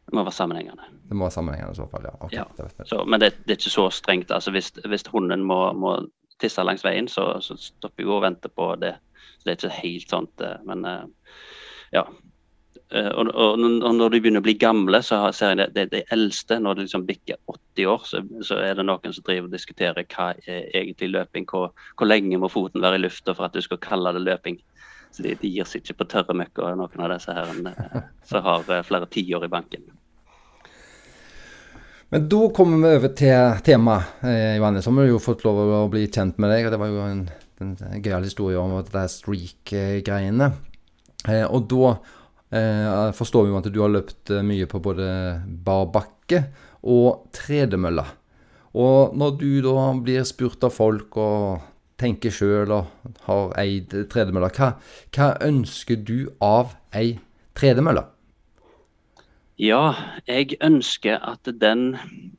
Det 0.09 0.15
må 0.17 0.23
være 0.23 0.33
sammenhengende. 0.33 0.87
Det 1.09 1.17
må 1.17 1.27
være 1.27 1.35
sammenhengende 1.35 1.75
i 1.75 1.77
så 1.77 1.85
fall, 1.91 2.07
ja. 2.07 2.15
Okay, 2.25 2.39
ja. 2.39 2.85
Så, 2.87 3.03
men 3.05 3.21
det, 3.21 3.33
det, 3.43 3.51
er 3.53 3.59
ikke 3.59 3.73
så 3.75 3.89
strengt. 3.93 4.31
altså 4.31 4.53
Hvis, 4.55 4.71
hvis 4.87 5.03
hunden 5.11 5.43
må, 5.45 5.59
må 5.77 5.97
tisse 6.41 6.63
langs 6.65 6.85
veien, 6.87 7.09
så, 7.11 7.35
så 7.43 7.57
stopper 7.59 8.05
jeg 8.05 8.15
og 8.15 8.23
venter 8.23 8.49
på 8.49 8.71
det. 8.81 8.95
Så 9.37 9.45
det 9.45 9.51
er 9.51 9.59
ikke 9.59 9.81
helt 9.83 10.15
sånt, 10.15 10.41
eh, 10.41 10.57
men 10.65 10.87
eh, 10.87 11.35
ja. 11.93 12.05
Eh, 12.89 13.11
og, 13.11 13.29
og, 13.35 13.61
og, 13.61 13.91
når 13.99 14.15
de 14.15 14.21
begynner 14.23 14.41
å 14.41 14.47
bli 14.47 14.55
gamle, 14.57 15.03
så 15.05 15.21
ser 15.35 15.53
jeg 15.53 15.59
det, 15.61 15.69
det, 15.75 15.85
det 15.93 16.03
eldste, 16.15 16.57
når 16.63 16.79
de 16.79 16.87
liksom 16.87 17.05
bikker 17.05 17.37
80 17.45 17.91
år, 17.93 18.09
så, 18.09 18.23
så, 18.41 18.57
er 18.65 18.79
det 18.79 18.87
noen 18.87 19.13
som 19.13 19.27
driver 19.27 19.51
og 19.51 19.53
diskuterer 19.53 20.09
hva 20.09 20.31
er 20.47 20.65
egentlig 20.73 21.11
løping. 21.13 21.45
Hvor, 21.51 21.69
hvor, 21.93 22.09
lenge 22.09 22.41
må 22.41 22.49
foten 22.49 22.81
være 22.81 22.97
i 22.97 23.05
lufta 23.05 23.37
for 23.37 23.45
at 23.45 23.53
du 23.53 23.61
skal 23.65 23.81
kalle 23.83 24.15
det 24.17 24.25
løping. 24.25 24.57
Så 25.11 25.25
De, 25.25 25.35
de 25.41 25.49
gir 25.51 25.67
seg 25.67 25.83
ikke 25.83 26.01
på 26.01 26.09
tørre 26.13 26.35
møkka, 26.37 26.73
noen 26.77 27.05
av 27.05 27.15
disse 27.15 27.33
her 27.33 27.49
som 28.29 28.45
har 28.45 28.67
flere 28.87 29.09
tiår 29.09 29.47
i 29.47 29.51
banken. 29.51 29.87
Men 32.09 32.25
da 32.29 32.39
kommer 32.55 32.81
vi 32.81 32.95
over 32.97 33.11
til 33.17 33.59
temaet, 33.65 34.23
eh, 34.25 34.55
Johannes. 34.57 34.85
Så 34.85 34.93
har 34.97 35.05
jo 35.05 35.19
fått 35.21 35.43
lov 35.45 35.59
å 35.61 35.83
bli 35.93 36.07
kjent 36.07 36.39
med 36.41 36.49
deg. 36.49 36.65
og 36.65 36.73
Det 36.73 36.79
var 36.81 36.89
jo 36.89 37.03
en, 37.05 37.19
en, 37.61 37.75
en 37.85 38.01
gøyal 38.01 38.25
historie 38.25 38.57
om 38.57 38.73
dette 38.79 39.03
streak-greiene. 39.13 40.49
Eh, 41.27 41.45
og 41.45 41.67
da 41.69 41.91
eh, 42.55 43.11
forstår 43.13 43.45
vi 43.45 43.53
jo 43.53 43.59
at 43.59 43.69
du 43.69 43.77
har 43.83 43.93
løpt 43.93 44.33
eh, 44.33 44.45
mye 44.45 44.65
på 44.69 44.81
både 44.81 45.09
bar 45.45 45.85
bakke 45.93 46.47
og 46.89 47.29
tredemølle. 47.35 48.07
Og 48.79 49.13
når 49.17 49.37
du 49.37 49.51
da 49.65 49.91
blir 50.01 50.25
spurt 50.25 50.65
av 50.65 50.73
folk 50.73 51.17
og 51.21 51.61
tenker 51.99 52.33
sjøl 52.33 52.71
og 52.73 53.15
har 53.25 53.51
ei 53.59 53.81
tredemølle, 53.88 54.51
hva, 54.55 54.73
hva 55.15 55.33
ønsker 55.45 55.99
du 56.07 56.29
av 56.43 56.73
ei 56.95 57.19
tredemølle? 57.59 58.05
Ja, 59.59 59.91
jeg 60.27 60.55
ønsker 60.63 61.19
at 61.19 61.49
den 61.59 61.97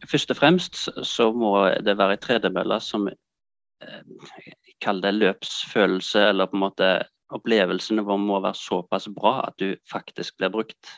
Først 0.08 0.30
og 0.32 0.38
fremst 0.38 0.78
så 1.04 1.26
må 1.36 1.52
det 1.84 1.98
være 2.00 2.16
ei 2.16 2.22
tredemølle 2.24 2.78
som 2.80 3.10
eh, 3.10 4.54
Kall 4.80 5.02
det 5.04 5.12
løpsfølelse, 5.18 6.30
eller 6.30 6.48
på 6.48 6.56
en 6.56 6.64
måte 6.64 6.88
opplevelsene 7.36 8.02
må 8.02 8.40
være 8.40 8.56
såpass 8.56 9.10
bra 9.12 9.34
at 9.50 9.60
du 9.60 9.74
faktisk 9.90 10.38
blir 10.40 10.48
brukt. 10.54 10.94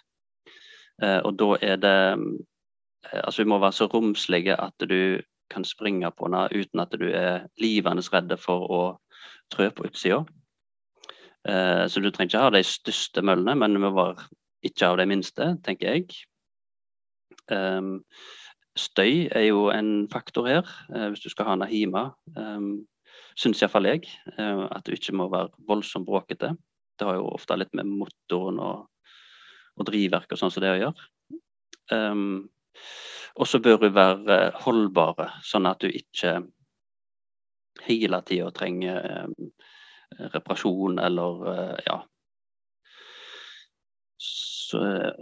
Eh, 1.03 1.19
og 1.27 1.35
da 1.41 1.57
er 1.61 1.83
det 1.83 1.99
eh, 2.13 3.21
Altså, 3.25 3.43
vi 3.43 3.49
må 3.51 3.59
være 3.59 3.75
så 3.75 3.91
romslige 3.91 4.55
at 4.55 4.87
du 4.87 5.19
kan 5.53 5.67
springe 5.69 6.11
på 6.17 6.29
henne 6.29 6.47
uten 6.53 6.83
at 6.83 6.95
du 6.99 7.07
er 7.11 7.47
livende 7.61 8.05
redd 8.13 8.33
for 8.41 8.69
å 8.73 8.83
trø 9.53 9.69
på 9.71 9.87
utsida. 9.91 10.23
Så 11.43 11.99
du 11.99 12.07
trenger 12.15 12.31
ikke 12.31 12.43
ha 12.45 12.51
de 12.55 12.61
største 12.63 13.23
møllene, 13.27 13.57
men 13.59 13.75
du 13.75 13.81
må 13.83 13.91
være 13.97 14.29
ikke 14.67 14.93
av 14.93 15.01
de 15.01 15.07
minste, 15.11 15.49
tenker 15.67 15.97
jeg. 15.97 16.23
Um, 17.51 18.05
støy 18.79 19.27
er 19.35 19.49
jo 19.49 19.67
en 19.75 20.07
faktor 20.13 20.49
her, 20.49 20.69
uh, 20.95 21.09
hvis 21.11 21.25
du 21.25 21.31
skal 21.33 21.49
ha 21.49 21.57
henne 21.57 21.71
hjemme. 21.73 22.07
Um, 22.37 22.73
Syns 23.39 23.63
iallfall 23.63 23.89
jeg. 23.89 24.07
Uh, 24.39 24.69
at 24.71 24.87
du 24.87 24.95
ikke 24.95 25.17
må 25.17 25.29
være 25.33 25.53
voldsomt 25.69 26.07
bråkete. 26.09 26.53
Det 26.99 27.09
har 27.09 27.19
jo 27.19 27.31
ofte 27.33 27.57
litt 27.59 27.73
med 27.77 27.89
motoren 27.91 28.61
og, 28.63 28.89
og 29.77 29.89
drivverk 29.89 30.33
og 30.33 30.41
sånn 30.41 30.53
som 30.53 30.65
det 30.65 30.75
å 30.75 30.81
gjøre. 30.85 31.09
Um, 31.93 32.27
og 33.33 33.49
så 33.49 33.61
bør 33.65 33.81
du 33.83 33.89
være 33.95 34.39
holdbare, 34.65 35.31
sånn 35.45 35.69
at 35.71 35.81
du 35.81 35.89
ikke 35.89 36.41
hele 37.87 38.21
tida 38.29 38.51
trenger 38.55 39.27
um, 39.27 39.53
reparasjon 40.35 41.01
eller 41.01 41.47
uh, 41.49 41.79
ja, 41.87 42.03
så, 44.73 45.13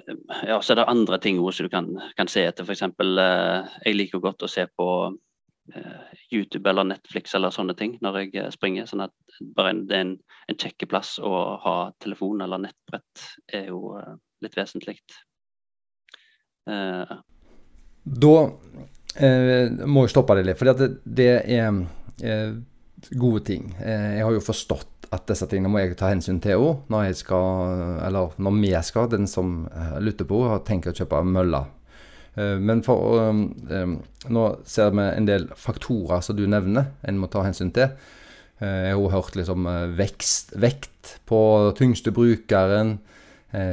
ja, 0.47 0.63
så 0.63 0.73
er 0.73 0.79
det 0.79 0.91
andre 0.91 1.19
ting 1.19 1.41
også 1.43 1.67
du 1.67 1.73
kan, 1.73 1.89
kan 2.17 2.29
se 2.31 2.45
etter. 2.47 2.67
F.eks. 2.67 2.85
Eh, 2.87 3.71
jeg 3.87 3.97
liker 3.97 4.23
godt 4.23 4.45
å 4.47 4.51
se 4.51 4.67
på 4.79 4.87
eh, 5.75 6.19
YouTube 6.31 6.71
eller 6.71 6.87
Netflix 6.87 7.35
eller 7.35 7.55
sånne 7.55 7.75
ting 7.79 7.97
når 8.05 8.21
jeg 8.21 8.37
eh, 8.39 8.51
springer. 8.55 8.87
sånn 8.91 9.07
at 9.09 9.41
bare 9.57 9.75
en, 9.75 9.83
det 9.91 9.97
er 9.97 10.05
en, 10.07 10.15
en 10.53 10.61
kjekkeplass 10.61 11.17
å 11.27 11.35
ha 11.65 11.75
telefon 12.05 12.45
eller 12.45 12.63
nettbrett 12.63 13.27
er 13.59 13.73
jo 13.73 13.97
eh, 13.99 14.15
litt 14.47 14.59
vesentlig. 14.61 15.01
Eh. 16.71 17.17
Da 18.11 18.35
eh, 19.23 19.71
må 19.87 20.05
jeg 20.05 20.15
stoppe 20.15 20.35
det 20.39 20.49
litt, 20.49 20.59
for 20.59 20.73
det, 20.73 20.91
det, 21.05 21.31
er 21.47 21.71
gode 23.17 23.45
ting. 23.47 23.75
Eh, 23.81 24.17
jeg 24.19 24.27
har 24.27 24.35
jo 24.35 24.45
forstått 24.45 25.11
at 25.11 25.27
disse 25.27 25.49
tingene 25.51 25.73
må 25.73 25.83
jeg 25.83 25.97
ta 25.99 26.11
hensyn 26.13 26.39
til 26.43 26.63
òg, 26.63 26.87
når 26.93 27.09
jeg 27.09 27.21
skal, 27.25 27.75
eller 28.07 28.37
når 28.39 28.57
vi 28.61 28.73
skal, 28.87 29.11
den 29.11 29.27
som 29.31 29.65
eh, 29.73 29.99
lytter 30.03 30.29
på, 30.29 30.45
har 30.51 30.65
tenkt 30.67 30.91
å 30.91 30.95
kjøpe 30.97 31.23
mølle. 31.27 31.65
Eh, 32.37 32.57
men 32.63 32.85
for 32.87 33.35
Nå 34.31 34.47
ser 34.69 34.91
vi 34.95 35.05
en 35.09 35.29
del 35.29 35.49
faktorer 35.57 36.23
som 36.23 36.37
du 36.37 36.45
nevner 36.47 36.93
en 37.09 37.19
må 37.19 37.31
ta 37.33 37.43
hensyn 37.47 37.73
til. 37.75 37.95
Jeg 38.61 38.93
har 38.93 39.13
hørt 39.15 39.39
liksom 39.39 39.65
vekst, 39.97 40.51
vekt 40.61 41.15
på 41.25 41.39
tyngste 41.79 42.13
brukeren. 42.13 42.99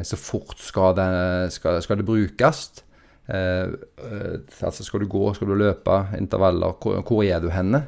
Så 0.07 0.15
fort 0.15 0.61
skal 0.63 0.95
det, 0.95 1.07
skal, 1.51 1.81
skal 1.83 1.99
det 1.99 2.05
brukes. 2.07 2.69
Eh, 3.27 3.73
altså 4.63 4.85
skal 4.85 5.03
du 5.03 5.09
gå, 5.11 5.23
skal 5.35 5.51
du 5.51 5.57
løpe, 5.59 5.99
intervaller, 6.17 6.77
hvor, 6.81 7.01
hvor 7.03 7.23
er 7.25 7.43
du 7.43 7.49
henne? 7.51 7.83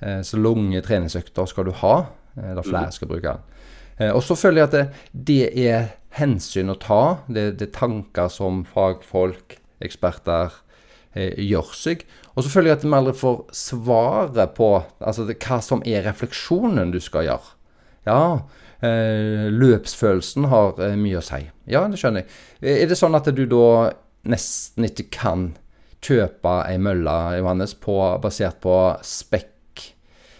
Eh, 0.00 0.20
så 0.26 0.40
lange 0.40 0.82
treningsøkter 0.84 1.46
skal 1.50 1.68
du 1.68 1.74
ha. 1.82 1.94
Eh, 2.36 2.50
eller 2.50 2.66
flere 2.66 2.92
skal 2.94 3.10
bruke 3.10 3.36
den. 3.36 3.62
Eh, 3.98 4.10
og 4.10 4.22
så 4.26 4.36
føler 4.38 4.62
jeg 4.62 4.70
at 4.70 4.76
det, 4.76 4.84
det 5.30 5.68
er 5.68 5.88
hensyn 6.18 6.72
å 6.72 6.78
ta. 6.80 7.02
Det, 7.28 7.52
det, 7.60 7.70
er 7.70 7.78
tanker 7.78 8.30
som 8.32 8.64
fagfolk, 8.68 9.58
eksperter, 9.84 10.60
gjør 11.14 11.68
seg. 11.78 12.00
Og 12.34 12.42
så 12.42 12.50
føler 12.50 12.72
jeg 12.72 12.80
at 12.80 12.84
vi 12.88 12.94
aldri 12.96 13.12
får 13.14 13.36
svaret 13.54 14.56
på 14.56 14.70
altså 14.98 15.28
hva 15.30 15.58
som 15.62 15.84
er 15.86 16.02
refleksjonen 16.08 16.90
du 16.90 16.98
skal 16.98 17.28
gjøre. 17.28 17.52
Ja, 18.08 18.40
eh, 18.84 19.46
løpsfølelsen 19.54 20.48
har 20.52 20.80
eh, 20.82 20.96
mye 21.00 21.20
å 21.20 21.24
si. 21.24 21.40
Ja, 21.70 21.84
det 21.88 22.00
skjønner 22.00 22.24
jeg. 22.24 22.40
Er 22.74 22.90
det 22.90 22.98
sånn 22.98 23.16
at 23.16 23.30
du 23.30 23.44
da 23.48 23.68
nesten 24.28 24.88
ikke 24.88 25.08
kan 25.14 25.48
kjøpe 26.04 26.60
ei 26.68 26.78
mølle, 26.80 27.16
Johannes, 27.38 27.74
på, 27.74 27.96
basert 28.22 28.60
på 28.64 28.76
spekk 29.04 29.50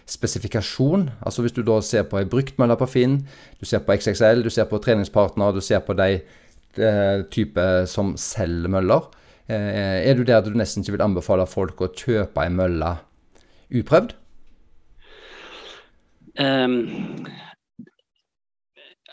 spesifikasjon. 0.06 1.08
Altså 1.24 1.42
Hvis 1.42 1.54
du 1.56 1.62
da 1.64 1.78
ser 1.80 2.04
på 2.08 2.18
ei 2.20 2.28
bruktmølle 2.28 2.76
på 2.76 2.88
Finn, 2.90 3.22
du 3.60 3.64
ser 3.64 3.80
på 3.84 3.96
XXL, 3.96 4.44
du 4.44 4.50
ser 4.52 4.68
på 4.68 4.80
treningspartner, 4.84 5.52
du 5.56 5.64
ser 5.64 5.80
på 5.84 5.96
de 5.96 6.18
de 6.76 7.24
type 7.30 7.64
som 7.90 8.14
selger 8.18 8.70
møller, 8.72 9.08
eh, 9.48 10.08
er 10.08 10.14
du 10.14 10.24
der 10.24 10.40
at 10.40 10.48
du 10.48 10.56
nesten 10.58 10.82
ikke 10.82 10.96
vil 10.96 11.06
anbefale 11.06 11.46
folk 11.46 11.80
å 11.80 11.92
kjøpe 11.92 12.44
ei 12.44 12.50
mølle 12.50 12.96
uprøvd? 13.74 14.14
Um, 16.34 17.26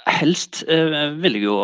helst 0.08 0.64
eh, 0.68 1.12
vil 1.22 1.38
jeg 1.38 1.44
jo 1.44 1.58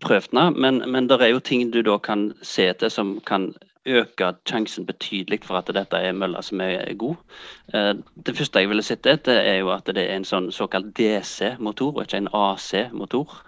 prøve 0.00 0.30
den, 0.32 0.60
men, 0.60 0.82
men 0.90 1.08
det 1.10 1.20
er 1.20 1.34
jo 1.34 1.42
ting 1.42 1.70
du 1.72 1.82
da 1.82 1.98
kan 1.98 2.30
se 2.42 2.68
etter 2.70 2.92
som 2.92 3.18
kan 3.26 3.50
øke 3.88 4.32
sjansen 4.48 4.86
betydelig 4.86 5.40
for 5.44 5.58
at 5.58 5.70
dette 5.74 5.96
er 5.96 6.12
mølla 6.12 6.42
som 6.44 6.60
er 6.60 6.92
god. 7.00 7.16
Eh, 7.74 7.94
det 8.26 8.36
første 8.36 8.60
jeg 8.62 8.70
ville 8.70 8.84
sett 8.84 9.06
etter, 9.06 9.40
er 9.40 9.60
jo 9.62 9.72
at 9.74 9.88
det 9.88 10.04
er 10.04 10.16
en 10.16 10.26
sånn 10.28 10.50
såkalt 10.52 10.92
DC-motor, 10.98 11.94
og 11.96 12.04
ikke 12.04 12.20
en 12.20 12.30
AC-motor. 12.32 13.40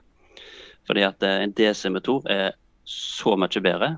Fordi 0.88 1.04
at 1.06 1.22
eh, 1.22 1.44
en 1.44 1.54
DC-motor 1.56 2.26
er 2.30 2.50
så 2.88 3.36
mye 3.38 3.62
bedre, 3.62 3.94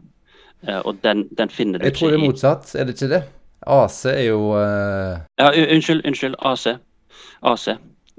eh, 0.67 0.81
og 0.83 1.01
den, 1.07 1.29
den 1.39 1.49
finner 1.49 1.79
du 1.79 1.87
ikke 1.87 1.89
i 1.89 1.95
Jeg 1.95 2.01
tror 2.01 2.15
det 2.15 2.21
er 2.21 2.27
motsatt, 2.27 2.75
er 2.75 2.85
det 2.85 2.99
ikke 2.99 3.15
det? 3.15 3.25
AC 3.65 4.05
er 4.11 4.27
jo 4.27 4.53
uh... 4.53 5.23
Ja, 5.41 5.49
unnskyld. 5.49 6.05
Unnskyld. 6.05 6.35
AC. 6.45 6.67
AC. 7.41 7.69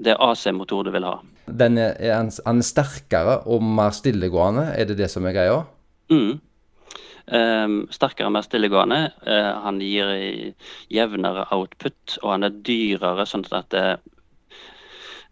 Det 0.02 0.16
er 0.16 0.22
AC-motor 0.30 0.82
du 0.82 0.90
vil 0.90 1.06
ha. 1.06 1.20
Den 1.46 1.78
er, 1.78 1.94
er, 2.02 2.26
er 2.26 2.62
sterkere 2.66 3.40
og 3.46 3.62
mer 3.62 3.94
stillegående, 3.94 4.72
er 4.74 4.88
det 4.88 4.98
det 4.98 5.10
som 5.12 5.26
er 5.28 5.36
greia? 5.36 5.62
Mm. 6.10 6.40
Um, 7.26 7.88
sterkere, 7.90 8.30
mer 8.30 8.44
stillegående. 8.46 8.98
Uh, 9.26 9.52
han 9.64 9.80
gir 9.82 10.10
jevnere 10.92 11.46
output, 11.54 12.18
og 12.22 12.32
han 12.36 12.46
er 12.46 12.58
dyrere. 12.66 13.26
sånn 13.26 13.42
at 13.50 13.70
det, 13.74 13.84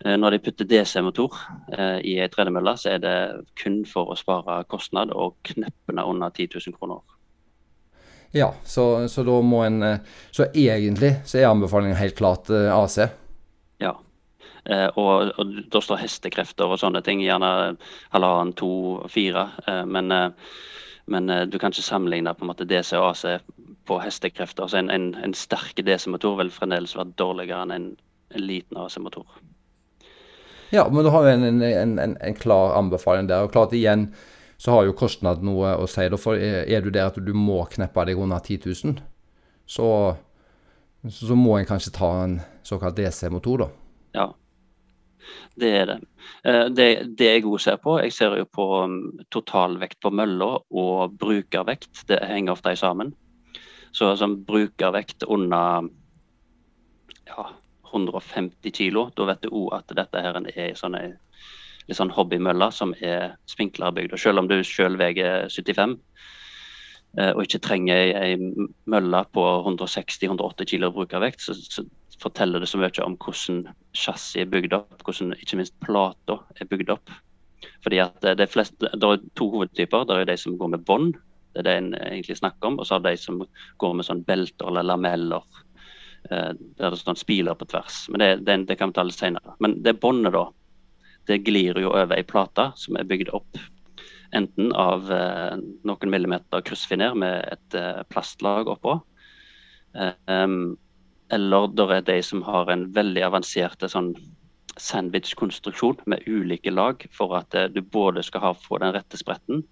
uh, 0.02 0.14
når 0.18 0.34
de 0.34 0.40
putter 0.42 0.70
DC-motor 0.70 1.38
uh, 1.74 1.98
i 2.02 2.16
ei 2.18 2.30
tredemølle, 2.30 2.74
så 2.78 2.96
er 2.96 3.02
det 3.04 3.16
kun 3.62 3.84
for 3.86 4.10
å 4.10 4.18
spare 4.18 4.64
kostnad 4.66 5.14
og 5.14 5.36
kneppene 5.46 6.06
under 6.06 6.34
10 6.34 6.58
000 6.58 6.78
kroner. 6.78 7.02
Ja, 8.34 8.50
så, 8.66 9.06
så 9.06 9.22
da 9.22 9.36
må 9.46 9.60
en 9.62 10.00
Så 10.34 10.48
egentlig 10.50 11.12
så 11.22 11.38
er 11.38 11.52
anbefalingen 11.52 11.94
helt 11.94 12.16
klart 12.18 12.50
AC. 12.50 13.04
Ja. 13.78 13.92
Og, 14.64 15.32
og, 15.36 15.50
da 15.68 15.80
står 15.84 15.98
hestekrefter 16.00 16.70
og 16.72 16.78
sånne 16.80 17.02
ting, 17.04 17.20
gjerne 17.20 17.74
halvannen, 18.14 18.54
to, 18.56 18.70
fire. 19.12 19.50
men 19.84 20.08
men 21.06 21.30
uh, 21.30 21.42
du 21.42 21.58
kan 21.58 21.72
ikke 21.72 21.84
sammenligne 21.84 22.34
på 22.34 22.44
en 22.44 22.50
måte 22.52 22.66
DC 22.68 22.94
og 22.96 23.10
AC 23.10 23.24
på 23.84 23.98
hestekrefter. 24.00 24.64
Altså 24.64 24.80
en, 24.80 24.90
en, 24.90 25.10
en 25.20 25.34
sterk 25.36 25.82
DC-motor 25.84 26.38
vil 26.40 26.52
fremdeles 26.52 26.96
være 26.96 27.16
dårligere 27.20 27.66
enn 27.66 27.74
en, 27.74 27.88
en 28.34 28.46
liten 28.46 28.80
AC-motor. 28.80 29.26
Ja, 30.72 30.86
men 30.90 31.04
du 31.04 31.10
har 31.12 31.26
jo 31.26 31.34
en, 31.34 31.98
en, 32.00 32.38
klar 32.38 32.78
anbefaling 32.78 33.28
der. 33.28 33.44
Og 33.44 33.52
klart 33.52 33.76
igjen 33.76 34.08
så 34.56 34.72
har 34.72 34.88
jo 34.88 34.96
kostnad 34.96 35.44
noe 35.44 35.74
å 35.76 35.88
si. 35.90 36.06
For 36.20 36.40
er 36.40 36.80
du 36.80 36.88
der 36.88 37.12
at 37.12 37.20
du 37.20 37.34
må 37.36 37.60
kneppe 37.70 38.06
deg 38.08 38.18
under 38.18 38.40
10 38.40 38.64
000, 38.64 38.96
så, 39.68 39.88
så 41.12 41.36
må 41.36 41.58
en 41.58 41.68
kanskje 41.68 41.92
ta 41.94 42.10
en 42.22 42.38
såkalt 42.64 42.96
DC-motor, 42.96 43.66
da. 43.66 43.68
Ja, 44.14 44.26
det 45.60 45.70
er 45.80 45.90
det. 45.90 45.98
Eh, 46.44 46.64
det, 46.74 46.88
det 47.18 47.30
jeg 47.30 47.46
òg 47.48 47.58
ser 47.62 47.80
på, 47.82 47.96
jeg 48.02 48.14
ser 48.14 48.36
jo 48.38 48.46
på 48.50 48.68
um, 48.84 48.96
totalvekt 49.34 50.00
på 50.02 50.12
mølla 50.14 50.56
og 50.60 51.18
brukervekt. 51.20 52.06
Det 52.10 52.22
henger 52.26 52.56
ofte 52.56 52.76
sammen. 52.78 53.14
Så 53.94 54.10
som 54.18 54.40
brukervekt 54.46 55.22
under 55.30 55.88
ja, 57.28 57.44
150 57.92 58.74
kg, 58.74 59.04
da 59.14 59.28
vet 59.30 59.44
du 59.44 59.52
òg 59.52 59.76
at 59.78 59.94
dette 59.96 60.24
her 60.24 60.40
er 60.50 60.74
sånne 60.78 61.04
litt 61.84 61.98
sånn 61.98 62.12
hobbymøller 62.14 62.72
som 62.74 62.94
er 63.04 63.36
spinklere 63.50 63.94
bygd. 63.98 64.14
Og 64.16 64.20
selv 64.20 64.42
om 64.42 64.48
du 64.48 64.56
sjøl 64.66 64.96
veier 65.00 65.46
75 65.52 65.98
eh, 67.18 67.30
og 67.34 67.42
ikke 67.44 67.62
trenger 67.64 68.14
ei 68.18 68.38
mølle 68.90 69.24
på 69.36 69.44
160-180 69.68 70.70
kg 70.72 70.90
brukervekt, 70.96 71.44
så, 71.44 71.54
så 71.54 71.84
forteller 72.22 72.62
det 72.62 72.68
så 72.70 72.80
mye 72.80 73.04
om 73.04 73.16
hvordan 73.20 73.64
chassis 73.96 74.40
er 74.42 74.50
bygd 74.50 74.74
opp, 74.76 74.96
hvordan 75.04 75.34
ikke 75.38 75.58
minst 75.60 75.76
plata 75.84 76.38
er 76.60 76.70
bygd 76.70 76.92
opp. 76.94 77.12
Fordi 77.84 78.00
at 78.04 78.26
det, 78.38 78.48
flest, 78.52 78.76
det 78.80 79.08
er 79.08 79.22
to 79.38 79.48
hovedtyper. 79.52 80.06
Det 80.08 80.16
er 80.20 80.28
de 80.28 80.36
som 80.40 80.58
går 80.60 80.74
med 80.74 80.84
bånd, 80.88 81.14
det 81.54 81.62
er 81.62 81.68
det 81.68 81.76
en 81.78 81.92
egentlig 82.00 82.38
snakker 82.40 82.70
om. 82.70 82.80
Og 82.80 82.88
så 82.88 82.96
er 82.96 83.04
det 83.04 83.14
de 83.16 83.22
som 83.22 83.44
går 83.80 83.94
med 83.96 84.08
sånn 84.08 84.24
belter 84.26 84.68
eller 84.68 84.86
lameller. 84.86 85.44
Eh, 86.30 86.50
der 86.78 86.94
det 86.94 87.00
står 87.00 87.20
spiler 87.20 87.56
på 87.58 87.68
tvers. 87.70 88.04
Men 88.12 88.22
det, 88.22 88.30
det, 88.48 88.58
det 88.70 88.78
kan 88.80 88.92
vi 88.92 88.98
ta 88.98 89.06
litt 89.06 89.20
senere. 89.20 89.56
Men 89.64 89.78
det 89.84 89.98
båndet, 90.02 90.36
da, 90.36 90.48
det 91.28 91.42
glir 91.46 91.80
jo 91.80 91.92
over 91.92 92.16
ei 92.16 92.26
plate 92.26 92.70
som 92.80 93.00
er 93.00 93.08
bygd 93.08 93.32
opp 93.36 93.60
enten 94.34 94.72
av 94.74 95.10
eh, 95.14 95.56
noen 95.86 96.10
millimeter 96.10 96.64
kryssfiner 96.66 97.14
med 97.18 97.44
et 97.54 97.76
eh, 97.78 98.00
plastlag 98.10 98.70
oppå. 98.72 98.98
Um, 100.26 100.74
eller 101.34 101.68
det 101.74 101.90
er 101.90 102.06
de 102.06 102.18
som 102.22 102.42
har 102.46 102.70
en 102.70 102.86
veldig 102.94 103.22
avansert 103.26 103.82
sånn 103.90 104.14
sandwich-konstruksjon 104.80 106.02
med 106.10 106.22
ulike 106.26 106.70
lag 106.70 107.04
for 107.14 107.36
at 107.38 107.54
eh, 107.54 107.70
du 107.70 107.80
både 107.82 108.22
skal 108.26 108.42
ha, 108.42 108.52
få 108.54 108.78
den 108.82 108.94
rette 108.94 109.18
spretten, 109.18 109.62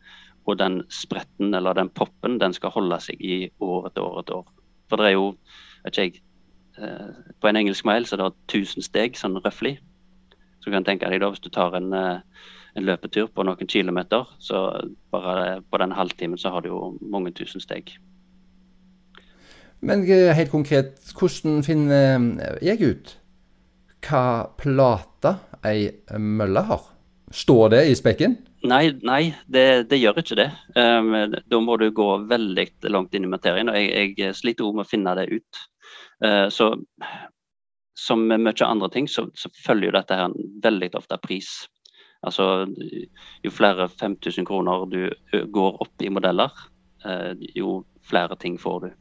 og 0.47 0.59
den 0.59 0.83
spretten 0.91 1.55
eller 1.55 1.79
den 1.79 1.91
poppen 1.91 2.39
den 2.43 2.55
skal 2.55 2.75
holde 2.75 2.99
seg 3.03 3.21
i 3.23 3.47
år 3.63 3.89
etter 3.91 4.03
år 4.03 4.21
etter 4.23 4.41
år. 4.41 4.53
For 4.91 4.99
det 5.01 5.11
er 5.11 5.17
jo 5.17 5.29
vet 5.85 5.97
ikke 5.97 6.07
jeg, 6.07 6.23
eh, 6.79 7.33
På 7.41 7.51
en 7.51 7.59
engelsk 7.59 7.87
mail 7.89 8.07
så 8.07 8.17
er 8.17 8.25
det 8.25 8.33
1000 8.51 8.87
steg, 8.87 9.19
sånn 9.19 9.39
røftlig. 9.43 9.79
Så 10.61 10.71
du 10.71 10.77
kan 10.77 10.87
tenke 10.87 11.11
deg 11.11 11.23
da, 11.23 11.31
hvis 11.33 11.43
du 11.43 11.51
tar 11.51 11.75
en, 11.79 11.93
eh, 11.93 12.21
en, 12.77 12.87
løpetur 12.87 13.29
på 13.29 13.45
noen 13.45 13.69
kilometer, 13.69 14.27
så 14.39 14.87
bare 15.11 15.61
på 15.71 15.79
den 15.83 15.93
halvtimen 15.93 16.39
så 16.39 16.55
har 16.55 16.63
du 16.63 16.69
jo 16.69 16.99
mange 17.03 17.35
tusen 17.35 17.61
steg. 17.61 17.97
Men 19.83 20.05
eh, 20.07 20.31
helt 20.37 20.53
konkret, 20.53 20.95
hvordan 21.19 21.63
finner 21.67 22.15
eh, 22.39 22.57
jeg 22.71 22.87
ut 22.87 23.17
hva 24.03 24.49
plate 24.59 25.37
ei 25.67 25.91
mølle 26.19 26.65
har? 26.67 26.87
Står 27.33 27.73
det 27.75 27.83
i 27.89 27.99
spekken? 27.99 28.37
Nei, 28.69 28.93
nei 29.03 29.33
det, 29.51 29.89
det, 29.91 29.99
gjør 29.99 30.21
ikke 30.23 30.39
det. 30.39 30.49
Um, 30.77 31.15
da 31.35 31.61
må 31.63 31.77
du 31.81 31.89
gå 31.95 32.09
veldig 32.31 32.67
langt 32.95 33.15
inn 33.15 33.27
i 33.27 33.31
materien. 33.31 33.71
og 33.73 33.79
Jeg, 33.79 34.15
jeg 34.19 34.37
sliter 34.39 34.67
også 34.67 34.79
med 34.79 34.87
å 34.87 34.91
finne 34.91 35.15
det 35.19 35.29
ut. 35.33 35.63
Uh, 36.23 36.47
så 36.53 36.73
som 37.99 38.23
med 38.27 38.43
mye 38.43 38.67
andre 38.67 38.91
ting, 38.91 39.09
så, 39.11 39.27
så 39.39 39.51
følger 39.65 39.91
jo 39.91 39.97
dette 39.97 40.19
her 40.19 40.37
veldig 40.63 40.93
ofte 40.99 41.19
pris. 41.23 41.51
Altså, 42.27 42.69
jo 43.43 43.51
flere 43.51 43.89
5000 43.91 44.47
kroner 44.47 44.87
du 44.91 45.01
går 45.55 45.81
opp 45.83 46.05
i 46.05 46.11
modeller, 46.13 46.55
uh, 47.07 47.33
jo 47.55 47.81
flere 48.07 48.39
ting 48.39 48.61
får 48.63 48.87
du. 48.87 48.93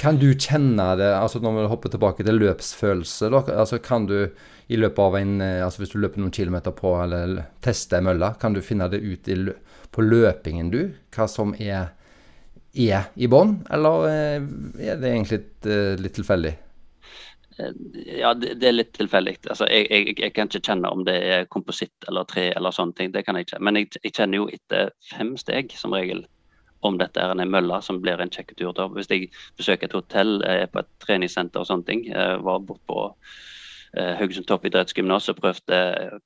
Kan 0.00 0.18
du 0.20 0.30
kjenne 0.32 0.86
det, 0.98 1.10
altså 1.16 1.40
når 1.42 1.58
vi 1.58 1.68
hopper 1.70 1.92
tilbake 1.92 2.26
til 2.26 2.40
løpsfølelse, 2.40 3.30
da, 3.32 3.42
altså 3.62 3.78
kan 3.82 4.08
du 4.10 4.18
i 4.66 4.78
løpet 4.80 5.02
av 5.04 5.16
en 5.18 5.40
eh, 5.44 5.64
altså 5.64 5.82
Hvis 5.82 5.92
du 5.92 5.98
løper 6.00 6.22
noen 6.22 6.32
kilometer 6.32 6.72
på 6.72 6.94
eller 7.02 7.42
tester 7.64 8.00
ei 8.00 8.06
mølle, 8.06 8.32
kan 8.40 8.56
du 8.56 8.62
finne 8.64 8.88
det 8.92 9.02
ut 9.04 9.28
i, 9.28 9.36
på 9.92 10.04
løpingen, 10.04 10.70
du? 10.72 10.80
Hva 11.14 11.28
som 11.30 11.54
er, 11.60 11.92
er 12.72 13.10
i 13.14 13.28
bånn, 13.30 13.58
eller 13.70 14.08
eh, 14.10 14.46
er 14.88 15.00
det 15.02 15.10
egentlig 15.12 15.40
litt, 15.40 15.68
eh, 15.68 15.96
litt 16.00 16.16
tilfeldig? 16.16 16.54
Ja, 17.54 18.32
det, 18.34 18.56
det 18.58 18.66
er 18.66 18.74
litt 18.74 18.94
tilfeldig. 18.96 19.36
Altså, 19.46 19.68
jeg, 19.70 19.86
jeg, 19.90 20.16
jeg, 20.18 20.32
kan 20.34 20.48
ikke 20.50 20.64
kjenne 20.72 20.90
om 20.90 21.04
det 21.06 21.14
er 21.14 21.44
kompositt 21.52 22.08
eller 22.08 22.26
tre 22.26 22.48
eller 22.50 22.74
sånne 22.74 22.98
ting. 22.98 23.12
Det 23.14 23.22
kan 23.26 23.38
jeg 23.38 23.46
ikke. 23.46 23.60
Men 23.62 23.78
jeg, 23.78 23.92
jeg 24.00 24.14
kjenner 24.16 24.40
jo 24.40 24.48
etter 24.50 24.90
fem 25.12 25.36
steg 25.38 25.70
som 25.78 25.94
regel 25.94 26.24
om 26.84 27.00
dette 27.00 27.20
er 27.20 27.32
en 27.32 27.50
mølle 27.50 27.80
som 27.82 28.00
blir 28.02 28.20
en 28.20 28.32
kjekk 28.32 28.54
tur 28.58 28.72
til. 28.76 28.92
Hvis 28.96 29.10
jeg 29.10 29.30
besøker 29.58 29.88
et 29.88 29.96
hotell, 29.96 30.38
er 30.44 30.66
på 30.70 30.82
et 30.82 30.92
treningssenter 31.04 31.62
og 31.62 31.68
sånne 31.70 31.88
ting, 31.88 32.06
var 32.44 32.64
bort 32.64 32.82
på 32.90 33.08
Eh, 33.96 34.16
Haugesund 34.18 34.46
toppidrettsgymnas 34.46 35.28
og 35.30 35.36
prøvde 35.38 35.76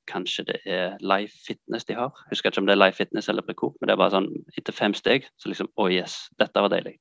kanskje 0.09 0.45
det 0.49 0.57
er 0.65 0.95
Life 1.05 1.35
Fitness 1.47 1.85
de 1.85 1.95
har. 1.95 2.15
Jeg 2.25 2.31
husker 2.31 2.49
ikke 2.51 2.63
om 2.63 2.67
det 2.67 2.73
er 2.73 2.81
Life 2.81 2.97
Fitness 2.97 3.29
eller 3.29 3.43
Prekop, 3.45 3.75
men 3.81 3.89
det 3.89 3.93
er 3.93 4.01
bare 4.01 4.15
sånn 4.15 4.29
etter 4.57 4.73
fem 4.73 4.95
steg 4.97 5.27
så 5.37 5.51
liksom 5.51 5.69
Å, 5.75 5.85
oh 5.85 5.93
yes, 5.93 6.31
dette 6.41 6.63
var 6.65 6.73
deilig. 6.73 6.97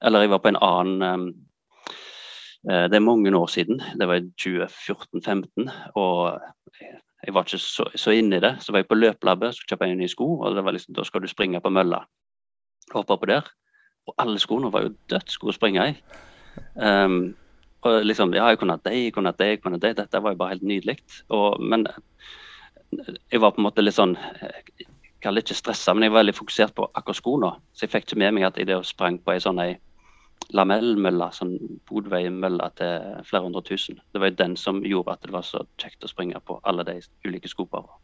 Eller 0.00 0.24
jeg 0.24 0.32
var 0.32 0.40
på 0.40 0.52
en 0.54 0.60
annen 0.62 1.04
um, 1.04 1.26
Det 2.64 2.96
er 2.96 3.04
mange 3.04 3.30
år 3.36 3.46
siden. 3.52 3.82
Det 4.00 4.08
var 4.08 4.18
i 4.18 4.30
2014-2015. 4.40 5.68
Og 5.94 6.40
jeg 7.26 7.34
var 7.34 7.44
ikke 7.44 7.60
så, 7.62 7.86
så 7.94 8.14
inne 8.16 8.38
i 8.38 8.42
det. 8.42 8.56
Så 8.60 8.72
var 8.72 8.82
jeg 8.82 8.88
på 8.88 8.98
løpelabbet, 8.98 9.54
skulle 9.54 9.76
kjøpe 9.76 9.86
en 9.86 10.00
ny 10.00 10.08
sko, 10.10 10.26
og 10.40 10.56
det 10.56 10.64
var 10.64 10.74
liksom, 10.74 10.96
da 10.96 11.04
skal 11.06 11.22
du 11.22 11.28
springe 11.30 11.60
på 11.60 11.72
mølla. 11.72 12.02
Hoppe 12.94 13.18
på 13.20 13.28
der. 13.30 13.48
Og 14.08 14.14
alle 14.22 14.40
skoene 14.40 14.72
var 14.72 14.86
jo 14.86 14.94
dødsgode 15.12 15.52
å 15.52 15.58
springe 15.58 15.90
i. 15.90 15.96
Um, 16.74 17.34
og 17.86 18.04
liksom, 18.04 18.32
ja, 18.34 18.48
jeg 18.50 18.58
kunne 18.60 18.74
hatt 18.78 18.86
det, 18.88 18.94
jeg 18.96 19.14
kunne 19.14 19.30
hatt 19.32 19.40
det, 19.40 19.50
jeg 19.52 19.62
kunne 19.62 19.78
hatt 19.78 19.86
det. 19.86 19.96
Dette 20.00 20.22
var 20.22 20.34
jo 20.34 20.40
bare 20.40 20.56
helt 20.56 20.66
nydelig. 20.66 20.96
Men 21.60 21.86
jeg 23.30 23.42
var 23.42 23.52
på 23.52 23.60
en 23.60 23.66
måte 23.68 23.84
litt 23.84 23.98
sånn 23.98 24.14
Jeg 24.16 25.20
kaller 25.26 25.42
det 25.42 25.48
ikke 25.48 25.58
stressa, 25.58 25.92
men 25.94 26.06
jeg 26.06 26.14
var 26.14 26.22
veldig 26.22 26.38
fokusert 26.38 26.74
på 26.78 26.88
akkurat 26.94 27.18
skoene. 27.18 27.52
Så 27.74 27.84
jeg 27.84 27.92
fikk 27.94 28.08
ikke 28.08 28.20
med 28.22 28.36
meg 28.36 28.48
at 28.48 28.58
jeg 28.60 28.80
sprang 28.86 29.18
på 29.18 29.34
ei 29.34 29.42
sånn 29.42 29.60
ei 29.62 29.72
lamellmølle, 30.54 31.26
sånn 31.34 31.56
Bodvei-mølle 31.90 32.68
til 32.78 33.24
flere 33.26 33.48
hundre 33.48 33.64
tusen. 33.66 33.98
Det 34.14 34.22
var 34.22 34.30
jo 34.30 34.38
den 34.38 34.54
som 34.56 34.78
gjorde 34.86 35.16
at 35.16 35.26
det 35.26 35.34
var 35.34 35.44
så 35.46 35.64
kjekt 35.82 36.06
å 36.06 36.10
springe 36.10 36.38
på 36.46 36.60
alle 36.62 36.86
de 36.86 37.00
ulike 37.26 37.50
skoparene. 37.50 37.98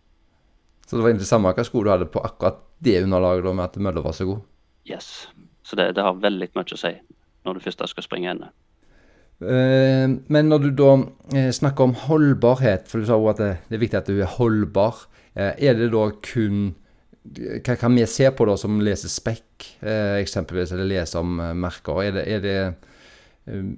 Så 0.85 0.99
det 0.99 1.05
var 1.05 1.15
egentlig 1.15 1.31
samme 1.31 1.55
hva 1.55 1.65
sko 1.65 1.85
du 1.85 1.93
hadde 1.93 2.11
på 2.13 2.21
akkurat 2.21 2.59
det 2.85 2.99
underlaget 3.07 3.55
med 3.55 3.65
at 3.65 3.79
mølla 3.81 4.03
var 4.05 4.17
så 4.17 4.27
god? 4.29 4.43
Yes. 4.89 5.29
Så 5.65 5.77
det, 5.77 5.95
det 5.97 6.05
har 6.05 6.21
veldig 6.21 6.51
mye 6.55 6.77
å 6.77 6.81
si 6.81 6.93
når 7.45 7.57
du 7.57 7.65
først 7.65 7.83
skal 7.91 8.07
springe 8.07 8.31
ende. 8.33 8.53
Eh, 9.43 10.07
men 10.07 10.49
når 10.49 10.63
du 10.63 10.71
da 10.79 10.93
eh, 11.35 11.51
snakker 11.53 11.89
om 11.89 11.99
holdbarhet, 12.07 12.87
for 12.89 13.01
du 13.01 13.09
sa 13.09 13.19
jo 13.19 13.29
at 13.33 13.43
det, 13.43 13.53
er 13.69 13.83
viktig 13.83 14.01
at 14.01 14.11
du 14.11 14.17
er 14.21 14.33
holdbar. 14.39 15.07
Eh, 15.35 15.53
er 15.71 15.79
det 15.79 15.93
da 15.95 16.09
kun 16.25 16.75
Hva 17.25 17.79
kan 17.81 17.95
vi 17.97 18.05
se 18.05 18.29
på 18.37 18.45
da 18.45 18.53
som 18.61 18.83
leser 18.85 19.09
spekk, 19.09 19.65
eksempelvis, 19.81 20.75
eller 20.75 20.91
leser 20.91 21.23
om 21.23 21.39
merker? 21.57 22.03
Er 22.03 22.13
det, 22.13 22.25
er 22.29 22.43
det 22.45 22.59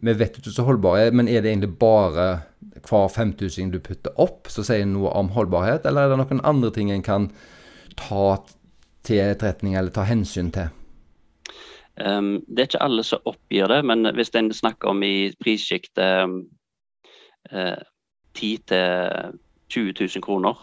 vi 0.03 0.15
vet 0.19 0.41
ikke 0.41 0.51
så 0.51 0.65
holdbare, 0.67 1.13
men 1.15 1.29
er 1.31 1.45
det 1.45 1.53
egentlig 1.53 1.77
bare 1.79 2.25
hver 2.89 3.07
femtusing 3.15 3.71
du 3.71 3.79
putter 3.79 4.19
opp, 4.19 4.51
som 4.51 4.67
sier 4.67 4.83
noe 4.91 5.15
om 5.15 5.31
holdbarhet, 5.37 5.87
eller 5.87 6.09
er 6.09 6.17
det 6.17 6.19
noen 6.25 6.43
andre 6.43 6.73
ting 6.75 6.91
en 6.91 7.07
kan 7.07 7.31
ta 7.95 8.41
til 9.07 9.23
etterretning 9.23 9.79
eller 9.79 9.95
ta 9.95 10.09
hensyn 10.11 10.51
til? 10.51 10.75
Um, 11.97 12.43
det 12.49 12.61
er 12.61 12.69
ikke 12.69 12.85
alle 12.85 13.05
som 13.09 13.25
oppgir 13.25 13.71
det, 13.73 13.81
men 13.89 14.05
hvis 14.17 14.35
en 14.37 14.53
snakker 14.53 14.93
om 14.93 15.03
i 15.03 15.31
prissjiktet 15.41 16.29
uh, 17.53 17.79
10 18.37 18.51
000-20 18.69 19.37
000 19.73 20.25
kroner, 20.25 20.61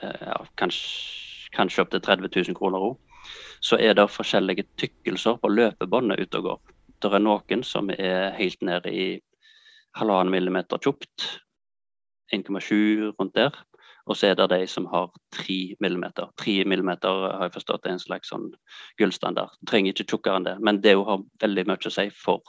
uh, 0.00 0.22
ja, 0.24 0.38
kanskje, 0.56 1.50
kanskje 1.52 1.84
opptil 1.84 2.00
30 2.00 2.32
000 2.32 2.56
kroner 2.56 2.88
òg, 2.88 2.96
så 3.64 3.76
er 3.80 3.96
det 3.96 4.08
forskjellige 4.12 4.64
tykkelser 4.80 5.36
på 5.40 5.52
løpebåndet 5.52 6.24
ute 6.24 6.40
og 6.40 6.48
går. 6.48 6.74
Det 7.04 7.12
er 7.12 7.20
noen 7.20 7.62
som 7.66 7.92
er 7.92 8.32
helt 8.38 8.64
ned 8.64 8.88
i 8.88 9.06
halvannen 9.98 10.32
millimeter 10.32 10.80
tjukt, 10.80 11.28
1,7 12.32 13.12
rundt 13.18 13.36
der. 13.36 13.52
Og 14.04 14.18
så 14.18 14.28
er 14.28 14.34
det 14.36 14.50
de 14.52 14.66
som 14.68 14.84
har 14.92 15.08
3 15.32 15.76
millimeter. 15.80 16.28
3 16.40 16.64
millimeter 16.68 17.22
har 17.24 17.46
jeg 17.46 17.54
forstått 17.54 17.86
er 17.86 17.94
en 17.94 18.02
slags 18.02 18.32
sånn 18.32 18.50
gullstandard. 19.00 19.54
Trenger 19.70 19.94
ikke 19.94 20.06
tjukkere 20.10 20.40
enn 20.40 20.48
det, 20.48 20.58
men 20.60 20.82
det 20.84 20.92
har 20.98 21.24
veldig 21.40 21.64
mye 21.70 21.88
å 21.88 21.94
si 21.94 22.10
for 22.12 22.42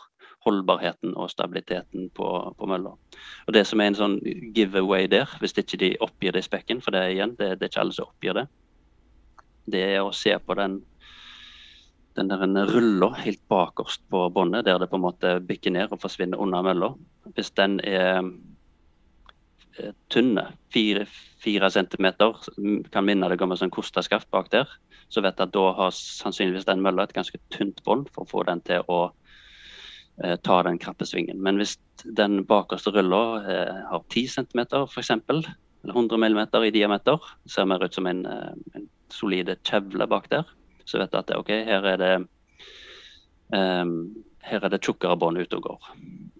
holdbarheten 0.46 1.16
og 1.18 1.32
stabiliteten 1.32 2.10
på, 2.14 2.28
på 2.58 2.68
mølla. 2.70 2.92
Og 3.48 3.56
Det 3.56 3.64
som 3.66 3.82
er 3.82 3.92
en 3.92 3.98
sånn 3.98 4.18
giveaway 4.56 5.08
der, 5.10 5.32
hvis 5.42 5.56
ikke 5.58 5.80
de 5.82 5.96
oppgir 6.06 6.36
det 6.36 6.44
i 6.44 6.50
spekken, 6.50 6.84
for 6.84 6.94
det 6.94 7.02
er 7.02 7.16
igjen, 7.16 7.38
det, 7.40 7.56
det 7.58 7.66
er 7.66 7.72
ikke 7.72 7.86
alle 7.86 7.98
som 7.98 8.12
oppgir 8.12 8.38
det, 8.38 8.46
det 9.72 9.82
er 9.96 10.04
å 10.04 10.14
se 10.14 10.36
på 10.38 10.60
den 10.60 10.84
den 12.16 12.30
der 12.32 12.70
rulla 12.70 13.10
helt 13.20 13.42
bakerst 13.52 14.06
på 14.08 14.30
båndet, 14.32 14.66
der 14.66 14.80
det 14.80 14.88
på 14.88 14.96
en 14.96 15.04
måte 15.04 15.34
bikker 15.44 15.74
ned 15.76 15.92
og 15.92 16.00
forsvinner 16.00 16.40
under 16.40 16.64
mølla. 16.64 16.94
Hvis 17.36 17.52
den 17.60 17.82
er 17.84 18.24
tynne, 20.14 20.46
fire, 20.74 21.06
fire 21.44 21.70
centimeter, 21.72 22.38
kan 22.94 23.06
minne 23.06 23.30
deg 23.32 23.42
om 23.44 23.54
en 23.54 23.60
sånn 23.60 23.74
kostaskaft 23.74 24.30
bak 24.34 24.50
der, 24.54 24.70
så 25.10 25.22
vet 25.22 25.38
jeg 25.38 25.50
at 25.50 25.56
da 25.56 25.66
har 25.78 25.94
sannsynligvis 25.96 26.68
den 26.70 26.84
mølla 26.84 27.06
et 27.06 27.16
ganske 27.16 27.40
tynt 27.54 27.82
bånd 27.86 28.10
for 28.14 28.26
å 28.26 28.32
få 28.32 28.44
den 28.48 28.64
til 28.66 28.86
å 28.92 29.00
eh, 30.24 30.36
ta 30.42 30.62
den 30.66 30.80
krappe 30.82 31.08
svingen. 31.08 31.42
Men 31.44 31.60
hvis 31.62 31.78
den 32.18 32.42
bakerste 32.50 32.94
rulla 32.96 33.22
eh, 33.44 33.82
har 33.92 34.04
10 34.10 34.34
cm 34.38 34.66
f.eks., 34.86 35.14
eller 35.16 35.54
100 35.86 36.18
mm 36.18 36.42
i 36.66 36.74
diameter, 36.74 37.22
ser 37.46 37.68
mer 37.70 37.84
ut 37.86 37.94
som 37.94 38.08
en, 38.10 38.26
eh, 38.26 38.54
en 38.80 38.88
solide 39.14 39.60
kjevle 39.68 40.08
bak 40.10 40.32
der, 40.34 40.48
så 40.86 41.02
vet 41.02 41.14
jeg 41.14 41.26
at 41.26 41.36
ok, 41.38 41.52
her 41.68 41.92
er 41.94 42.02
det 42.02 42.14
um, 43.54 43.94
her 44.46 44.66
er 44.66 44.74
det 44.74 44.84
tjukkere 44.86 45.18
bånd 45.18 45.42
ute 45.42 45.58
og 45.58 45.70
går. 45.70 45.88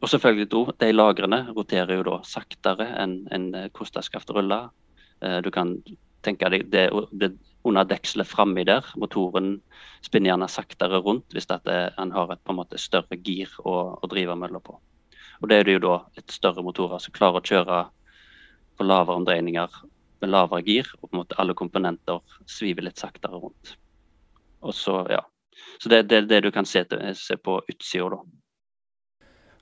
Og 0.02 0.10
selvfølgelig 0.12 0.50
do, 0.52 0.66
De 0.80 0.92
lagrene 0.92 1.46
roterer 1.56 1.96
jo 1.96 2.04
da 2.04 2.20
saktere 2.28 2.88
enn 3.02 3.22
en 3.32 3.46
kostaskaftruller. 3.74 4.70
Eh, 5.22 5.40
du 5.42 5.52
kan 5.52 5.78
tenke 6.26 6.50
deg 6.52 6.68
det, 6.74 6.90
det 7.12 7.32
under 7.66 7.88
dekselet 7.88 8.28
framme 8.30 8.66
der. 8.68 8.86
Motoren 9.00 9.60
spinner 10.06 10.34
gjerne 10.34 10.50
saktere 10.52 11.02
rundt 11.02 11.34
hvis 11.34 11.48
det, 11.50 11.80
han 11.98 12.14
har 12.14 12.34
et 12.34 12.44
på 12.44 12.54
en 12.54 12.62
måte 12.62 12.82
større 12.82 13.18
gir 13.18 13.52
å, 13.64 13.98
å 14.02 14.12
drive 14.12 14.38
mølla 14.38 14.62
på. 14.62 14.78
Og 15.42 15.50
Det 15.50 15.60
er 15.60 15.68
det 15.68 15.78
jo 15.78 15.86
da 15.88 15.96
litt 16.16 16.32
større 16.32 16.64
motorer 16.64 17.02
som 17.04 17.16
klarer 17.16 17.42
å 17.42 17.50
kjøre 17.50 17.82
på 18.78 18.88
lavere 18.88 19.20
omdreininger 19.20 19.82
med 20.22 20.32
lavere 20.32 20.64
gir, 20.64 20.88
og 21.02 21.10
på 21.10 21.16
en 21.16 21.22
måte 21.24 21.38
alle 21.42 21.56
komponenter 21.58 22.22
sviver 22.50 22.86
litt 22.86 23.02
saktere 23.02 23.40
rundt. 23.40 23.76
Og 24.66 24.74
så, 24.74 25.02
ja, 25.12 25.22
så 25.80 25.92
det 25.92 25.98
er 25.98 26.10
det, 26.10 26.22
det, 26.32 26.42
du 26.46 26.52
kan 26.56 26.66
se, 26.66 26.86
se 27.20 27.38
på 27.38 27.60
utsida, 27.72 28.10
da. 28.16 28.22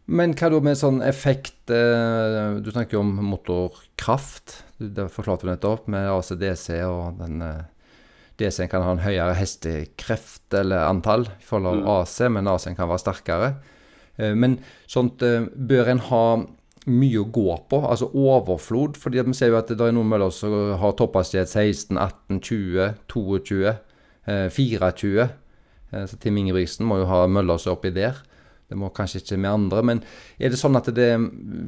Men 0.05 0.33
hva 0.35 0.49
da 0.51 0.59
med 0.59 0.75
sånn 0.75 0.99
effekt 1.05 1.71
eh, 1.71 2.57
Du 2.59 2.71
snakker 2.73 2.97
jo 2.97 3.03
om 3.05 3.13
motorkraft. 3.23 4.57
Det 4.77 5.07
forklarte 5.13 5.47
du 5.47 5.53
nettopp, 5.53 5.87
med 5.91 6.09
ACDC 6.11 6.81
og 6.89 7.21
den 7.21 7.43
eh, 7.45 7.61
DC-en 8.41 8.71
kan 8.71 8.83
ha 8.83 8.95
en 8.95 9.03
høyere 9.03 9.37
hestekreft 9.37 10.55
eller 10.57 10.89
antall 10.89 11.27
i 11.29 11.45
forhold 11.45 11.79
til 11.79 11.85
mm. 11.85 11.93
AC, 11.93 12.17
men 12.33 12.49
AC-en 12.49 12.75
kan 12.75 12.89
være 12.89 13.03
sterkere. 13.05 13.53
Eh, 14.17 14.33
men 14.35 14.57
sånt 14.91 15.23
bør 15.23 15.93
en 15.93 16.03
ha 16.09 16.25
mye 16.89 17.21
å 17.21 17.29
gå 17.31 17.47
på, 17.69 17.79
altså 17.87 18.09
overflod. 18.11 18.97
fordi 18.99 19.23
vi 19.23 19.33
ser 19.37 19.53
jo 19.53 19.59
at 19.59 19.71
det 19.71 19.79
er 19.79 19.95
noen 19.95 20.09
møller 20.09 20.33
som 20.35 20.51
har 20.79 20.97
topphastighet 20.99 21.49
16, 21.49 21.97
18, 21.97 22.41
20, 22.43 22.93
22, 23.07 23.73
24. 24.27 25.29
Eh, 25.93 26.05
så 26.09 26.19
Tim 26.19 26.37
Ingebrigtsen 26.37 26.87
må 26.87 26.99
jo 27.01 27.09
ha 27.09 27.25
møller 27.27 27.61
som 27.61 27.71
er 27.73 27.77
oppi 27.77 27.93
der. 27.95 28.19
Det 28.69 28.77
må 28.79 28.89
kanskje 28.95 29.21
ikke 29.21 29.37
med 29.37 29.51
andre. 29.51 29.83
Men 29.85 30.01
er 30.39 30.53
det 30.53 30.59
sånn 30.59 30.77
at 30.79 30.89
det 30.95 31.11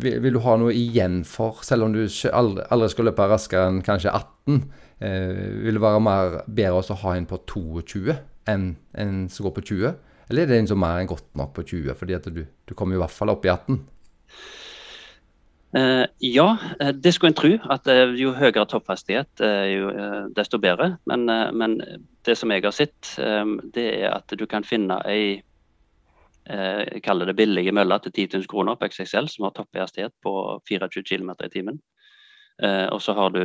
vil, 0.02 0.34
du 0.34 0.42
ha 0.46 0.56
noe 0.58 0.74
igjen 0.74 1.24
for, 1.28 1.62
selv 1.66 1.88
om 1.88 1.94
du 1.94 2.06
aldri 2.06 2.90
skal 2.92 3.10
løpe 3.10 3.30
raskere 3.30 3.70
enn 3.70 3.84
kanskje 3.86 4.14
18? 4.14 4.62
Eh, 5.04 5.32
vil 5.66 5.78
det 5.78 5.84
være 5.84 6.04
mer 6.04 6.38
bedre 6.48 6.82
å 6.82 7.00
ha 7.04 7.16
en 7.18 7.28
på 7.28 7.42
22 7.52 8.16
enn 8.52 8.70
en 8.98 9.26
som 9.30 9.48
går 9.48 9.58
på 9.58 9.66
20? 9.74 9.96
Eller 10.30 10.46
er 10.46 10.52
det 10.52 10.62
en 10.64 10.72
som 10.72 10.86
er 10.88 11.10
godt 11.10 11.28
nok 11.38 11.52
på 11.58 11.66
20, 11.76 11.98
fordi 12.00 12.16
at 12.18 12.30
du, 12.34 12.46
du 12.46 12.74
kommer 12.74 12.98
i 12.98 13.02
hvert 13.04 13.14
fall 13.14 13.34
opp 13.34 13.46
i 13.46 13.52
18? 13.54 13.84
Uh, 15.76 16.06
ja, 16.24 16.46
eh, 16.80 16.94
det 16.96 17.12
skulle 17.14 17.34
en 17.34 17.38
tro. 17.38 17.52
At 17.70 17.90
uh, 17.92 18.16
jo 18.16 18.32
høyere 18.38 18.64
toppfastighet, 18.72 19.44
jo, 19.70 19.92
desto 20.38 20.58
bedre. 20.64 20.96
Men, 21.12 21.28
men, 21.54 21.76
det 22.26 22.38
som 22.40 22.50
jeg 22.50 22.64
har 22.64 22.74
sett, 22.74 23.12
det 23.76 23.84
er 24.00 24.16
at 24.16 24.32
du 24.34 24.48
kan 24.50 24.64
finne 24.66 24.98
ei 25.06 25.44
jeg 26.46 27.02
kaller 27.02 27.26
det 27.26 27.38
billige 27.40 27.74
møller 27.74 27.98
til 28.04 28.12
10 28.14 28.26
000 28.38 28.48
kroner 28.52 28.78
på 28.78 28.86
XXL, 28.92 29.28
som 29.32 29.48
har 29.48 29.54
topphastighet 29.58 30.14
på 30.22 30.34
24 30.70 31.02
km 31.02 31.32
i 31.42 31.50
timen. 31.50 31.80
og 32.64 33.02
så 33.02 33.14
har 33.18 33.30
du 33.34 33.42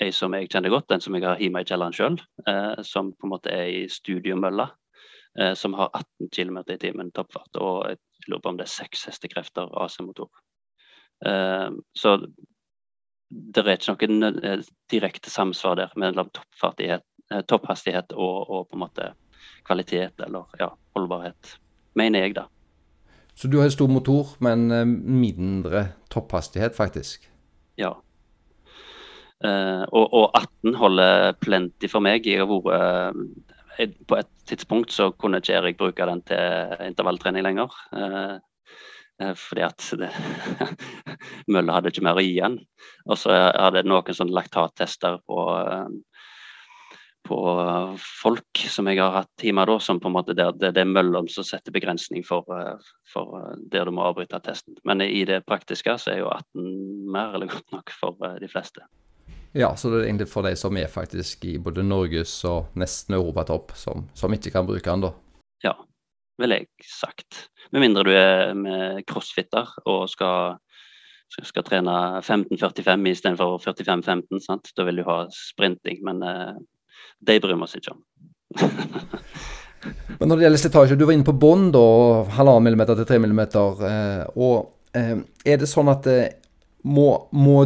ei 0.00 0.08
som 0.12 0.32
jeg 0.32 0.48
kjenner 0.48 0.72
godt, 0.72 0.88
den 0.88 1.00
som 1.04 1.14
jeg 1.14 1.26
har 1.26 1.38
hjemme 1.38 1.60
i 1.60 1.68
kjelleren 1.68 1.92
sjøl, 1.92 2.16
som 2.82 3.12
på 3.12 3.28
en 3.28 3.34
måte 3.34 3.52
er 3.52 3.68
i 3.68 3.88
studiomølle. 3.92 4.70
som 5.54 5.74
har 5.74 5.90
18 5.94 6.30
km 6.32 6.58
i 6.72 6.78
timen 6.80 7.12
toppfart, 7.12 7.56
og 7.60 7.90
jeg 7.90 7.98
lurer 8.26 8.40
på 8.40 8.48
om 8.48 8.56
det 8.56 8.64
er 8.64 8.72
seks 8.72 9.04
hestekrefter 9.06 9.68
AC-motor. 9.84 10.30
Eh, 11.26 11.70
så 11.92 12.16
det 13.28 13.64
er 13.64 13.74
ikke 13.76 14.08
noen 14.10 14.42
eh, 14.44 14.60
direkte 14.90 15.30
samsvar 15.30 15.78
der 15.80 15.94
mellom 15.98 16.30
eh, 16.30 17.42
topphastighet 17.48 18.14
og, 18.14 18.36
og, 18.48 18.68
på 18.68 18.78
en 18.78 18.84
måte 18.84 19.08
kvalitet 19.66 20.20
eller 20.24 20.46
ja, 20.60 20.70
holdbarhet, 20.96 21.56
mener 21.96 22.26
jeg, 22.26 22.36
da. 22.36 22.48
Så 23.38 23.48
du 23.48 23.60
har 23.60 23.70
stor 23.70 23.86
motor, 23.86 24.34
men 24.42 24.70
eh, 24.74 24.84
mindre 24.84 25.84
topphastighet, 26.10 26.74
faktisk? 26.76 27.28
Ja. 27.78 27.92
Uh, 29.38 29.84
og, 29.94 30.14
og, 30.18 30.24
18 30.34 30.74
holder 30.74 31.32
plenty 31.38 31.86
for 31.86 32.02
meg. 32.02 32.26
Jeg 32.26 32.42
har 32.42 32.48
vært 32.50 33.14
uh, 33.78 33.92
På 34.10 34.16
et 34.18 34.30
tidspunkt 34.50 34.90
så 34.90 35.12
kunne 35.14 35.38
ikke 35.38 35.54
Erik 35.54 35.78
bruke 35.78 36.08
den 36.10 36.24
til 36.26 36.74
intervalltrening 36.88 37.46
lenger. 37.46 37.76
Uh, 37.94 38.40
fordi 39.38 39.62
at 39.66 39.86
mølla 41.54 41.74
hadde 41.76 41.92
ikke 41.92 42.02
mer 42.06 42.18
å 42.18 42.22
gi 42.22 42.34
igjen. 42.34 42.58
Og 43.06 43.18
så 43.18 43.34
hadde 43.34 43.86
noen 43.86 44.14
sånn 44.14 44.34
laktattester 44.34 45.18
på 45.26 45.46
på 47.28 47.38
folk 48.22 48.60
som 48.72 48.88
jeg 48.88 49.00
har 49.02 49.12
hatt 49.20 49.30
timer 49.40 49.68
da, 49.68 49.76
som 49.82 50.00
på 50.00 50.08
en 50.08 50.14
måte 50.16 50.34
der, 50.36 50.54
det, 50.56 50.72
det 50.76 50.82
er 50.82 50.88
mellom 50.88 51.28
som 51.32 51.44
setter 51.44 51.74
begrensning 51.74 52.24
for, 52.24 52.48
eh, 52.56 52.92
for, 53.12 53.36
eh, 53.40 53.58
der 53.72 53.88
du 53.88 53.92
må 53.94 54.06
avbryte 54.08 54.40
testen. 54.44 54.78
Men 54.88 55.04
i 55.04 55.24
det 55.28 55.42
praktiske 55.48 55.98
så 56.00 56.14
er 56.14 56.22
jo 56.22 56.30
18 56.32 57.10
mer 57.12 57.36
eller 57.36 57.50
godt 57.52 57.76
nok 57.76 57.92
for 57.92 58.16
eh, 58.24 58.38
de 58.40 58.48
fleste. 58.48 58.86
Ja, 59.56 59.74
så 59.76 59.90
det 59.90 60.00
er 60.00 60.06
egentlig 60.08 60.28
for 60.30 60.46
de 60.46 60.54
som 60.60 60.76
er 60.76 60.88
faktisk 60.92 61.44
i 61.48 61.58
både 61.60 61.84
Norges 61.84 62.32
og 62.48 62.72
nesten 62.78 63.16
europatopp, 63.18 63.74
som, 63.76 64.06
som 64.16 64.32
ikke 64.32 64.52
kan 64.54 64.68
bruke 64.68 64.88
den, 64.88 65.04
da? 65.04 65.12
Ja, 65.64 65.74
ville 66.40 66.62
jeg 66.62 66.88
sagt. 66.88 67.44
Med 67.72 67.84
mindre 67.84 68.06
du 68.08 68.12
er 68.14 68.54
med 68.56 69.04
crossfitter 69.08 69.68
og 69.88 70.08
skal, 70.12 70.56
skal 71.32 71.64
trene 71.66 71.94
15-45 72.22 73.08
istedenfor 73.12 73.56
45-15. 73.64 74.72
Da 74.76 74.88
vil 74.88 75.00
du 75.00 75.06
ha 75.08 75.22
sprinting, 75.34 76.04
men 76.08 76.22
de 77.18 77.38
bryr 77.42 77.56
vi 77.56 77.66
oss 77.66 77.78
ikke 77.78 77.94
om. 77.94 78.02
Men 80.18 80.30
når 80.30 80.38
det 80.38 80.46
gjelder 80.46 80.60
slitasje, 80.62 80.98
du 80.98 81.04
var 81.06 81.14
inne 81.14 81.26
på 81.26 81.36
bånd, 81.38 81.76
halvannen 82.34 82.66
millimeter 82.66 82.98
til 82.98 83.06
tre 83.06 83.20
millimeter. 83.22 83.84
Eh, 83.86 84.24
og 84.40 84.98
eh, 84.98 85.14
er 85.46 85.60
det 85.60 85.70
sånn 85.70 85.90
at 85.92 86.08
eh, 86.10 86.34
må, 86.90 87.06
må 87.38 87.60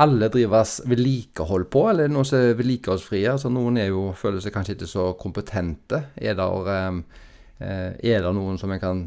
alle 0.00 0.28
drives 0.32 0.80
vedlikehold 0.90 1.68
på, 1.72 1.86
eller 1.88 2.04
er 2.04 2.10
det 2.10 2.16
noen 2.16 2.28
som 2.28 2.40
er 2.40 2.58
vedlikeholdsfrie? 2.58 3.28
Altså, 3.32 3.52
noen 3.52 3.78
er 3.80 3.92
jo, 3.92 4.08
føler 4.18 4.42
seg 4.44 4.54
kanskje 4.56 4.76
ikke 4.76 4.90
så 4.90 5.10
kompetente. 5.16 6.02
Er 6.18 6.36
det, 6.36 6.48
er 7.62 8.24
det 8.26 8.34
noen 8.36 8.58
som 8.60 8.74
en 8.74 8.82
kan 8.82 9.04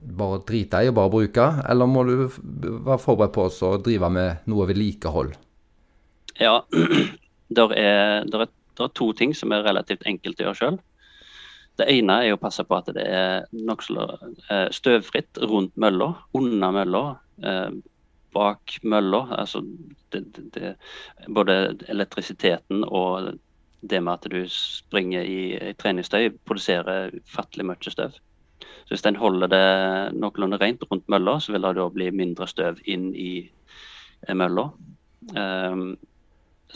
bare 0.00 0.40
drite 0.48 0.80
i 0.80 0.88
og 0.88 0.96
bare 0.96 1.12
bruke, 1.12 1.46
eller 1.68 1.90
må 1.90 2.06
du 2.08 2.14
være 2.24 2.98
forberedt 3.02 3.34
på 3.36 3.46
å 3.50 3.74
drive 3.84 4.08
med 4.10 4.48
noe 4.50 4.66
vedlikehold? 4.70 5.34
Ja, 6.40 6.62
der 7.58 7.76
er, 7.76 8.24
der 8.32 8.46
er 8.46 8.54
det 8.80 8.88
er 8.88 8.96
to 9.00 9.10
ting 9.16 9.34
som 9.36 9.52
er 9.52 9.66
relativt 9.66 10.06
enkelt 10.08 10.40
å 10.40 10.48
gjøre 10.48 10.60
sjøl. 10.60 10.80
Det 11.80 11.86
ene 11.88 12.16
er 12.24 12.34
å 12.34 12.40
passe 12.40 12.64
på 12.66 12.76
at 12.76 12.90
det 12.92 13.04
er 13.06 13.46
eh, 13.46 14.66
støvfritt 14.74 15.40
rundt 15.48 15.76
mølla, 15.80 16.10
under 16.36 16.74
mølla, 16.76 17.04
eh, 17.44 17.70
bak 18.34 18.76
mølla. 18.82 19.22
Altså 19.38 19.62
det, 20.12 20.24
det, 20.54 20.74
både 21.28 21.60
elektrisiteten 21.88 22.84
og 22.84 23.32
det 23.80 24.00
med 24.04 24.12
at 24.12 24.28
du 24.28 24.42
springer 24.52 25.24
i, 25.24 25.54
i 25.56 25.72
treningstøy, 25.80 26.34
produserer 26.44 27.14
fattelig 27.28 27.70
mye 27.70 27.94
støv. 27.94 28.18
Så 28.60 28.92
Hvis 28.92 29.06
en 29.08 29.16
holder 29.16 29.48
det 29.48 29.64
noenlunde 30.18 30.60
rent 30.60 30.84
rundt 30.90 31.08
mølla, 31.08 31.38
så 31.40 31.54
vil 31.54 31.64
det 31.64 31.76
da 31.78 31.88
bli 31.94 32.10
mindre 32.12 32.48
støv 32.50 32.80
inn 32.84 33.10
i 33.14 33.32
eh, 33.46 34.36
mølla. 34.36 34.68
Um, 35.36 35.94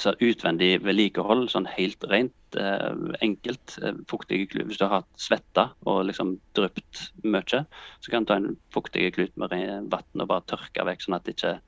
så 0.01 0.15
utvendig 0.23 0.79
vedlikehold, 0.83 1.49
sånn 1.53 1.67
helt 1.71 2.05
rent, 2.11 2.57
eh, 2.59 2.95
enkelt, 3.23 3.77
fuktig 3.77 4.07
fuktige 4.11 4.47
klut 4.51 4.67
Hvis 4.67 4.79
du 4.79 4.85
har 4.87 5.03
hatt 5.03 5.21
svetta 5.21 5.71
og 5.87 6.07
liksom 6.07 6.39
drypt 6.55 7.11
mye, 7.23 7.65
så 8.01 8.11
kan 8.11 8.25
du 8.25 8.27
ta 8.27 8.37
en 8.37 8.57
fuktig 8.75 9.15
klut 9.15 9.37
med 9.37 9.51
vann 9.91 10.21
og 10.21 10.29
bare 10.29 10.47
tørke 10.47 10.85
vekk, 10.85 11.03
sånn 11.03 11.19
at 11.19 11.29
ikke 11.29 11.61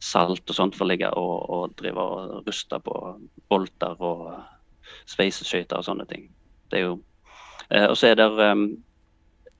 salt 0.00 0.50
og 0.50 0.56
sånt 0.56 0.76
får 0.76 0.90
ligge 0.90 1.10
og, 1.16 1.50
og 1.50 1.76
drive 1.76 2.00
og 2.00 2.46
ruste 2.46 2.80
på 2.80 2.94
bolter 3.48 3.96
og 4.00 4.42
sveiseskøyter 5.06 5.78
og 5.78 5.84
sånne 5.84 6.06
ting. 6.06 6.28
Det 6.70 6.78
er 6.78 6.84
jo 6.84 7.00
eh, 7.70 7.86
Og 7.88 7.96
så 7.96 8.12
er 8.12 8.20
det 8.20 8.28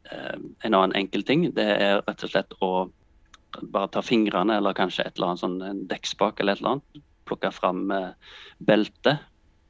en 0.04 0.74
annen 0.74 0.92
enkel 0.92 1.22
ting. 1.24 1.48
Det 1.54 1.64
er 1.64 2.02
rett 2.04 2.24
og 2.24 2.30
slett 2.30 2.52
å 2.60 2.90
bare 3.62 3.88
ta 3.88 4.02
fingrene 4.02 4.58
eller 4.58 4.76
kanskje 4.76 5.06
et 5.06 5.16
eller 5.16 5.32
annet 5.32 5.40
sånn 5.40 5.86
dekkspak 5.88 6.40
eller 6.40 6.52
et 6.52 6.60
eller 6.60 6.76
annet 6.76 7.04
plukke 7.28 7.50
fram 7.54 7.88
eh, 7.94 8.12
beltet, 8.58 9.24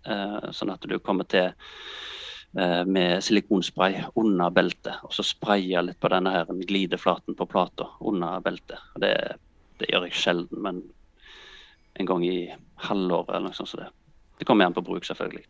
eh, 0.07 0.51
sånn 0.53 0.73
at 0.75 0.87
du 0.89 0.97
kommer 0.99 1.29
til 1.31 1.51
eh, 1.51 2.83
med 2.85 3.23
silikonspray 3.25 4.03
under 4.21 4.55
beltet. 4.55 5.01
Og 5.07 5.15
så 5.17 5.27
spraye 5.27 5.83
litt 5.87 6.01
på 6.03 6.13
denne 6.13 6.35
her 6.35 6.51
glideflaten 6.69 7.39
på 7.39 7.49
plata 7.51 7.89
under 8.01 8.43
beltet. 8.45 8.81
Det, 9.01 9.15
det, 9.81 9.91
gjør 9.93 10.09
jeg 10.09 10.21
sjelden, 10.25 10.65
men 10.67 10.83
en 12.01 12.11
gang 12.11 12.25
i 12.27 12.39
halvåret 12.89 13.35
eller 13.35 13.51
noe 13.51 13.57
sånt. 13.59 13.75
Så 13.75 13.83
det. 13.83 13.91
det 14.41 14.49
kommer 14.49 14.67
igjen 14.67 14.79
på 14.81 14.87
bruk, 14.87 15.07
selvfølgelig. 15.07 15.47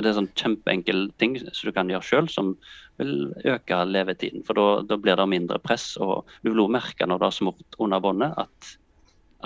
Det 0.00 0.08
er 0.08 0.16
sånn 0.16 0.30
kjempeenkel 0.38 1.08
ting 1.20 1.34
som 1.40 1.66
du 1.66 1.72
kan 1.76 1.90
gjøre 1.90 2.06
sjøl, 2.06 2.28
som 2.30 2.52
vil 3.00 3.32
øke 3.48 3.80
levetiden. 3.88 4.44
For 4.46 4.56
da 4.86 4.98
blir 5.00 5.18
det 5.18 5.26
mindre 5.28 5.58
press. 5.62 5.92
Og 6.00 6.28
du 6.44 6.52
vil 6.52 6.62
også 6.64 6.76
merke 6.78 7.08
når 7.08 7.20
det 7.20 7.28
har 7.28 7.36
smurt 7.36 7.78
under 7.82 8.02
båndet, 8.04 8.36
at, 8.38 8.70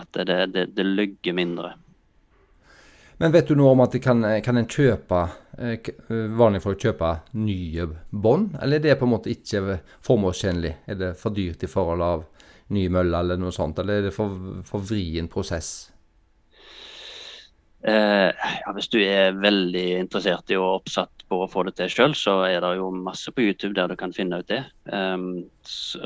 at 0.03 0.21
det, 0.29 0.39
det, 0.55 0.67
det 0.77 0.87
lygger 0.87 1.37
mindre. 1.37 1.75
Men 3.19 3.33
vet 3.33 3.49
du 3.49 3.55
noe 3.59 3.73
om 3.75 3.83
at 3.85 3.95
kan, 4.03 4.25
kan 4.43 4.59
en 4.59 4.69
kjøpe 4.71 5.21
eh, 5.59 5.77
eh, 5.79 6.27
vanlige 6.35 6.65
folk 6.65 6.83
kjøpe 6.83 7.11
nye 7.39 7.87
bånd, 8.11 8.57
eller 8.61 8.81
er 8.81 8.87
det 8.89 8.99
på 8.99 9.07
en 9.07 9.15
måte 9.15 9.33
ikke 9.33 9.79
formålstjenlig? 10.05 10.75
Er 10.91 10.99
det 10.99 11.13
for 11.21 11.37
dyrt 11.37 11.63
i 11.63 11.71
forhold 11.71 12.03
av 12.03 12.25
ny 12.75 12.89
mølle 12.91 13.21
eller 13.21 13.39
noe 13.39 13.55
sånt, 13.55 13.79
eller 13.79 14.01
er 14.01 14.09
det 14.09 14.15
for, 14.17 14.63
for 14.67 14.83
vrien 14.83 15.31
prosess? 15.31 15.94
Eh, 17.85 18.31
ja, 18.65 18.71
hvis 18.73 18.87
du 18.89 18.97
er 19.05 19.35
veldig 19.37 19.83
interessert 19.99 20.49
i 20.49 20.57
og 20.57 20.79
oppsatt 20.79 21.25
på 21.29 21.43
å 21.45 21.49
få 21.53 21.67
det 21.67 21.75
til 21.77 21.91
sjøl, 21.93 22.15
så 22.17 22.39
er 22.47 22.63
det 22.65 22.71
jo 22.79 22.87
masse 22.97 23.29
på 23.29 23.45
YouTube 23.45 23.75
der 23.77 23.91
du 23.93 23.97
kan 24.01 24.15
finne 24.17 24.39
ut 24.41 24.49
det. 24.49 24.63
Um, 24.89 25.45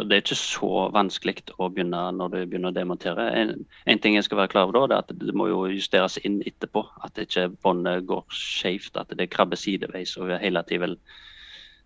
det 0.09 0.17
er 0.17 0.25
ikke 0.25 0.39
så 0.41 0.89
vanskelig 0.95 1.45
å 1.55 1.71
begynne 1.71 2.01
når 2.19 2.35
du 2.35 2.39
begynner 2.41 2.75
å 2.75 2.79
demontere. 2.81 3.29
En, 3.31 3.55
en 3.87 4.03
ting 4.03 4.19
jeg 4.19 4.27
skal 4.27 4.43
være 4.43 4.55
klar 4.57 4.67
over 4.67 4.91
da, 4.91 4.99
er 4.99 5.07
at 5.07 5.23
det 5.23 5.37
må 5.39 5.47
jo 5.53 5.63
justeres 5.71 6.19
inn 6.27 6.41
etterpå. 6.51 6.83
At 7.07 7.23
ikke 7.23 7.47
båndet 7.63 8.09
går 8.11 8.27
skjevt, 8.35 8.99
at 8.99 9.15
det 9.15 9.31
krabber 9.31 9.61
sideveis 9.61 10.19
og 10.19 10.35
hele 10.35 10.67
tiden 10.67 10.89
vil, 10.89 11.01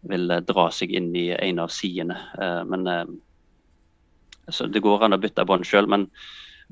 vil 0.08 0.38
dra 0.48 0.70
seg 0.72 0.96
inn 0.96 1.12
i 1.12 1.28
en 1.36 1.60
av 1.60 1.72
sidene. 1.74 2.16
Uh, 2.40 2.62
men 2.64 2.88
uh, 2.88 3.04
så 4.48 4.72
Det 4.72 4.80
går 4.80 5.04
an 5.04 5.20
å 5.20 5.20
bytte 5.20 5.44
bånd 5.46 5.68
sjøl, 5.68 5.84
men, 5.86 6.08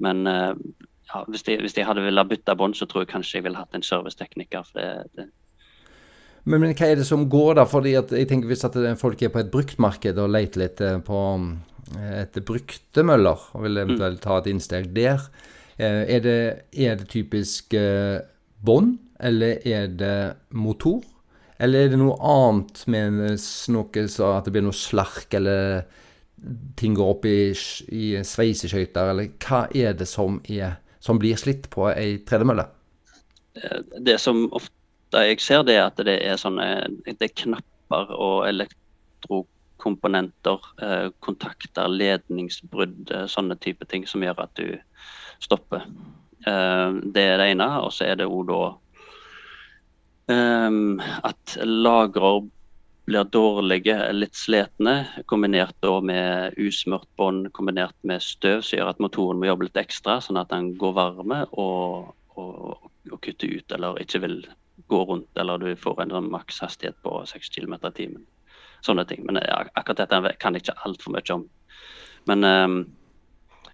men 0.00 0.24
ja, 1.10 1.24
hvis, 1.28 1.42
de, 1.46 1.58
hvis 1.60 1.74
de 1.76 1.84
hadde 1.86 2.04
villet 2.04 2.30
bytte 2.30 2.56
bånd, 2.58 2.76
så 2.78 2.86
tror 2.86 3.04
jeg 3.04 3.12
kanskje 3.12 3.38
jeg 3.38 3.48
ville 3.48 3.58
hatt 3.58 3.74
en 3.76 3.86
servicetekniker. 3.86 4.66
for 4.66 4.78
det, 4.80 5.10
det 5.18 5.30
men, 6.44 6.62
men, 6.62 6.72
hva 6.72 6.88
er 6.88 7.00
det 7.00 7.06
som 7.08 7.26
går, 7.30 7.54
da? 7.58 7.66
Fordi 7.68 7.94
at 7.98 8.12
jeg 8.16 8.28
tenker 8.30 8.48
Hvis 8.50 8.64
at 8.68 8.78
folk 9.00 9.22
er 9.22 9.32
på 9.32 9.42
et 9.42 9.52
bruktmarked 9.52 10.20
og 10.22 10.32
leter 10.32 10.64
litt 10.64 10.80
eh, 10.84 10.98
på 11.04 11.20
eh, 11.98 12.16
etter 12.22 12.46
brukte 12.46 13.04
møller, 13.06 13.48
og 13.54 13.66
vil 13.66 13.82
eventuelt 13.82 14.22
ta 14.24 14.38
et 14.40 14.50
innsteg 14.52 14.90
der, 14.96 15.22
eh, 15.76 16.02
er 16.16 16.24
det, 16.24 16.40
er 16.72 17.00
det 17.00 17.10
typisk 17.12 17.76
bånd, 18.60 18.98
eller 19.20 19.60
er 19.68 19.88
det 19.92 20.18
motor? 20.56 21.02
Eller 21.60 21.84
er 21.84 21.90
det 21.92 21.98
noe 22.00 22.16
annet 22.24 22.86
med 22.88 23.18
noe 23.68 24.04
så 24.08 24.30
at 24.38 24.46
det 24.46 24.54
blir 24.54 24.64
noe 24.64 24.76
slark, 24.76 25.28
eller 25.36 25.82
ting 26.80 26.94
går 26.96 27.10
opp 27.12 27.26
i, 27.28 27.50
i 27.92 28.14
sveiseskøyter, 28.24 29.10
eller 29.12 29.34
hva 29.44 29.66
er 29.76 29.92
det 29.98 30.08
som 30.08 30.38
er 30.48 30.78
som 31.00 31.18
blir 31.18 31.36
slitt 31.40 31.70
på 31.72 31.88
ei 31.92 32.18
tredemølle? 32.28 32.66
Eh, 33.54 33.80
det 34.00 34.20
som 34.20 34.52
ofte 34.52 35.24
jeg 35.26 35.40
ser, 35.42 35.62
det 35.66 35.74
er 35.76 35.86
at 35.88 35.96
det 36.06 36.18
er 36.22 36.36
sånne 36.38 36.86
det 37.06 37.24
er 37.24 37.38
knapper 37.42 38.12
og 38.14 38.48
elektrokomponenter, 38.48 40.58
eh, 40.84 41.08
kontakter, 41.24 41.88
ledningsbrudd, 41.88 43.10
eh, 43.10 43.26
sånne 43.26 43.56
type 43.58 43.84
ting 43.90 44.06
som 44.06 44.22
gjør 44.22 44.40
at 44.44 44.54
du 44.60 44.78
stopper. 45.40 45.82
Det 46.40 47.20
er 47.20 47.36
det 47.36 47.50
ene. 47.52 47.68
Og 47.84 47.92
så 47.92 48.04
er 48.08 48.14
det 48.16 48.28
òg 48.28 48.46
da 48.48 48.76
at 50.30 51.56
lagrer 51.66 52.48
blir 53.10 53.26
dårlige, 53.26 53.96
litt 54.14 54.38
slitne, 54.38 54.94
kombinert 55.26 55.88
med 56.06 56.54
usmurt 56.62 57.08
bånd 57.18 57.48
kombinert 57.56 57.96
med 58.06 58.22
støv, 58.22 58.62
som 58.62 58.78
gjør 58.78 58.92
at 58.92 59.02
motoren 59.02 59.40
må 59.40 59.48
jobbe 59.48 59.66
litt 59.66 59.80
ekstra, 59.80 60.20
sånn 60.22 60.38
at 60.38 60.52
den 60.52 60.72
går 60.78 60.94
varme 60.94 61.40
og, 61.58 62.12
og, 62.38 62.90
og 63.10 63.18
kutter 63.24 63.50
ut 63.50 63.74
eller 63.74 63.98
ikke 64.04 64.22
vil 64.22 64.36
gå 64.90 65.00
rundt, 65.08 65.30
eller 65.38 65.58
du 65.58 65.72
får 65.78 66.04
en 66.04 66.14
sånn 66.14 66.30
makshastighet 66.30 67.00
på 67.02 67.16
6 67.32 67.50
km 67.56 67.76
i 67.80 67.92
timen. 67.98 68.22
Sånne 68.86 69.04
ting. 69.08 69.26
Men 69.26 69.42
ja, 69.42 69.58
akkurat 69.74 70.04
dette 70.04 70.36
kan 70.40 70.56
jeg 70.56 70.64
ikke 70.64 70.78
altfor 70.86 71.14
mye 71.14 71.34
om. 71.34 71.44
Men, 72.30 72.46
um, 72.46 72.78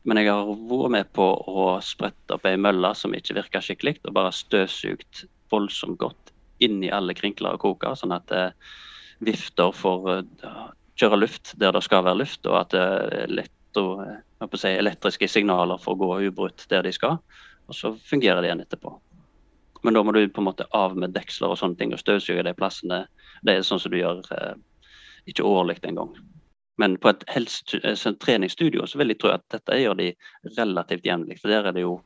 men 0.06 0.20
jeg 0.22 0.32
har 0.32 0.48
vært 0.48 0.94
med 0.96 1.12
på 1.16 1.28
å 1.52 1.68
sprette 1.84 2.36
opp 2.36 2.48
ei 2.48 2.56
mølle 2.58 2.94
som 2.98 3.14
ikke 3.14 3.36
virka 3.38 3.62
skikkelig, 3.62 3.98
og 4.08 4.16
bare 4.16 4.34
støvsugd 4.34 5.26
voldsomt 5.52 6.00
godt 6.00 6.34
inn 6.64 6.80
i 6.82 6.92
alle 6.92 7.14
krinkler 7.14 7.54
og 7.54 7.64
kroker, 7.66 7.96
sånn 8.00 8.16
at 8.16 8.32
uh, 8.32 8.76
vifter 9.24 9.72
for 9.76 10.10
å 10.10 10.16
kjøre 10.96 11.18
luft 11.20 11.54
der 11.60 11.74
det 11.76 11.82
skal 11.84 12.04
være 12.06 12.22
luft, 12.22 12.46
og 12.48 12.58
at 12.60 12.76
elektro, 13.26 14.02
si, 14.56 14.72
elektriske 14.72 15.28
signaler 15.28 15.80
får 15.82 15.98
gå 16.00 16.12
ubrutt 16.28 16.66
der 16.72 16.86
de 16.86 16.92
skal. 16.94 17.18
Og 17.66 17.74
så 17.74 17.92
fungerer 18.08 18.40
det 18.40 18.50
igjen 18.50 18.62
etterpå. 18.62 18.94
Men 19.82 19.94
da 19.94 20.02
må 20.02 20.12
du 20.12 20.22
på 20.28 20.40
en 20.40 20.48
måte 20.48 20.66
av 20.74 20.96
med 20.98 21.14
deksler 21.14 21.52
og 21.52 21.60
sånne 21.60 21.78
ting 21.78 21.92
og 21.94 22.00
støvsuge 22.00 22.44
de 22.46 22.54
plassene. 22.56 23.04
Det 23.46 23.54
er 23.54 23.66
sånn 23.66 23.82
som 23.82 23.92
du 23.92 23.98
gjør 24.00 24.22
eh, 24.34 24.54
ikke 25.30 25.46
årlig 25.46 25.78
engang. 25.86 26.14
Men 26.80 26.96
på 27.00 27.10
et 27.12 27.24
helst, 27.32 27.74
sånn 27.96 28.18
treningsstudio 28.20 28.86
så 28.88 29.00
vil 29.00 29.14
jeg 29.14 29.20
tro 29.22 29.32
at 29.32 29.44
dette 29.52 29.78
gjør 29.80 29.96
de 30.00 30.10
relativt 30.56 31.06
jevnlig. 31.08 31.38
For 31.40 31.52
der 31.52 31.68
er 31.68 31.76
det 31.76 31.86
jo 31.86 32.00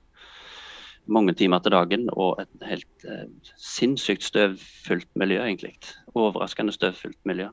mange 1.10 1.34
timer 1.38 1.62
til 1.64 1.74
dagen 1.74 2.08
og 2.12 2.40
et 2.42 2.68
helt 2.68 3.06
eh, 3.08 3.26
sinnssykt 3.58 4.24
støvfullt 4.26 5.10
miljø, 5.18 5.40
egentlig. 5.42 5.74
Overraskende 6.14 6.74
støvfullt 6.74 7.18
miljø. 7.28 7.50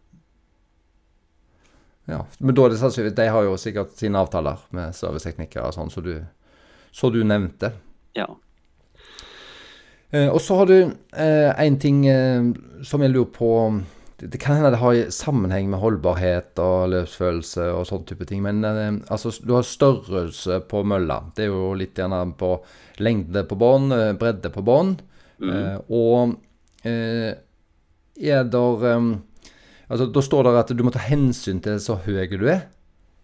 Ja, 2.07 2.21
men 2.39 2.55
da 2.55 2.63
er 2.63 2.71
det 2.71 2.79
sannsynlig, 2.79 3.17
De 3.17 3.27
har 3.27 3.43
jo 3.43 3.57
sikkert 3.59 3.97
sine 3.99 4.19
avtaler 4.21 4.61
med 4.71 4.95
serviceteknikere, 4.95 5.73
sånn 5.75 5.91
som 5.91 6.05
du, 6.05 6.13
så 6.95 7.11
du 7.11 7.19
nevnte. 7.27 7.73
Ja. 8.15 8.29
Eh, 10.15 10.29
og 10.29 10.39
så 10.41 10.61
har 10.61 10.69
du 10.69 10.77
eh, 10.79 11.51
en 11.65 11.79
ting 11.79 12.05
eh, 12.07 12.53
som 12.87 13.03
jeg 13.03 13.11
lurer 13.11 13.31
på 13.35 13.51
det, 14.17 14.37
kan 14.41 14.57
hende 14.57 14.71
det 14.73 14.81
har 14.81 14.97
sammenheng 15.13 15.69
med 15.69 15.79
holdbarhet 15.79 16.57
og 16.61 16.89
løpsfølelse 16.89 17.67
og 17.75 17.85
sånne 17.85 18.09
type 18.09 18.25
ting. 18.25 18.41
Men 18.45 18.65
eh, 18.65 18.95
altså, 19.13 19.29
du 19.45 19.53
har 19.53 19.67
størrelse 19.67 20.61
på 20.69 20.81
mølla. 20.87 21.19
Det 21.37 21.45
er 21.45 21.51
jo 21.53 21.75
litt 21.77 21.99
gjerne 21.99 22.23
på 22.39 22.55
lengde 23.05 23.45
på 23.45 23.57
bånd, 23.61 23.93
eh, 23.93 24.15
bredde 24.17 24.49
på 24.53 24.63
bånd. 24.65 25.03
Mm. 25.37 25.51
Eh, 25.53 25.77
og 25.93 26.33
eh, 26.89 27.35
er 28.17 28.47
der 28.49 28.91
eh, 28.93 29.09
Altså, 29.87 30.09
da 30.11 30.19
står 30.19 30.43
det 30.43 30.51
at 30.59 30.71
du 30.75 30.81
må 30.83 30.91
ta 30.91 30.99
hensyn 30.99 31.61
til 31.63 31.77
så 31.79 31.95
høy 32.03 32.25
du 32.27 32.41
er. 32.51 32.65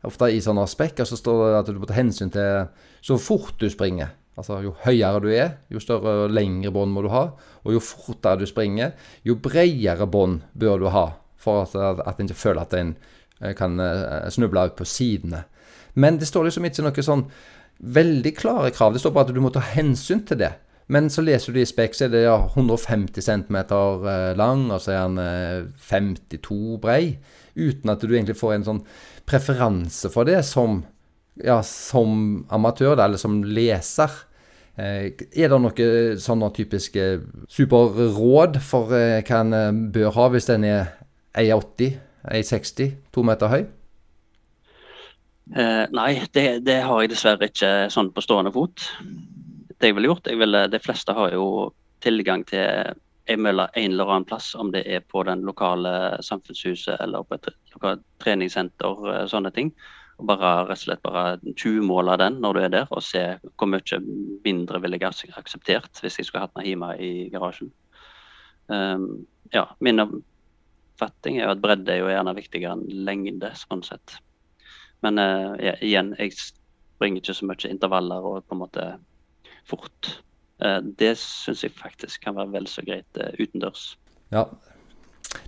Ofte 0.08 0.30
i 0.32 0.40
sånne 0.40 0.64
aspekter 0.64 1.04
så 1.04 1.18
står 1.20 1.42
det 1.42 1.58
at 1.58 1.72
du 1.76 1.80
må 1.82 1.90
ta 1.90 1.98
hensyn 1.98 2.32
til 2.32 2.70
så 3.04 3.18
fort 3.20 3.58
du 3.60 3.66
springer. 3.68 4.14
Altså 4.40 4.60
Jo 4.66 4.74
høyere 4.84 5.22
du 5.22 5.30
er, 5.30 5.58
jo 5.70 5.82
større 5.82 6.26
og 6.26 6.34
lengre 6.34 6.72
bånd 6.74 6.94
må 6.94 7.04
du 7.06 7.12
ha. 7.14 7.28
Og 7.64 7.76
jo 7.76 7.82
fortere 7.84 8.42
du 8.42 8.48
springer, 8.50 8.96
jo 9.26 9.38
bredere 9.42 10.08
bånd 10.10 10.42
bør 10.58 10.82
du 10.82 10.90
ha. 10.94 11.08
For 11.38 11.68
at, 11.68 12.02
at 12.08 12.20
en 12.20 12.30
ikke 12.30 12.40
føler 12.40 12.64
at 12.64 12.74
en 12.80 12.96
eh, 13.42 13.54
kan 13.58 13.78
eh, 13.84 14.30
snuble 14.34 14.66
ut 14.70 14.78
på 14.80 14.88
sidene. 14.90 15.44
Men 15.94 16.18
det 16.18 16.30
står 16.30 16.48
liksom 16.48 16.66
ikke 16.66 16.86
noe 16.88 17.06
sånn 17.06 17.28
veldig 17.84 18.34
klare 18.38 18.72
krav. 18.74 18.94
Det 18.94 19.04
står 19.04 19.14
bare 19.14 19.30
at 19.30 19.36
du 19.36 19.42
må 19.44 19.52
ta 19.54 19.62
hensyn 19.74 20.24
til 20.26 20.42
det. 20.42 20.54
Men 20.92 21.08
så 21.14 21.24
leser 21.24 21.54
du 21.54 21.62
i 21.62 21.68
Spek, 21.68 21.94
så 21.96 22.08
er 22.08 22.14
det 22.16 22.26
ja, 22.26 22.36
150 22.56 23.24
cm 23.24 23.60
eh, 23.60 24.32
lang, 24.40 24.66
og 24.74 24.82
så 24.82 24.96
er 24.96 25.14
den 25.14 25.70
52 25.78 26.80
brei. 26.82 27.20
Uten 27.54 27.94
at 27.94 28.02
du 28.02 28.10
egentlig 28.16 28.40
får 28.40 28.56
en 28.56 28.68
sånn 28.72 28.82
preferanse 29.30 30.10
for 30.12 30.28
det 30.28 30.42
som 30.48 30.82
ja, 31.42 31.62
som 31.64 32.46
amatør, 32.50 33.00
eller 33.00 33.18
som 33.18 33.42
leser. 33.44 34.12
Eh, 34.78 35.14
er 35.38 35.52
det 35.52 35.60
noen 35.62 36.18
sånne 36.22 36.50
typiske 36.56 37.06
superråd 37.52 38.58
for 38.66 38.94
eh, 38.98 39.22
hva 39.22 39.44
en 39.44 39.54
eh, 39.58 39.70
bør 39.94 40.14
ha 40.18 40.28
hvis 40.34 40.50
en 40.54 40.66
er 40.66 40.92
1,80, 41.38 42.00
1,60, 42.34 42.98
to 43.14 43.26
meter 43.26 43.54
høy? 43.54 43.62
Eh, 45.54 45.86
nei, 45.94 46.12
det, 46.34 46.64
det, 46.66 46.82
har 46.88 47.04
jeg 47.04 47.14
dessverre 47.14 47.50
ikke 47.52 47.72
sånn 47.94 48.14
på 48.16 48.24
stående 48.26 48.54
fot. 48.56 48.88
Det 49.78 49.92
jeg 49.92 49.98
ville 49.98 50.14
gjort, 50.14 50.30
jeg 50.30 50.40
ville, 50.40 50.68
De 50.72 50.82
fleste 50.82 51.14
har 51.14 51.34
jo 51.36 51.48
tilgang 52.04 52.46
til 52.48 52.94
ei 53.24 53.36
mølle 53.40 53.70
en 53.80 53.94
eller 53.94 54.10
annen 54.10 54.28
plass, 54.28 54.52
om 54.60 54.72
det 54.74 54.82
er 54.90 55.04
på 55.06 55.22
den 55.24 55.46
lokale 55.48 56.18
samfunnshuset 56.26 56.98
eller 57.00 57.24
på 57.24 57.38
et 57.38 57.52
lokalt 57.76 58.02
treningssenter, 58.20 59.28
sånne 59.32 59.52
ting 59.56 59.70
og 60.22 60.28
bare 60.30 60.50
rett 60.68 60.78
og 60.78 60.82
slett 60.84 61.04
bare 61.04 61.38
20-måle 61.58 62.16
den 62.22 62.40
når 62.44 62.56
du 62.56 62.62
er 62.62 62.74
der, 62.74 62.90
og 62.94 63.04
se 63.06 63.24
hvor 63.58 63.70
mye 63.70 64.00
mindre 64.46 64.82
ville 64.84 65.00
jeg 65.02 65.32
akseptert 65.40 66.02
hvis 66.04 66.20
jeg 66.20 66.28
skulle 66.28 66.46
hatt 66.46 66.54
den 66.58 66.68
hjemme 66.70 66.92
i 67.02 67.30
garasjen. 67.34 67.72
Um, 68.68 69.26
ja, 69.54 69.66
min 69.84 70.04
oppfatning 70.04 71.40
er 71.40 71.48
jo 71.48 71.56
at 71.56 71.64
bredde 71.64 71.96
er 71.96 72.04
jo 72.04 72.12
gjerne 72.12 72.36
viktigere 72.38 72.76
enn 72.78 73.06
lengde, 73.08 73.50
sånn 73.58 73.82
sett. 73.86 74.20
Men 75.04 75.20
uh, 75.20 75.56
ja, 75.62 75.74
igjen, 75.82 76.14
jeg 76.22 76.38
springer 76.38 77.24
ikke 77.24 77.36
så 77.40 77.50
mye 77.50 77.72
intervaller 77.74 78.30
og 78.30 78.46
på 78.46 78.56
en 78.56 78.62
måte 78.62 78.86
fort. 79.68 80.14
Uh, 80.62 80.80
det 81.02 81.16
syns 81.20 81.66
jeg 81.66 81.74
faktisk 81.76 82.24
kan 82.24 82.38
være 82.38 82.54
vel 82.54 82.70
så 82.70 82.86
greit 82.86 83.20
uh, 83.20 83.34
utendørs. 83.42 83.96
Ja, 84.34 84.46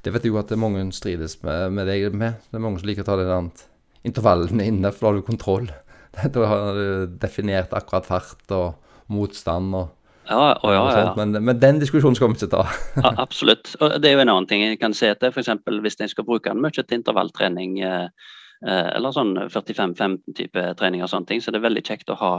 det 0.01 0.11
vet 0.11 0.25
jeg 0.25 0.33
jo 0.33 0.41
at 0.41 0.49
det 0.49 0.57
er 0.57 0.65
mange 0.65 0.83
strides 0.97 1.37
med, 1.45 1.69
med 1.77 1.87
deg 1.89 2.09
med. 2.17 2.41
Det 2.49 2.57
er 2.57 2.65
mange 2.65 2.81
som 2.81 2.89
liker 2.89 3.05
å 3.05 3.09
ta 3.13 3.21
det 3.21 3.29
annet 3.29 3.67
intervallene 4.05 4.67
inne, 4.69 4.91
for 4.93 5.07
da 5.07 5.11
har 5.11 5.19
du 5.19 5.27
kontroll. 5.27 5.71
Da 6.15 6.45
har 6.47 6.77
du 6.77 7.15
definert 7.19 7.73
akkurat 7.75 8.05
fart 8.07 8.51
og 8.55 8.77
motstand 9.11 9.73
og, 9.75 9.89
ja, 10.29 10.53
og, 10.55 10.71
ja, 10.73 10.83
sånt. 10.95 11.17
Men, 11.19 11.35
men, 11.43 11.59
den 11.59 11.81
diskusjonen 11.81 12.15
skal 12.17 12.31
vi 12.31 12.39
ikke 12.39 12.53
ta. 12.53 12.63
ja, 13.03 13.11
absolutt. 13.21 13.73
Og 13.81 13.97
det 14.01 14.09
er 14.09 14.15
jo 14.15 14.23
en 14.23 14.31
annen 14.31 14.47
ting 14.49 14.63
jeg 14.63 14.79
kan 14.81 14.95
se 14.97 15.11
etter. 15.11 15.33
F.eks. 15.33 15.51
hvis 15.83 15.99
en 16.01 16.11
skal 16.11 16.27
bruke 16.27 16.49
den 16.49 16.63
mye 16.63 16.73
til 16.73 16.97
intervalltrening 16.97 17.77
eh, 17.83 18.07
eh 18.65 18.87
eller 18.95 19.13
sånn 19.13 19.35
45-15-type 19.51 20.69
trening 20.79 21.03
og 21.03 21.11
sånne 21.11 21.29
ting, 21.29 21.43
så 21.43 21.51
det 21.51 21.59
er 21.59 21.67
veldig 21.67 21.85
kjekt 21.85 22.09
å 22.09 22.17
ha 22.21 22.31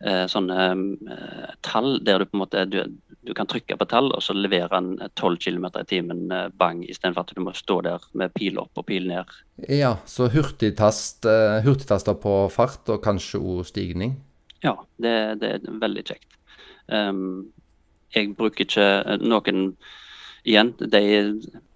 eh, 0.00 0.24
sånne 0.32 0.70
eh, 1.12 1.52
tall 1.66 1.98
der 2.04 2.24
du 2.24 2.30
på 2.30 2.38
en 2.38 2.42
måte 2.42 2.64
du, 2.72 2.80
du 3.26 3.34
kan 3.34 3.48
trykke 3.50 3.76
på 3.78 3.86
tall, 3.90 4.12
og 4.14 4.22
så 4.22 4.34
leverer 4.36 4.70
den 4.70 5.10
12 5.18 5.36
km 5.42 5.66
i 5.80 5.84
timen 5.88 6.30
eh, 6.32 6.48
bang, 6.54 6.84
istedenfor 6.86 7.26
at 7.26 7.34
du 7.34 7.42
må 7.42 7.54
stå 7.56 7.80
der 7.86 8.04
med 8.14 8.34
pil 8.36 8.60
opp 8.62 8.78
og 8.78 8.86
pil 8.86 9.08
ned. 9.10 9.32
Ja, 9.72 9.96
så 10.06 10.28
hurtigtast, 10.30 11.26
uh, 11.26 11.58
hurtigtaster 11.64 12.16
på 12.22 12.38
fart 12.54 12.88
og 12.92 13.02
kanskje 13.04 13.40
òg 13.42 13.64
stigning? 13.66 14.16
Ja, 14.62 14.76
det, 15.02 15.16
det, 15.42 15.52
er 15.56 15.80
veldig 15.82 16.04
kjekt. 16.06 16.38
Um, 16.86 17.48
jeg 18.14 18.36
bruker 18.38 18.66
ikke 18.66 18.90
eh, 19.02 19.22
noen 19.22 19.72
Igjen, 20.46 20.68
de 20.78 21.00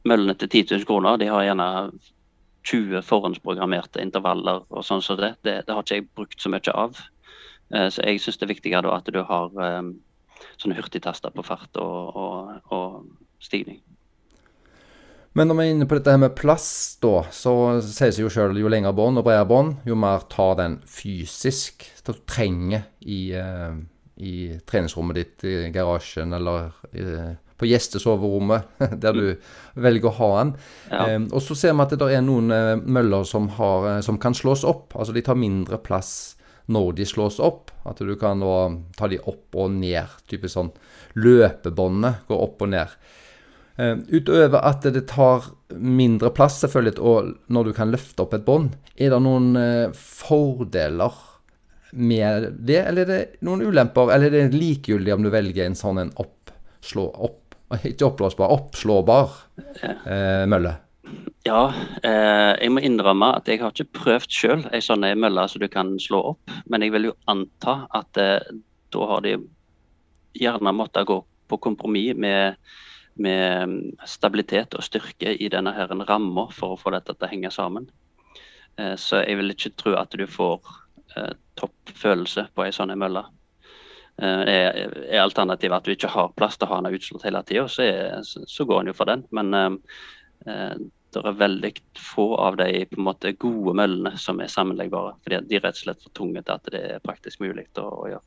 møllene 0.06 0.36
til 0.38 0.46
10 0.46 0.76
000 0.76 0.84
kroner, 0.86 1.16
de 1.18 1.26
har 1.26 1.42
gjerne 1.42 1.64
20 2.70 3.00
forhåndsprogrammerte 3.02 3.98
intervaller 3.98 4.60
og 4.68 4.84
sånn 4.86 5.02
som 5.02 5.16
så 5.16 5.24
det. 5.24 5.30
det. 5.42 5.56
det. 5.66 5.74
har 5.74 5.82
ikke 5.82 5.96
jeg 5.98 6.04
brukt 6.14 6.38
så 6.38 6.52
mye 6.54 6.74
av. 6.78 7.00
Så 7.90 8.04
jeg 8.06 8.20
syns 8.22 8.38
det 8.38 8.46
er 8.46 8.52
viktigere 8.52 8.92
at 8.94 9.10
du 9.10 9.18
har 9.26 9.58
um, 9.58 9.90
sånne 10.60 10.78
hurtigtaster 10.78 11.32
på 11.34 11.44
fart 11.46 11.80
og, 11.80 12.16
og, 12.16 12.74
og 12.74 13.42
stigning. 13.42 13.80
Men 15.38 15.46
når 15.46 15.56
vi 15.56 15.64
er 15.64 15.76
inne 15.76 15.86
på 15.86 15.94
dette 15.94 16.10
her 16.10 16.18
med 16.18 16.34
plass, 16.38 16.70
da, 17.02 17.20
så 17.30 17.52
sier 17.86 18.10
seg 18.10 18.24
jo 18.24 18.32
sjøl 18.34 18.58
jo 18.58 18.70
lengre 18.70 18.90
bånd 18.96 19.20
og 19.20 19.28
bredere 19.28 19.46
bånd, 19.46 19.76
jo 19.86 19.94
mer 19.98 20.24
tar 20.32 20.56
den 20.58 20.80
fysisk 20.90 21.86
du 22.06 22.16
trenger 22.26 22.88
i, 23.06 23.20
uh, 23.38 23.76
i 24.18 24.56
treningsrommet 24.66 25.20
ditt, 25.20 25.46
i 25.46 25.70
garasjen 25.70 26.34
eller 26.34 26.72
i, 26.90 27.06
på 27.60 27.68
gjestesoverommet, 27.70 28.82
der 29.04 29.14
du 29.14 29.78
velger 29.78 30.10
å 30.10 30.16
ha 30.18 30.32
den. 30.40 30.52
Ja. 30.90 31.06
Um, 31.14 31.30
og 31.30 31.46
så 31.46 31.54
ser 31.62 31.76
vi 31.76 31.86
at 31.86 31.94
det 31.94 32.10
er 32.10 32.26
noen 32.26 32.50
uh, 32.50 32.74
møller 32.82 33.22
som, 33.28 33.46
har, 33.60 33.92
som, 34.02 34.18
kan 34.18 34.34
slås 34.34 34.66
opp. 34.66 34.96
Altså 34.98 35.14
de 35.14 35.22
tar 35.22 35.38
mindre 35.38 35.78
plass 35.78 36.34
når 36.70 36.92
de 37.00 37.06
slås 37.08 37.40
opp. 37.42 37.72
At 37.88 38.00
du 38.04 38.12
kan 38.20 38.42
da 38.42 38.70
ta 38.98 39.08
de 39.10 39.20
opp 39.20 39.56
og 39.58 39.72
ned. 39.74 40.18
Typisk 40.30 40.54
sånn 40.56 40.70
løpebåndet 41.18 42.26
går 42.28 42.44
opp 42.46 42.62
og 42.66 42.72
ned. 42.74 42.94
Uh, 43.80 43.96
utover 44.12 44.60
at 44.60 44.84
det 44.92 45.06
tar 45.08 45.46
mindre 45.78 46.32
plass, 46.36 46.58
selvfølgelig, 46.60 46.98
og 47.00 47.30
når 47.48 47.70
du 47.70 47.74
kan 47.76 47.92
løfte 47.92 48.26
opp 48.26 48.34
et 48.36 48.44
bånd, 48.44 48.74
er 48.98 49.14
det 49.14 49.20
noen 49.24 49.54
uh, 49.56 49.94
fordeler 49.96 51.16
med 51.96 52.50
det, 52.60 52.82
eller 52.84 53.06
er 53.06 53.10
det 53.10 53.46
noen 53.46 53.64
ulemper? 53.64 54.12
Eller 54.14 54.28
er 54.30 54.50
det 54.50 54.60
likegyldig 54.60 55.14
om 55.14 55.24
du 55.24 55.30
velger 55.32 55.64
en 55.64 55.78
sånn 55.78 56.02
en 56.02 56.12
oppslå 56.20 57.08
opp 57.16 57.38
Ikke 57.86 58.08
oppblåsbar, 58.08 58.50
oppslåbar 58.50 59.34
uh, 59.62 60.44
mølle? 60.50 60.74
Ja, 61.46 61.72
eh, 62.04 62.52
jeg 62.60 62.72
må 62.74 62.82
innrømme 62.84 63.30
at 63.38 63.48
jeg 63.48 63.62
har 63.62 63.72
ikke 63.72 63.96
prøvd 63.96 64.34
sjøl 64.34 64.66
ei 64.76 64.82
sånn 64.84 65.06
mølle 65.16 65.46
som 65.48 65.62
du 65.62 65.70
kan 65.72 65.94
slå 66.02 66.20
opp. 66.34 66.52
Men 66.68 66.84
jeg 66.84 66.92
vil 66.92 67.08
jo 67.08 67.16
anta 67.32 67.86
at 67.96 68.20
eh, 68.20 68.44
da 68.92 69.06
har 69.08 69.24
de 69.24 69.38
gjerne 70.36 70.74
måttet 70.76 71.08
gå 71.08 71.16
på 71.50 71.58
kompromiss 71.64 72.18
med, 72.20 72.60
med, 73.18 73.74
stabilitet 74.06 74.76
og 74.76 74.84
styrke 74.84 75.32
i 75.32 75.48
denne 75.50 75.72
her 75.74 75.90
ramma 76.06 76.46
for 76.54 76.76
å 76.76 76.78
få 76.78 76.92
dette 76.94 77.16
til 77.16 77.26
å 77.26 77.32
henge 77.32 77.54
sammen. 77.56 77.88
Eh, 78.76 78.94
så 79.00 79.24
jeg 79.24 79.40
vil 79.40 79.56
ikke 79.56 79.74
tro 79.80 79.96
at 79.96 80.12
du 80.12 80.26
får 80.28 80.60
eh, 81.16 81.34
topp 81.56 81.96
følelse 82.04 82.50
på 82.52 82.68
ei 82.68 82.76
sånn 82.76 82.92
mølle. 83.00 83.24
Eh, 84.20 84.44
er, 84.44 84.94
er 85.08 85.24
alternativet 85.24 85.80
at 85.80 85.88
du 85.88 85.96
ikke 85.96 86.12
har 86.12 86.36
plass 86.36 86.60
til 86.60 86.68
å 86.68 86.74
ha 86.74 86.84
den 86.84 87.00
utslått 87.00 87.24
hele 87.24 87.42
tida, 87.48 87.64
så, 87.64 87.90
så, 88.28 88.68
går 88.68 88.84
en 88.84 88.92
jo 88.92 88.98
for 89.00 89.08
den. 89.08 89.24
Men 89.32 89.80
eh 90.46 90.74
det 91.14 91.22
er 91.26 91.38
veldig 91.40 91.70
få 91.98 92.26
av 92.38 92.56
de 92.60 92.84
på 92.90 92.98
en 92.98 93.06
måte 93.06 93.32
gode 93.40 93.74
møllene 93.78 94.12
som 94.18 94.40
er 94.40 94.50
sammenleggbare. 94.52 95.16
fordi 95.24 95.40
De 95.48 95.56
er 95.58 95.64
rett 95.64 95.78
og 95.78 95.84
slett 95.84 96.02
for 96.04 96.14
tunge 96.16 96.42
til 96.42 96.54
at 96.54 96.70
det 96.72 96.82
er 96.94 97.02
praktisk 97.04 97.40
mulig 97.42 97.66
å, 97.78 97.86
å 97.86 98.08
gjøre. 98.12 98.26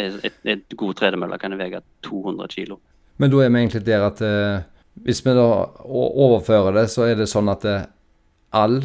Et, 0.00 0.34
et 0.44 0.76
god 0.78 0.96
tredemølle 1.00 1.38
kan 1.42 1.56
veie 1.58 1.80
200 2.06 2.48
kg. 2.54 2.76
Men 3.18 3.30
da 3.32 3.40
er 3.44 3.50
vi 3.50 3.60
egentlig 3.62 3.84
der 3.86 4.04
at 4.06 4.20
eh, 4.22 4.62
hvis 5.06 5.22
vi 5.26 5.34
da 5.36 5.46
overfører 5.84 6.76
det, 6.78 6.86
så 6.92 7.08
er 7.10 7.18
det 7.18 7.28
sånn 7.30 7.50
at 7.52 7.64
eh, 7.68 7.86
all 8.56 8.80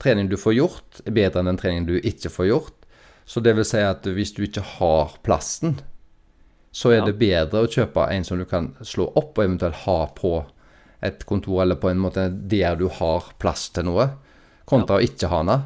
trening 0.00 0.28
du 0.30 0.36
får 0.40 0.56
gjort, 0.56 1.00
er 1.04 1.16
bedre 1.16 1.40
enn 1.42 1.50
den 1.50 1.60
treningen 1.60 1.88
du 1.88 1.96
ikke 2.00 2.30
får 2.32 2.46
gjort. 2.50 2.76
Så 3.28 3.40
det 3.44 3.52
vil 3.58 3.66
si 3.68 3.80
at 3.84 4.06
hvis 4.06 4.32
du 4.36 4.42
ikke 4.46 4.64
har 4.78 5.16
plasten, 5.26 5.78
så 6.72 6.92
er 6.92 7.00
Ja. 7.00 7.04
det 7.10 7.18
bedre 7.18 7.64
å 7.64 7.68
kjøpe 7.70 8.08
en 8.14 8.24
som 8.24 8.38
du 8.38 8.44
kan 8.48 8.72
slå 8.82 9.08
opp 9.18 9.38
og 9.38 9.44
eventuelt 9.44 9.82
ha 9.86 9.98
på 10.14 10.32
et 11.04 11.26
kontor, 11.28 11.62
eller 11.64 11.80
på 11.80 11.90
en 11.90 12.00
måte 12.00 12.28
der 12.30 12.78
du 12.80 12.88
har 13.00 13.32
plass 13.42 13.68
til 13.74 13.88
noe, 13.88 14.08
kontra 14.68 14.98
å 14.98 15.04
ikke 15.04 15.30
ha 15.32 15.42
det. 15.48 15.60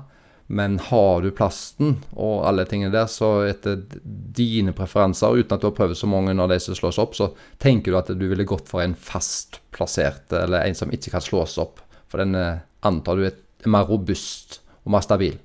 Men 0.54 0.76
har 0.90 1.22
du 1.24 1.30
plasten 1.32 1.94
og 2.12 2.42
alle 2.44 2.66
tingene 2.68 2.92
der, 2.92 3.08
så 3.08 3.46
etter 3.48 3.80
dine 4.04 4.74
preferanser, 4.76 5.40
uten 5.40 5.56
at 5.56 5.62
du 5.62 5.70
har 5.70 5.76
prøvd 5.78 5.96
så 5.96 6.08
mange 6.10 6.34
av 6.36 6.50
de 6.52 6.58
som 6.60 6.76
slås 6.76 7.00
opp, 7.00 7.16
så 7.16 7.30
tenker 7.62 7.92
du 7.92 7.98
at 7.98 8.12
du 8.12 8.26
ville 8.28 8.46
gått 8.48 8.68
for 8.68 8.84
en 8.84 8.94
fast 8.94 9.62
plassert, 9.74 10.28
eller 10.36 10.66
en 10.66 10.76
som 10.76 10.92
ikke 10.92 11.14
kan 11.16 11.24
slås 11.24 11.56
opp. 11.62 11.80
For 12.12 12.20
den 12.20 12.36
eh, 12.38 12.60
antar 12.84 13.16
du 13.16 13.24
er 13.24 13.40
er 13.64 13.72
mer 13.72 13.88
robust 13.88 14.60
og 14.84 14.94
mer 14.94 15.04
stabil. 15.04 15.36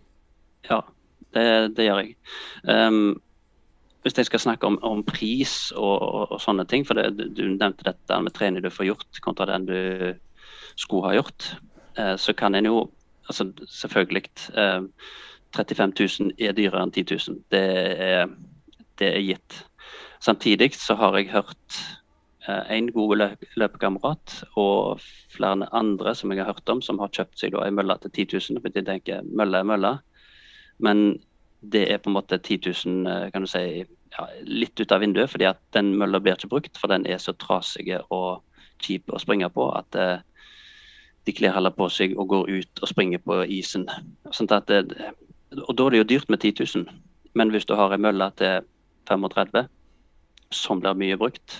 Ja, 0.69 0.81
det, 1.35 1.45
det 1.77 1.87
gjør 1.87 2.01
jeg. 2.03 2.15
Ehm, 2.69 3.19
hvis 4.03 4.17
jeg 4.17 4.29
skal 4.29 4.39
snakke 4.39 4.67
om, 4.67 4.77
om 4.85 5.03
pris 5.03 5.71
og, 5.75 5.95
og, 6.01 6.31
og 6.35 6.41
sånne 6.43 6.65
ting, 6.69 6.85
for 6.87 6.95
det, 6.99 7.09
du- 7.35 7.47
nevnte 7.51 7.83
dette 7.87 8.19
med 8.23 8.33
trening 8.35 8.63
du 8.63 8.71
får 8.71 8.87
gjort 8.91 9.21
kontra 9.25 9.49
den 9.49 9.65
du 9.67 9.79
skulle 10.79 11.09
ha 11.09 11.17
gjort, 11.17 11.49
eh, 11.99 12.15
så 12.15 12.33
kan 12.33 12.55
en 12.55 12.69
jo 12.71 12.85
altså 13.29 13.51
Selvfølgelig. 13.69 14.29
Eh, 14.57 14.81
35 15.55 15.93
000 16.19 16.31
er 16.39 16.53
dyrere 16.53 16.81
enn 16.85 16.91
10 16.93 17.03
000. 17.27 17.37
Det 17.51 17.61
er, 18.05 18.27
det 19.01 19.07
er 19.15 19.23
gitt. 19.25 19.63
Samtidig 20.21 20.73
så 20.77 20.95
har 20.99 21.17
jeg 21.17 21.31
hørt 21.33 21.79
en 22.49 22.87
god 22.93 23.15
løp 23.17 23.43
løpekamerat 23.59 24.43
og 24.57 25.01
flere 25.33 25.67
andre 25.75 26.15
som 26.15 26.31
jeg 26.31 26.41
har 26.41 26.53
hørt 26.53 26.69
om, 26.69 26.81
som 26.81 26.99
har 27.01 27.11
kjøpt 27.13 27.37
seg 27.41 27.53
da 27.53 27.69
mølle 27.73 27.97
til 28.01 28.11
10 28.25 28.25
000. 28.55 28.61
Jeg 28.73 28.85
tenker 28.87 29.25
mølle 29.25 29.61
er 29.61 29.67
mølle, 29.67 29.91
men 30.79 31.19
det 31.61 31.85
er 31.91 31.99
på 31.99 32.09
en 32.09 32.15
måte 32.15 32.37
10 32.37 32.59
000 32.85 33.07
eh, 33.07 33.29
kan 33.33 33.43
du 33.43 33.49
si, 33.49 33.83
ja, 34.15 34.27
litt 34.47 34.79
ut 34.79 34.91
av 34.91 35.03
vinduet, 35.03 35.29
fordi 35.31 35.47
at 35.49 35.59
den 35.75 35.91
mølla 35.99 36.21
blir 36.23 36.37
ikke 36.37 36.51
brukt, 36.51 36.77
for 36.79 36.91
den 36.91 37.05
er 37.07 37.19
så 37.21 37.35
trasig 37.35 37.91
og 38.09 38.41
kjip 38.79 39.11
å 39.11 39.19
springe 39.19 39.49
på 39.51 39.67
at 39.75 39.95
eh, 39.99 40.17
de 41.27 41.35
kler 41.35 41.53
heller 41.53 41.75
på 41.75 41.89
seg 41.91 42.15
og 42.17 42.31
går 42.31 42.49
ut 42.49 42.83
og 42.83 42.89
springer 42.89 43.21
på 43.23 43.41
isen. 43.51 43.85
Sånn 44.31 44.49
at 44.55 44.71
det, 44.71 45.11
og 45.65 45.75
da 45.75 45.87
er 45.87 45.95
det 45.95 46.01
jo 46.03 46.09
dyrt 46.13 46.31
med 46.31 46.41
10 46.41 46.63
000, 46.63 47.01
men 47.37 47.51
hvis 47.53 47.67
du 47.67 47.75
har 47.77 47.93
ei 47.93 48.01
mølle 48.01 48.31
til 48.39 48.63
35 49.09 49.67
som 50.55 50.81
blir 50.81 50.97
mye 50.97 51.19
brukt, 51.19 51.59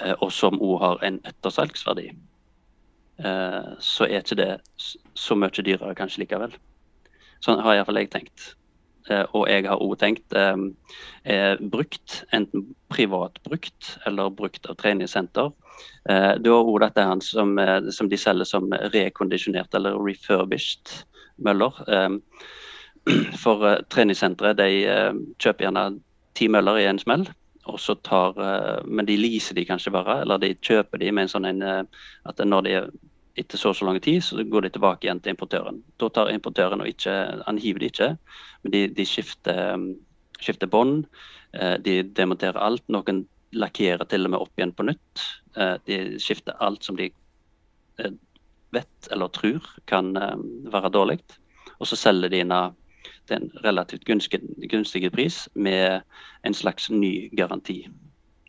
eh, 0.00 0.14
og 0.20 0.30
som 0.32 0.60
òg 0.60 0.78
har 0.84 1.04
en 1.06 1.20
ettersalgsverdi, 1.28 2.12
eh, 3.24 3.70
så 3.78 4.06
er 4.06 4.22
ikke 4.22 4.38
det 4.40 4.50
så 5.18 5.36
mye 5.36 5.66
dyrere 5.66 5.98
kanskje 5.98 6.24
likevel. 6.24 6.54
Sånn 7.44 7.60
har 7.64 7.76
iallfall 7.76 8.00
jeg 8.00 8.12
tenkt. 8.12 8.54
Eh, 9.08 9.24
og 9.32 9.48
jeg 9.48 9.64
har 9.68 9.80
òg 9.80 9.96
tenkt 10.00 10.36
eh, 10.36 10.56
er 11.24 11.62
brukt, 11.72 12.22
enten 12.36 12.68
privat 12.92 13.40
brukt 13.46 13.94
eller 14.06 14.32
brukt 14.34 14.68
av 14.68 14.76
treningssenter. 14.80 15.52
Eh, 16.08 16.32
er 16.36 16.52
òg 16.52 16.80
dette 16.82 17.06
som, 17.24 17.58
eh, 17.58 17.90
som 17.90 18.08
de 18.08 18.18
selger 18.18 18.48
som 18.48 18.70
rekondisjonert 18.94 19.74
eller 19.74 19.98
refurbished 19.98 21.04
møller. 21.38 21.72
Eh, 23.10 23.30
for 23.40 23.62
treningssenteret 23.88 24.58
de 24.58 24.66
kjøper 25.40 25.64
gjerne 25.64 25.84
ti 26.36 26.50
møller 26.52 26.82
i 26.82 26.84
en 26.84 26.98
smell. 27.00 27.22
Og 27.64 27.78
så 27.80 27.94
tar, 28.04 28.36
men 28.84 29.08
de 29.08 29.16
leaser 29.16 29.56
de 29.56 29.64
kanskje 29.64 29.92
bare, 29.94 30.18
eller 30.20 30.38
de 30.38 30.50
kjøper 30.60 31.00
de 31.00 31.08
med 31.08 31.24
en 31.24 31.32
sånn 31.32 31.48
en, 31.48 31.64
at 32.28 32.42
når 32.44 32.66
de 32.68 32.74
etter 33.40 33.58
så 33.60 33.72
og 33.72 33.76
så 33.78 33.86
lang 33.88 33.98
tid, 34.04 34.20
så 34.24 34.44
går 34.44 34.66
de 34.66 34.70
tilbake 34.74 35.06
igjen 35.06 35.20
til 35.24 35.34
importøren. 35.34 35.82
Da 36.00 36.08
tar 36.12 36.30
importøren 36.32 36.82
og 36.84 36.88
ikke, 36.90 37.14
han 37.46 37.58
hiver 37.60 37.82
de 37.82 37.90
ikke, 37.90 38.08
men 38.62 38.74
de, 38.74 38.86
de 38.96 39.06
skifter, 39.08 39.74
um, 39.74 39.92
skifter 40.40 40.70
bånd. 40.70 41.06
eh, 41.54 41.76
De 41.82 42.02
demonterer 42.02 42.60
alt. 42.60 42.84
Noen 42.88 43.24
lakkerer 43.52 44.06
til 44.06 44.26
og 44.26 44.30
med 44.34 44.40
opp 44.40 44.58
igjen 44.58 44.74
på 44.76 44.86
nytt. 44.86 45.24
Eh, 45.56 45.76
De 45.86 46.00
skifter 46.22 46.54
alt 46.60 46.84
som 46.86 46.96
de 46.96 47.10
eh, 47.98 48.12
vet 48.72 49.10
eller 49.10 49.32
tror 49.34 49.64
kan 49.90 50.14
eh, 50.16 50.36
være 50.70 50.92
dårlig. 50.94 51.18
Og 51.80 51.88
så 51.88 51.96
selger 51.96 52.30
de 52.30 52.44
inn 52.44 52.54
til 53.26 53.36
en 53.36 53.50
relativt 53.64 54.04
gunstig, 54.04 54.40
gunstig 54.70 55.10
pris 55.12 55.48
med 55.54 56.02
en 56.44 56.54
slags 56.54 56.90
ny 56.90 57.30
garanti. 57.36 57.82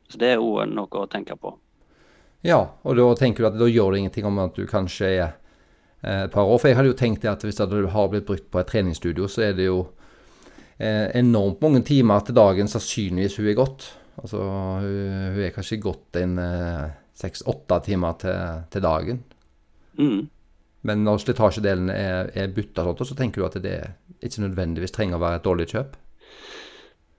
Så 0.09 0.19
Det 0.19 0.33
er 0.33 0.43
òg 0.43 0.67
noe 0.69 0.91
å 0.91 1.07
tenke 1.09 1.37
på. 1.39 1.55
Ja, 2.45 2.59
og 2.81 2.97
da 2.97 3.05
tenker 3.19 3.43
du 3.43 3.49
at 3.51 3.59
da 3.59 3.69
gjør 3.69 3.93
det 3.93 4.01
ingenting 4.01 4.27
om 4.29 4.39
at 4.41 4.57
du 4.57 4.65
kanskje 4.69 5.09
er 5.11 5.25
eh, 6.01 6.25
et 6.25 6.33
par 6.33 6.49
år. 6.49 6.57
For 6.61 6.71
jeg 6.71 6.79
hadde 6.79 6.91
jo 6.91 6.99
tenkt 6.99 7.27
at 7.29 7.45
hvis 7.45 7.61
du 7.61 7.87
har 7.93 8.11
blitt 8.11 8.27
brukt 8.29 8.49
på 8.51 8.61
et 8.61 8.71
treningsstudio, 8.71 9.29
så 9.29 9.49
er 9.49 9.57
det 9.57 9.69
jo 9.69 9.83
eh, 10.77 11.07
enormt 11.19 11.61
mange 11.61 11.83
timer 11.87 12.25
til 12.25 12.37
dagen 12.37 12.71
sannsynligvis 12.71 13.37
hun 13.37 13.51
er 13.51 13.59
gått. 13.61 13.91
Altså 14.21 14.41
hun, 14.41 14.91
hun 15.35 15.45
er 15.45 15.53
kanskje 15.55 15.81
gått 15.81 16.17
en 16.19 16.35
seks-åtte 17.17 17.79
timer 17.85 18.17
til, 18.21 18.63
til 18.73 18.83
dagen. 18.83 19.21
Mm. 19.97 20.29
Men 20.87 21.03
når 21.05 21.21
slitasjedelen 21.21 21.91
er, 21.93 22.31
er 22.33 22.53
bytta 22.55 22.85
så 22.97 23.17
tenker 23.17 23.41
du 23.41 23.47
at 23.47 23.57
det 23.61 23.77
ikke 24.21 24.47
nødvendigvis 24.47 24.93
trenger 24.95 25.19
å 25.19 25.23
være 25.23 25.41
et 25.41 25.45
dårlig 25.45 25.67
kjøp. 25.73 25.97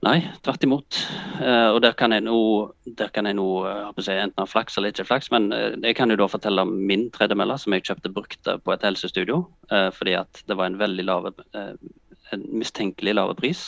Nei, 0.03 0.19
tvert 0.43 0.65
imot. 0.67 0.97
Eh, 1.39 1.69
og 1.71 1.77
der 1.85 1.93
kan 1.95 2.11
jeg 2.11 2.25
nå, 2.27 2.35
nå 2.99 3.45
eh, 3.71 4.01
si, 4.03 4.15
enten 4.19 4.43
ha 4.43 4.47
flaks 4.51 4.75
eller 4.79 4.91
ikke 4.91 5.07
flaks, 5.07 5.31
men 5.31 5.53
eh, 5.55 5.77
jeg 5.79 5.95
kan 5.95 6.11
jo 6.11 6.17
da 6.19 6.27
fortelle 6.31 6.65
om 6.67 6.73
min 6.89 7.05
tredemølle 7.15 7.55
som 7.63 7.77
jeg 7.77 7.85
kjøpte 7.87 8.11
brukt 8.17 8.51
på 8.51 8.75
et 8.75 8.83
helsestudio. 8.83 9.45
fordi 9.95 10.17
at 10.19 10.43
det 10.49 10.57
var 10.59 10.67
en 10.67 10.81
veldig 10.81 11.05
lave, 11.07 11.33
en 11.55 12.43
mistenkelig 12.51 13.15
lave 13.15 13.35
pris. 13.39 13.63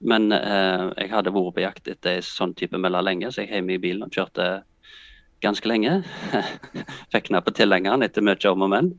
Men 0.00 0.30
jeg 0.30 1.10
hadde 1.10 1.32
vært 1.32 1.56
på 1.56 1.64
jakt 1.64 1.88
etter 1.88 2.20
en 2.20 2.24
sånn 2.24 2.54
type 2.54 2.78
mølle 2.78 3.02
lenge, 3.02 3.32
så 3.32 3.42
jeg 3.42 3.50
hjemme 3.54 3.74
i 3.74 3.82
bilen 3.82 4.04
og 4.04 4.12
kjørte 4.14 4.62
ganske 5.40 5.68
lenge. 5.68 6.00
Fikk 7.12 7.28
knappe 7.30 7.52
tilhengeren 7.56 8.04
etter 8.04 8.24
mye 8.24 8.50
om 8.50 8.64
og 8.66 8.70
men, 8.72 8.90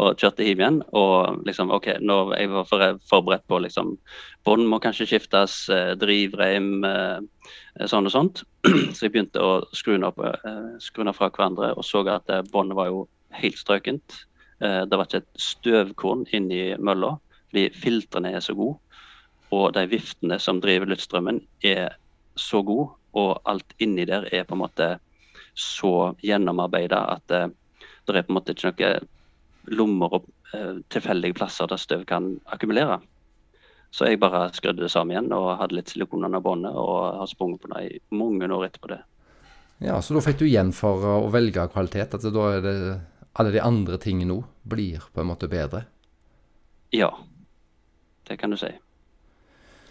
og 0.00 0.20
kjørte 0.20 0.46
hjem 0.46 0.62
igjen. 0.62 0.78
Og 0.96 1.42
liksom, 1.46 1.72
ok, 1.74 1.92
nå 2.04 2.18
jeg 2.34 2.50
var 2.52 2.68
forberedt 3.10 3.46
på 3.50 3.60
liksom 3.64 3.96
Bånd 4.48 4.64
må 4.70 4.78
kanskje 4.80 5.04
skiftes, 5.10 5.66
eh, 5.68 5.92
drivreim, 6.00 6.80
eh, 6.88 7.84
sånn 7.90 8.08
og 8.08 8.14
sånt. 8.14 8.42
Så 8.96 9.06
jeg 9.06 9.12
begynte 9.12 9.42
å 9.44 9.58
skru 9.76 9.98
opp, 10.06 10.20
eh, 10.24 11.12
fra 11.12 11.28
hverandre 11.28 11.74
og 11.76 11.84
så 11.84 12.00
at 12.08 12.30
båndet 12.52 12.78
var 12.78 12.88
jo 12.88 13.06
helt 13.36 13.58
strøkent. 13.58 14.24
Det 14.60 14.92
var 14.92 15.06
ikke 15.06 15.22
et 15.22 15.40
støvkorn 15.40 16.26
inni 16.36 16.74
mølla, 16.76 17.14
fordi 17.48 17.70
filtrene 17.72 18.34
er 18.36 18.42
så 18.44 18.52
gode. 18.52 18.76
Og 19.56 19.72
de 19.72 19.86
viftene 19.88 20.36
som 20.38 20.60
driver 20.60 20.90
luftstrømmen 20.90 21.40
er 21.64 21.96
så 22.36 22.60
gode, 22.64 22.90
og 23.16 23.40
alt 23.48 23.72
inni 23.80 24.04
der 24.08 24.28
er 24.32 24.44
på 24.44 24.56
en 24.56 24.62
måte 24.64 24.90
så 25.54 26.14
gjennomarbeida 26.24 27.04
at 27.16 27.34
eh, 27.34 27.48
det 28.06 28.16
er 28.16 28.26
på 28.26 28.32
en 28.32 28.38
måte 28.40 28.54
ikke 28.56 28.70
noen 28.72 29.08
lommer 29.76 30.18
og 30.18 30.28
eh, 30.56 30.80
tilfeldige 30.92 31.36
plasser 31.38 31.68
der 31.70 31.80
støv 31.80 32.04
kan 32.08 32.32
akkumulere. 32.50 33.00
Så 33.90 34.06
jeg 34.06 34.20
bare 34.22 34.48
skrudde 34.54 34.84
det 34.84 34.90
sammen 34.92 35.16
igjen 35.16 35.32
og 35.34 35.56
hadde 35.58 35.76
litt 35.76 35.90
silikon 35.90 36.24
under 36.26 36.42
båndet 36.42 36.76
og 36.78 37.20
har 37.20 37.30
sprunget 37.30 37.62
på 37.62 37.72
det 37.72 37.86
i 37.88 38.00
mange 38.14 38.46
år 38.46 38.68
etterpå 38.68 38.92
det. 38.92 39.00
Ja, 39.80 40.00
Så 40.02 40.14
da 40.14 40.22
fikk 40.22 40.38
du 40.38 40.46
igjen 40.46 40.72
for 40.76 41.02
å 41.02 41.30
velge 41.32 41.64
kvalitet. 41.72 42.14
At 42.14 42.26
da 42.34 42.46
er 42.54 42.60
det 42.62 42.74
alle 43.32 43.54
de 43.54 43.62
andre 43.64 43.98
tingene 43.98 44.34
nå 44.34 44.42
blir 44.68 45.02
på 45.12 45.22
en 45.22 45.30
måte 45.30 45.48
bedre. 45.50 45.86
Ja, 46.94 47.10
det 48.28 48.36
kan 48.36 48.50
du 48.50 48.58
si. 48.60 48.70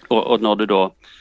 Og, 0.09 0.19
og 0.19 0.43
når 0.43 0.61
du 0.61 0.65
da 0.69 0.81
eh, 0.85 1.18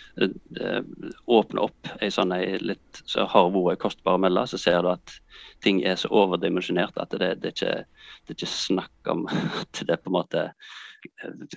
åpner 1.26 1.62
opp 1.62 1.90
ei 2.02 2.10
sånn 2.10 2.34
litt 2.64 3.02
så 3.06 3.26
har 3.30 3.50
vært 3.54 3.82
kostbar 3.82 4.18
mølle, 4.20 4.44
så 4.50 4.58
ser 4.60 4.82
du 4.82 4.90
at 4.92 5.14
ting 5.64 5.80
er 5.86 5.98
så 5.98 6.10
overdimensjonert 6.14 6.98
at 6.98 7.14
det, 7.14 7.30
det, 7.42 7.52
er 7.52 7.54
ikke, 7.54 7.74
det 8.26 8.34
er 8.34 8.38
ikke 8.38 8.50
snakk 8.50 9.12
om 9.12 9.26
at 9.30 9.82
det 9.86 10.00
på 10.02 10.12
en 10.12 10.18
måte 10.18 10.50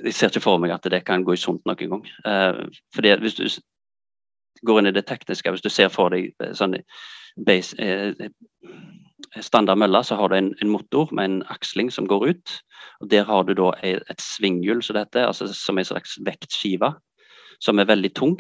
Jeg 0.04 0.14
ser 0.14 0.30
ikke 0.30 0.44
for 0.44 0.62
meg 0.62 0.74
at 0.76 0.86
det 0.94 1.02
kan 1.08 1.24
gå 1.26 1.34
i 1.34 1.40
sunt 1.42 1.64
noen 1.66 1.80
gang. 1.96 2.04
Eh, 2.30 2.60
fordi 2.94 3.16
hvis 3.24 3.40
du 3.40 3.48
går 4.70 4.80
inn 4.80 4.92
i 4.92 4.94
det 4.94 5.08
tekniske, 5.10 5.50
hvis 5.50 5.64
du 5.66 5.70
ser 5.74 5.90
for 5.90 6.14
deg 6.14 6.36
sånn 6.54 6.78
base, 7.48 7.74
eh, 7.82 8.30
standard 9.42 9.80
mølle, 9.82 10.04
så 10.06 10.18
har 10.20 10.30
du 10.30 10.38
en, 10.38 10.52
en 10.62 10.70
motor 10.70 11.10
med 11.16 11.26
en 11.26 11.40
aksling 11.54 11.90
som 11.94 12.06
går 12.06 12.28
ut. 12.30 12.54
og 13.02 13.10
Der 13.10 13.26
har 13.26 13.44
du 13.48 13.56
da 13.58 13.72
et, 13.82 14.04
et 14.10 14.22
svinghjul 14.22 14.84
som, 14.84 15.00
dette, 15.00 15.26
altså 15.26 15.50
som 15.56 15.82
en 15.82 15.90
slags 15.90 16.20
vektskive, 16.26 16.94
som 17.62 17.80
er 17.80 17.90
veldig 17.90 18.12
tung. 18.18 18.36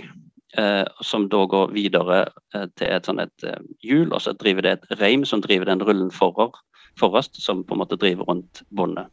Eh, 0.59 0.83
som 1.07 1.29
da 1.31 1.45
går 1.47 1.71
videre 1.71 2.25
eh, 2.53 2.67
til 2.75 2.89
et 2.91 3.07
sånn 3.07 3.21
et 3.23 3.45
eh, 3.47 3.61
hjul, 3.87 4.09
og 4.11 4.19
så 4.19 4.33
driver 4.35 4.65
det 4.65 4.73
et 4.73 4.97
reim 4.99 5.23
som 5.23 5.39
driver 5.39 5.69
den 5.69 5.83
rullen 5.87 6.09
forår, 6.11 6.57
forrest, 6.99 7.39
som 7.39 7.61
på 7.63 7.77
en 7.77 7.79
måte 7.79 7.95
driver 7.95 8.27
rundt 8.27 8.59
båndet. 8.75 9.07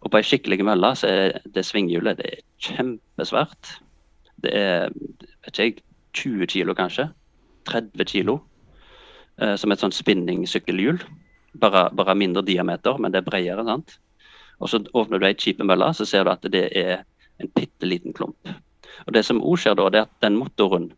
Og 0.00 0.08
på 0.10 0.18
ei 0.18 0.24
skikkelig 0.24 0.64
mølle 0.64 0.94
så 0.96 1.10
er 1.10 1.36
det 1.52 1.66
svinghjulet 1.68 2.22
det 2.22 2.30
er 2.30 2.40
kjempesvært. 2.64 3.74
Det 4.42 4.54
er 4.56 4.88
vet 5.44 5.60
ikke 5.60 5.84
20 6.16 6.48
kilo 6.54 6.74
kanskje. 6.78 7.10
30 7.68 8.08
kilo. 8.08 8.40
Eh, 9.40 9.54
som 9.60 9.72
et 9.72 9.84
sånn 9.84 9.94
spinningsykkelhjul. 9.94 11.04
Bare, 11.60 11.90
bare 11.92 12.16
mindre 12.16 12.42
diameter, 12.48 12.96
men 12.96 13.12
det 13.12 13.22
er 13.22 13.28
bredere. 13.28 13.64
sant? 13.68 13.98
og 14.62 14.70
så 14.70 14.78
åpner 14.94 15.18
du 15.18 15.26
ei 15.26 15.34
kjip 15.34 15.58
mølle, 15.66 15.88
så 15.94 16.06
ser 16.06 16.24
du 16.24 16.30
at 16.30 16.44
det 16.54 16.68
er 16.78 17.02
en 17.42 17.50
bitte 17.56 17.86
liten 17.86 18.14
klump. 18.14 18.38
Og 19.06 19.14
Det 19.16 19.24
som 19.26 19.42
òg 19.42 19.58
skjer 19.60 19.78
da, 19.78 19.88
det 19.90 20.02
er 20.02 20.08
at 20.08 20.24
den 20.24 20.38
motoren 20.40 20.92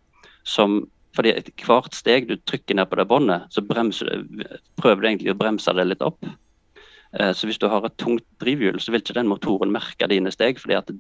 som 0.45 0.85
fordi 1.15 1.31
Hvert 1.63 1.95
steg 1.95 2.25
du 2.27 2.35
trykker 2.43 2.75
ned 2.75 2.89
på 2.91 2.97
det 2.99 3.05
båndet, 3.07 3.45
så 3.55 3.63
du, 3.63 3.69
prøver 4.83 4.99
du 5.01 5.07
egentlig 5.07 5.31
å 5.31 5.39
bremse 5.39 5.71
det 5.79 5.85
litt 5.87 6.03
opp. 6.03 6.19
Eh, 7.15 7.31
så 7.31 7.47
Hvis 7.47 7.61
du 7.63 7.69
har 7.71 7.87
et 7.87 7.97
tungt 8.03 8.27
drivhjul, 8.43 8.81
så 8.83 8.91
vil 8.91 9.05
ikke 9.05 9.15
den 9.21 9.31
motoren 9.31 9.71
merke 9.71 10.09
dine 10.11 10.33
steg. 10.35 10.59
fordi 10.59 10.75
at 10.75 10.91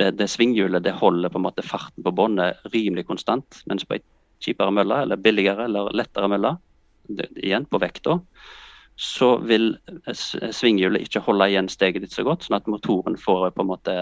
det, 0.00 0.16
det 0.16 0.30
svinghjulet 0.32 0.84
det 0.84 0.96
holder 0.96 1.28
på 1.28 1.36
en 1.36 1.44
måte 1.44 1.66
farten 1.66 2.00
på 2.00 2.14
båndet 2.16 2.64
rimelig 2.72 3.04
konstant. 3.06 3.60
Mens 3.68 3.84
på 3.84 3.98
ei 3.98 4.04
kjipere 4.42 4.72
mølle, 4.72 5.02
eller 5.04 5.20
billigere 5.20 5.68
eller 5.68 5.92
lettere 5.92 6.32
mølle, 6.32 6.56
igjen 7.36 7.66
på 7.68 7.80
vekta, 7.82 8.18
så 8.96 9.36
vil 9.44 9.74
svinghjulet 10.14 11.06
ikke 11.06 11.22
holde 11.26 11.48
igjen 11.50 11.68
steget 11.72 12.04
ditt 12.04 12.14
så 12.14 12.24
godt, 12.26 12.46
sånn 12.46 12.58
at 12.58 12.68
motoren 12.70 13.16
får 13.18 13.50
på 13.52 13.64
en 13.64 13.70
måte 13.70 13.96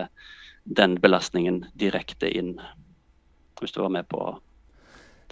den 0.71 0.97
belastningen 1.03 1.65
direkte 1.75 2.31
inn. 2.31 2.55
Hvis 3.61 3.75
du 3.75 3.83
var 3.83 3.93
med 3.93 4.09
på 4.09 4.39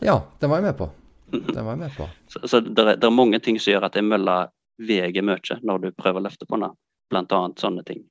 Ja, 0.00 0.22
den 0.38 0.50
var 0.50 0.60
jeg 0.60 0.68
med 0.68 0.78
på. 0.78 0.90
Den 1.30 1.64
var 1.64 1.72
jeg 1.72 1.78
med 1.78 1.96
på. 1.96 2.08
så, 2.28 2.48
så 2.48 2.60
det, 2.60 2.82
er, 2.82 2.96
det, 2.96 3.06
er, 3.06 3.10
mange 3.10 3.38
ting 3.38 3.58
som 3.60 3.72
gjør 3.72 3.88
at 3.88 3.96
ei 3.98 4.04
mølle 4.04 4.36
veier 4.78 5.24
mye 5.26 5.58
når 5.62 5.82
du 5.82 5.88
prøver 5.96 6.20
å 6.20 6.26
løfte 6.28 6.46
på 6.46 6.60
den. 6.60 6.76
Annet 7.14 7.60
sånne 7.60 7.82
ting. 7.86 8.04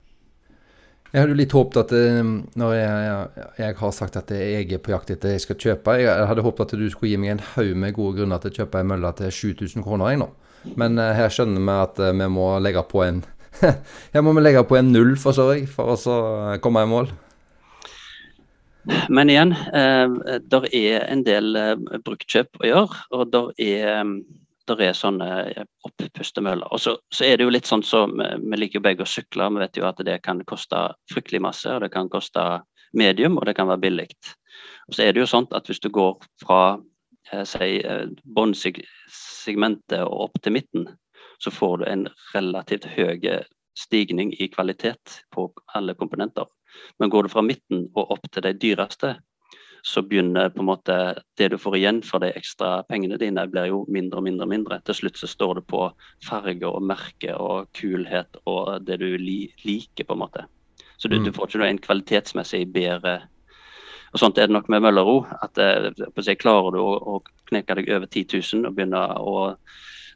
Jeg 1.12 1.22
hadde 1.22 1.36
litt 1.38 1.54
håpet 1.56 1.78
at 1.80 1.92
eh, 1.96 2.18
når 2.60 2.74
jeg, 2.76 2.88
jeg, 3.06 3.46
jeg, 3.62 3.76
har 3.78 3.92
sagt 3.96 4.18
at 4.20 4.32
jeg 4.34 4.66
er 4.66 4.82
på 4.84 4.92
jakt 4.92 5.12
etter 5.14 5.32
jeg 5.32 5.44
skal 5.44 5.56
kjøpe 5.56 5.94
Jeg 6.02 6.26
hadde 6.28 6.44
håpet 6.44 6.74
at 6.74 6.82
du 6.82 6.84
skulle 6.92 7.14
gi 7.14 7.20
meg 7.20 7.36
en 7.36 7.46
haug 7.54 7.70
med 7.80 7.96
gode 7.96 8.18
grunner 8.18 8.42
til 8.42 8.52
å 8.52 8.58
kjøpe 8.60 8.82
ei 8.82 8.88
mølle 8.90 9.12
til 9.16 9.32
7000 9.32 9.86
kroner. 9.86 10.12
Jeg 10.12 10.20
nå. 10.20 10.28
Men 10.76 11.00
uh, 11.00 11.14
her 11.16 11.32
skjønner 11.32 11.64
vi 11.64 11.76
at 11.86 12.02
uh, 12.02 12.12
vi 12.12 12.28
må 12.34 12.50
legge 12.60 12.84
på 12.90 13.04
en 13.06 13.22
Her 14.14 14.24
må 14.24 14.34
vi 14.36 14.44
legge 14.44 14.64
på 14.66 14.78
en 14.78 14.92
null, 14.94 15.16
forstår 15.20 15.54
jeg, 15.54 15.68
for 15.72 15.94
å 15.94 16.18
komme 16.64 16.84
i 16.84 16.90
mål. 16.90 17.10
Men 19.12 19.28
igjen, 19.28 19.52
eh, 19.52 20.38
der 20.48 20.68
er 20.72 21.08
en 21.12 21.24
del 21.26 21.56
eh, 21.60 21.74
bruktkjøp 22.04 22.62
å 22.62 22.68
gjøre. 22.68 23.00
Og 23.18 23.32
der 23.34 23.50
er 23.60 24.12
der 24.68 24.82
er 24.84 24.96
sånne 24.96 25.28
eh, 25.52 25.66
oppustemøller. 25.88 26.68
Og 26.72 26.82
så, 26.82 26.96
så, 27.14 27.24
er 27.26 27.38
det 27.38 27.46
jo 27.46 27.54
litt 27.54 27.68
sånn 27.68 27.84
som 27.86 28.16
så, 28.18 28.28
vi 28.42 28.60
liker 28.60 28.84
begge 28.84 29.04
å 29.04 29.08
sykle. 29.08 29.48
Vi 29.54 29.62
vet 29.62 29.80
jo 29.80 29.86
at 29.88 30.02
det 30.06 30.20
kan 30.26 30.42
koste 30.48 30.84
fryktelig 31.12 31.42
masse. 31.44 31.70
og 31.72 31.84
Det 31.84 31.92
kan 31.94 32.10
koste 32.12 32.44
medium, 32.96 33.38
og 33.38 33.48
det 33.48 33.56
kan 33.58 33.70
være 33.70 33.84
billig. 33.86 34.08
Og 34.88 34.96
så 34.96 35.04
er 35.04 35.12
det 35.12 35.24
jo 35.24 35.30
sånn 35.30 35.48
at 35.56 35.68
hvis 35.68 35.82
du 35.84 35.90
går 35.94 36.16
fra 36.44 36.62
eh, 37.32 37.44
si, 37.48 37.78
eh, 37.80 38.06
båndsegmentet 38.38 40.00
og 40.04 40.28
opp 40.28 40.42
til 40.42 40.58
midten, 40.58 40.88
så 41.38 41.50
får 41.50 41.78
du 41.78 41.84
en 41.88 42.08
relativt 42.34 42.88
høy 42.96 43.44
stigning 43.78 44.32
i 44.38 44.48
kvalitet 44.48 45.22
på 45.34 45.48
alle 45.74 45.94
komponenter. 45.94 46.46
Men 46.98 47.10
går 47.10 47.26
du 47.26 47.32
fra 47.32 47.42
midten 47.42 47.86
og 47.94 48.16
opp 48.16 48.30
til 48.32 48.44
de 48.44 48.52
dyreste, 48.58 49.14
så 49.86 50.02
begynner 50.02 50.50
på 50.50 50.60
en 50.60 50.68
måte 50.68 50.96
det 51.38 51.48
du 51.52 51.56
får 51.60 51.76
igjen 51.78 52.00
for 52.02 52.22
de 52.22 52.32
ekstra 52.36 52.82
pengene 52.90 53.16
dine, 53.20 53.46
blir 53.46 53.70
jo 53.70 53.84
mindre 53.88 54.18
og 54.18 54.26
mindre 54.26 54.48
og 54.48 54.52
mindre. 54.52 54.80
Til 54.84 54.98
slutt 54.98 55.20
så 55.20 55.30
står 55.30 55.60
det 55.60 55.66
på 55.70 55.84
farge 56.26 56.66
og 56.66 56.82
merke 56.82 57.36
og 57.38 57.70
kulhet 57.78 58.40
og 58.44 58.82
det 58.86 58.98
du 59.00 59.08
li 59.16 59.40
liker, 59.64 60.04
på 60.04 60.16
en 60.16 60.24
måte. 60.24 60.44
Så 60.98 61.08
du, 61.08 61.20
mm. 61.20 61.28
du 61.28 61.32
får 61.32 61.52
ikke 61.52 61.70
en 61.70 61.84
kvalitetsmessig 61.86 62.66
bedre 62.74 63.20
og 64.08 64.20
Sånt 64.22 64.38
er 64.40 64.48
det 64.48 64.54
nok 64.54 64.70
med 64.72 64.80
Møller 64.80 65.04
òg. 65.04 65.26
at 65.44 65.58
eh, 65.60 66.34
Klarer 66.40 66.72
du 66.72 66.78
å, 66.80 66.94
å 66.96 67.48
kneke 67.50 67.74
deg 67.76 67.90
over 67.92 68.06
10 68.06 68.38
000 68.56 68.68
og 68.68 68.76
begynne 68.76 69.02
å 69.20 69.34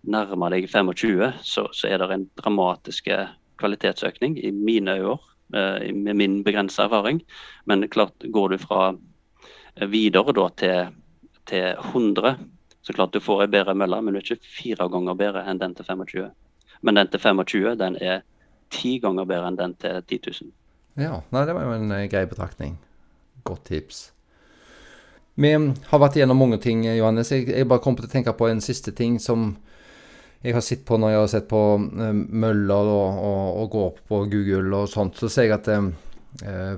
nærme 0.03 0.51
deg 0.51 0.69
25, 0.71 1.33
så, 1.47 1.69
så 1.73 1.89
er 1.89 2.03
det 2.03 2.11
en 2.11 2.27
dramatisk 2.39 3.09
kvalitetsøkning 3.63 4.39
i 4.45 4.51
mine 4.51 4.97
øyne, 4.99 5.19
eh, 5.55 5.95
med 5.95 6.15
min 6.15 6.45
begrensa 6.45 6.89
erfaring. 6.89 7.23
Men 7.67 7.89
klart, 7.89 8.15
går 8.33 8.49
du 8.49 8.59
fra 8.59 8.95
videre 9.89 10.33
da 10.33 10.49
til, 10.57 10.95
til 11.47 11.75
100, 11.79 12.37
så 12.83 12.93
klart 12.93 13.15
du 13.15 13.21
får 13.21 13.45
ei 13.45 13.53
bedre 13.53 13.75
mølle, 13.75 14.01
men 14.03 14.15
du 14.15 14.19
er 14.19 14.35
ikke 14.35 14.55
fire 14.59 14.89
ganger 14.91 15.15
bedre 15.15 15.45
enn 15.49 15.61
den 15.61 15.75
til 15.75 15.87
25. 15.87 16.31
Men 16.83 16.99
den 16.99 17.09
til 17.13 17.21
25 17.21 17.77
den 17.79 17.97
er 18.03 18.25
ti 18.71 18.99
ganger 18.99 19.29
bedre 19.29 19.53
enn 19.53 19.61
den 19.61 19.77
til 19.79 20.03
10 20.03 20.19
000. 20.43 20.51
Ja, 20.99 21.21
nei, 21.31 21.45
det 21.47 21.55
var 21.55 21.69
jo 21.69 21.77
en 21.77 21.95
grei 22.11 22.25
betraktning. 22.29 22.75
Godt 23.45 23.65
tips. 23.71 24.11
Vi 25.35 25.53
har 25.55 26.01
vært 26.03 26.19
igjennom 26.19 26.37
mange 26.37 26.59
ting, 26.61 26.85
Johannes. 26.85 27.31
Jeg, 27.33 27.47
jeg 27.49 27.69
bare 27.69 27.81
kom 27.81 27.97
til 27.97 28.05
å 28.05 28.13
tenke 28.13 28.35
på 28.37 28.51
en 28.51 28.61
siste 28.61 28.93
ting 28.93 29.17
som 29.23 29.55
jeg 30.43 30.55
har 30.57 30.65
sett 30.65 30.85
på 30.85 30.99
når 30.99 31.13
jeg 31.13 31.21
har 31.21 31.29
sett 31.31 31.51
på 31.51 31.61
uh, 31.79 32.09
møller 32.13 32.89
og, 32.95 33.21
og, 33.23 33.45
og, 33.63 33.69
går 33.71 33.93
på 34.09 34.25
Google 34.33 34.83
og 34.83 34.91
sånt. 34.91 35.19
Så 35.19 35.31
ser 35.31 35.49
jeg 35.49 35.57
at 35.61 35.71
uh, 35.71 35.93
Eh, 36.41 36.75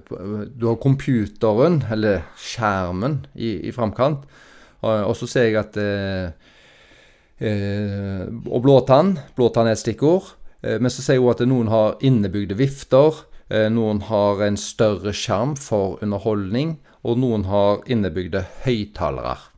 du 0.57 0.67
har 0.67 0.81
computeren, 0.83 1.83
eller 1.91 2.25
skjermen, 2.39 3.23
i, 3.35 3.69
i 3.69 3.73
framkant. 3.75 4.25
Og 4.85 5.15
så 5.17 5.29
ser 5.31 5.47
jeg 5.49 5.57
at 5.57 5.77
eh, 5.81 6.27
eh, 7.41 8.25
Og 8.51 8.61
blåtann. 8.67 9.15
Blåtann 9.37 9.71
er 9.71 9.79
et 9.79 9.85
stikkord. 9.85 10.35
men 10.65 10.89
så 10.89 11.03
ser 11.05 11.19
jeg 11.19 11.23
òg 11.23 11.35
at 11.35 11.49
noen 11.49 11.69
har 11.69 11.99
innebygde 12.01 12.57
vifter. 12.57 13.25
noen 13.71 14.01
har 14.09 14.41
en 14.41 14.57
større 14.57 15.13
skjerm 15.13 15.57
for 15.57 15.99
underholdning. 16.03 16.79
Og 17.05 17.19
noen 17.19 17.45
har 17.45 17.85
innebygde 17.87 18.45
høyttalere. 18.65 19.54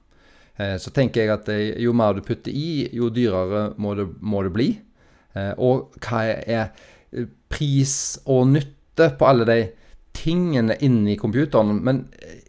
Så 0.57 0.91
tenker 0.95 1.21
jeg 1.21 1.33
at 1.35 1.49
jo 1.83 1.93
mer 1.93 2.15
du 2.17 2.23
putter 2.25 2.55
i, 2.55 2.87
jo 2.97 3.11
dyrere 3.13 3.75
må 3.77 3.93
det, 3.99 4.07
må 4.25 4.41
det 4.47 4.53
bli. 4.55 4.69
og 5.61 5.99
hva 6.01 6.23
er 6.33 6.71
pris 7.53 7.95
og 8.25 8.49
nytte 8.55 9.11
på 9.19 9.29
alle 9.29 9.47
de 9.49 9.61
tingene 10.17 10.77
inni 10.85 11.17
computeren. 11.21 11.81
Men 11.85 12.07
eh, 12.23 12.43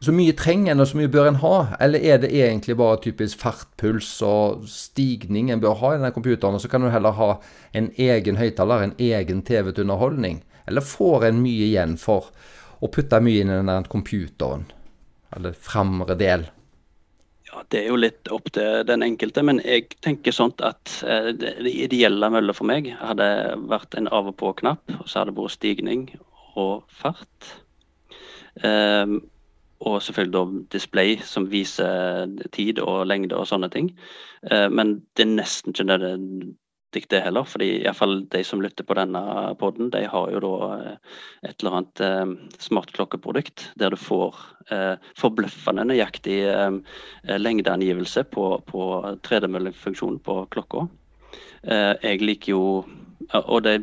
så 0.00 0.14
mye 0.16 0.34
trenger 0.36 0.72
en, 0.72 0.82
og 0.82 0.88
så 0.88 1.00
mye 1.00 1.12
bør 1.12 1.28
en 1.28 1.40
ha? 1.42 1.56
Eller 1.82 2.04
er 2.12 2.22
det 2.22 2.32
egentlig 2.32 2.78
bare 2.80 3.00
typisk 3.04 3.42
fartpuls 3.42 4.12
og 4.26 4.68
stigning 4.70 5.50
en 5.50 5.62
bør 5.62 5.76
ha 5.82 5.94
i 5.94 5.98
denne 5.98 6.14
computeren, 6.16 6.56
og 6.56 6.62
så 6.62 6.70
kan 6.72 6.84
du 6.84 6.90
heller 6.92 7.18
ha 7.18 7.34
en 7.76 7.90
egen 8.00 8.40
høyttaler, 8.40 8.86
en 8.86 8.96
egen 8.96 9.42
TV 9.46 9.72
til 9.72 9.84
underholdning? 9.84 10.40
Eller 10.70 10.86
får 10.86 11.28
en 11.28 11.42
mye 11.42 11.66
igjen 11.66 11.98
for 12.00 12.30
å 12.80 12.88
putte 12.88 13.20
mye 13.20 13.42
inn 13.42 13.52
i 13.52 13.60
den 13.60 13.90
computeren? 13.92 14.70
Eller 15.36 15.52
framre 15.54 16.16
del? 16.18 16.48
Ja, 17.50 17.64
Det 17.68 17.80
er 17.80 17.88
jo 17.90 17.98
litt 17.98 18.30
opp 18.30 18.50
til 18.54 18.84
den 18.86 19.02
enkelte, 19.02 19.42
men 19.42 19.58
jeg 19.64 19.88
tenker 20.04 20.34
sånn 20.34 20.54
at 20.66 21.00
eh, 21.02 21.32
det 21.34 21.54
ideelle 21.66 22.30
møllet 22.30 22.56
for 22.56 22.68
meg 22.70 22.92
hadde 23.00 23.26
vært 23.70 23.96
en 23.98 24.10
av 24.14 24.30
og 24.30 24.36
på-knapp, 24.38 24.82
og 25.00 25.08
så 25.10 25.22
hadde 25.22 25.34
det 25.34 25.40
vært 25.40 25.56
stigning 25.56 26.06
og 26.60 26.86
fart. 27.00 27.52
Eh, 28.62 29.18
og 29.80 30.02
selvfølgelig 30.04 30.34
da 30.36 30.64
display 30.76 31.16
som 31.24 31.48
viser 31.50 32.28
tid 32.52 32.82
og 32.84 33.06
lengde 33.08 33.38
og 33.38 33.48
sånne 33.48 33.70
ting. 33.72 33.90
Eh, 34.50 34.68
men 34.68 35.00
det 35.16 35.24
er 35.24 35.32
nesten 35.32 35.74
ikke 35.74 35.88
nødvendig 36.90 37.10
det 37.10 37.22
heller, 37.22 37.44
fordi 37.44 37.82
iallfall 37.84 38.26
de 38.30 38.42
som 38.44 38.60
lytter 38.60 38.84
på 38.84 38.94
denne 38.94 39.54
poden, 39.58 39.90
de 39.90 40.06
har 40.06 40.30
jo 40.30 40.40
da 40.40 40.78
eh, 40.78 40.96
et 41.48 41.62
eller 41.62 41.76
annet 41.76 42.00
uh, 42.00 42.34
smartklokkeprodukt 42.58 43.72
der 43.78 43.90
du 43.90 43.96
får 43.96 44.34
uh, 44.72 44.96
forbløffende 45.16 45.84
nøyaktig 45.84 46.48
uh, 46.50 46.80
lengdeangivelse 47.38 48.24
på, 48.24 48.62
på 48.66 49.16
tredemøllefunksjonen 49.22 50.20
på 50.20 50.46
klokka. 50.50 50.88
jeg 51.62 52.22
liker 52.22 52.50
jo 52.50 52.84
Og 53.30 53.62
det 53.62 53.82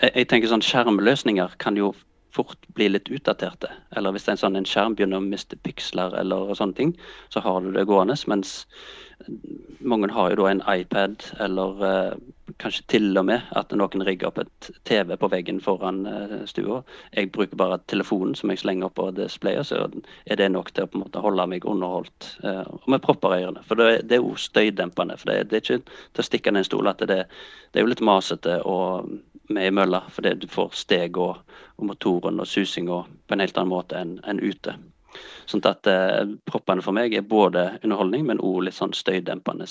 jeg 0.00 0.28
tenker 0.28 0.48
sånn 0.48 0.64
Skjermløsninger 0.64 1.52
kan 1.58 1.76
jo 1.76 1.92
fort 2.32 2.56
bli 2.74 2.88
litt 2.88 3.10
utdaterte. 3.10 3.68
Eller 3.96 4.12
hvis 4.12 4.28
en 4.28 4.38
sånn 4.40 4.56
en 4.56 4.64
skjerm 4.64 4.94
begynner 4.96 5.20
å 5.20 5.26
miste 5.26 5.56
piksler 5.56 6.14
eller 6.16 6.54
sånne 6.54 6.74
ting, 6.78 6.94
så 7.28 7.40
har 7.44 7.60
du 7.60 7.72
det 7.74 7.84
gående. 7.84 8.16
Mens 8.26 8.66
mange 9.80 10.10
har 10.12 10.30
jo 10.30 10.42
da 10.42 10.50
en 10.50 10.62
iPad 10.68 11.24
eller 11.40 11.84
eh, 11.86 12.12
kanskje 12.60 12.84
til 12.92 13.18
og 13.18 13.24
med 13.28 13.46
at 13.56 13.72
noen 13.76 14.04
rigger 14.06 14.28
opp 14.28 14.40
et 14.42 14.70
TV 14.88 15.14
på 15.16 15.30
veggen 15.32 15.60
foran 15.64 16.02
eh, 16.08 16.34
stua. 16.50 16.80
Jeg 17.16 17.30
bruker 17.34 17.58
bare 17.60 17.80
telefonen 17.92 18.34
som 18.38 18.52
jeg 18.52 18.62
slenger 18.62 18.88
opp 18.88 18.98
på 19.00 19.08
displayet, 19.16 19.70
så 19.70 19.86
er 20.26 20.40
det 20.40 20.50
nok 20.52 20.72
til 20.74 20.84
å 20.84 20.90
på 20.90 20.98
en 20.98 21.06
måte 21.06 21.24
holde 21.24 21.46
meg 21.52 21.66
underholdt. 21.68 22.34
Eh, 22.44 22.62
og 22.66 22.90
med 22.92 23.04
propper 23.06 23.36
i 23.36 23.42
ørene. 23.46 23.64
For 23.68 23.80
det, 23.80 24.04
det 24.10 24.18
er 24.18 24.24
jo 24.24 24.36
støydempende. 24.36 25.18
For 25.20 25.32
det, 25.32 25.50
det, 25.50 25.60
er 25.60 25.66
ikke 25.66 25.82
til 25.88 26.24
å 26.24 26.28
stikke 26.28 26.54
ned 26.54 26.64
en 26.64 26.70
stol 26.70 26.92
at 26.92 27.04
det, 27.10 27.24
det 27.70 27.80
er 27.80 27.86
jo 27.86 27.92
litt 27.92 28.04
masete 28.04 28.60
og 28.68 29.10
med 29.50 29.66
i 29.66 29.74
mølla, 29.74 30.04
fordi 30.14 30.36
du 30.44 30.46
får 30.50 30.76
steg 30.78 31.18
og, 31.18 31.40
og 31.80 31.90
motoren 31.90 32.38
og 32.38 32.46
susinga 32.46 33.02
på 33.02 33.34
en 33.34 33.42
helt 33.42 33.58
annen 33.58 33.72
måte 33.72 33.98
enn 33.98 34.18
en 34.30 34.42
ute. 34.42 34.76
Sånn 35.50 35.64
at 35.66 35.88
eh, 35.90 36.30
proppene 36.46 36.84
for 36.84 36.96
meg 36.96 37.14
er 37.16 37.26
både 37.26 37.66
underholdning, 37.82 38.26
men 38.28 38.42
òg 38.42 38.64
litt 38.66 38.78
sånn 38.78 38.94
støydempende 38.96 39.66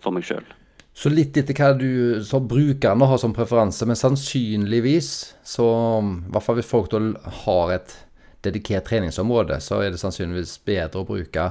for 0.00 0.14
meg 0.14 0.26
sjøl. 0.28 0.46
Så 0.92 1.10
litt 1.12 1.36
etter 1.38 1.56
hva 1.56 1.72
du 1.78 2.20
som 2.26 2.48
brukerne 2.50 3.06
har 3.06 3.18
som 3.22 3.34
preferanse, 3.34 3.86
men 3.86 3.98
sannsynligvis 3.98 5.10
så 5.46 5.66
I 6.02 6.32
hvert 6.34 6.44
fall 6.44 6.58
hvis 6.58 6.70
folk 6.70 6.90
da 6.92 7.00
har 7.44 7.76
et 7.78 7.94
dedikert 8.44 8.88
treningsområde, 8.88 9.60
så 9.62 9.82
er 9.84 9.92
det 9.92 10.00
sannsynligvis 10.00 10.58
bedre 10.66 11.02
å 11.02 11.08
bruke 11.08 11.50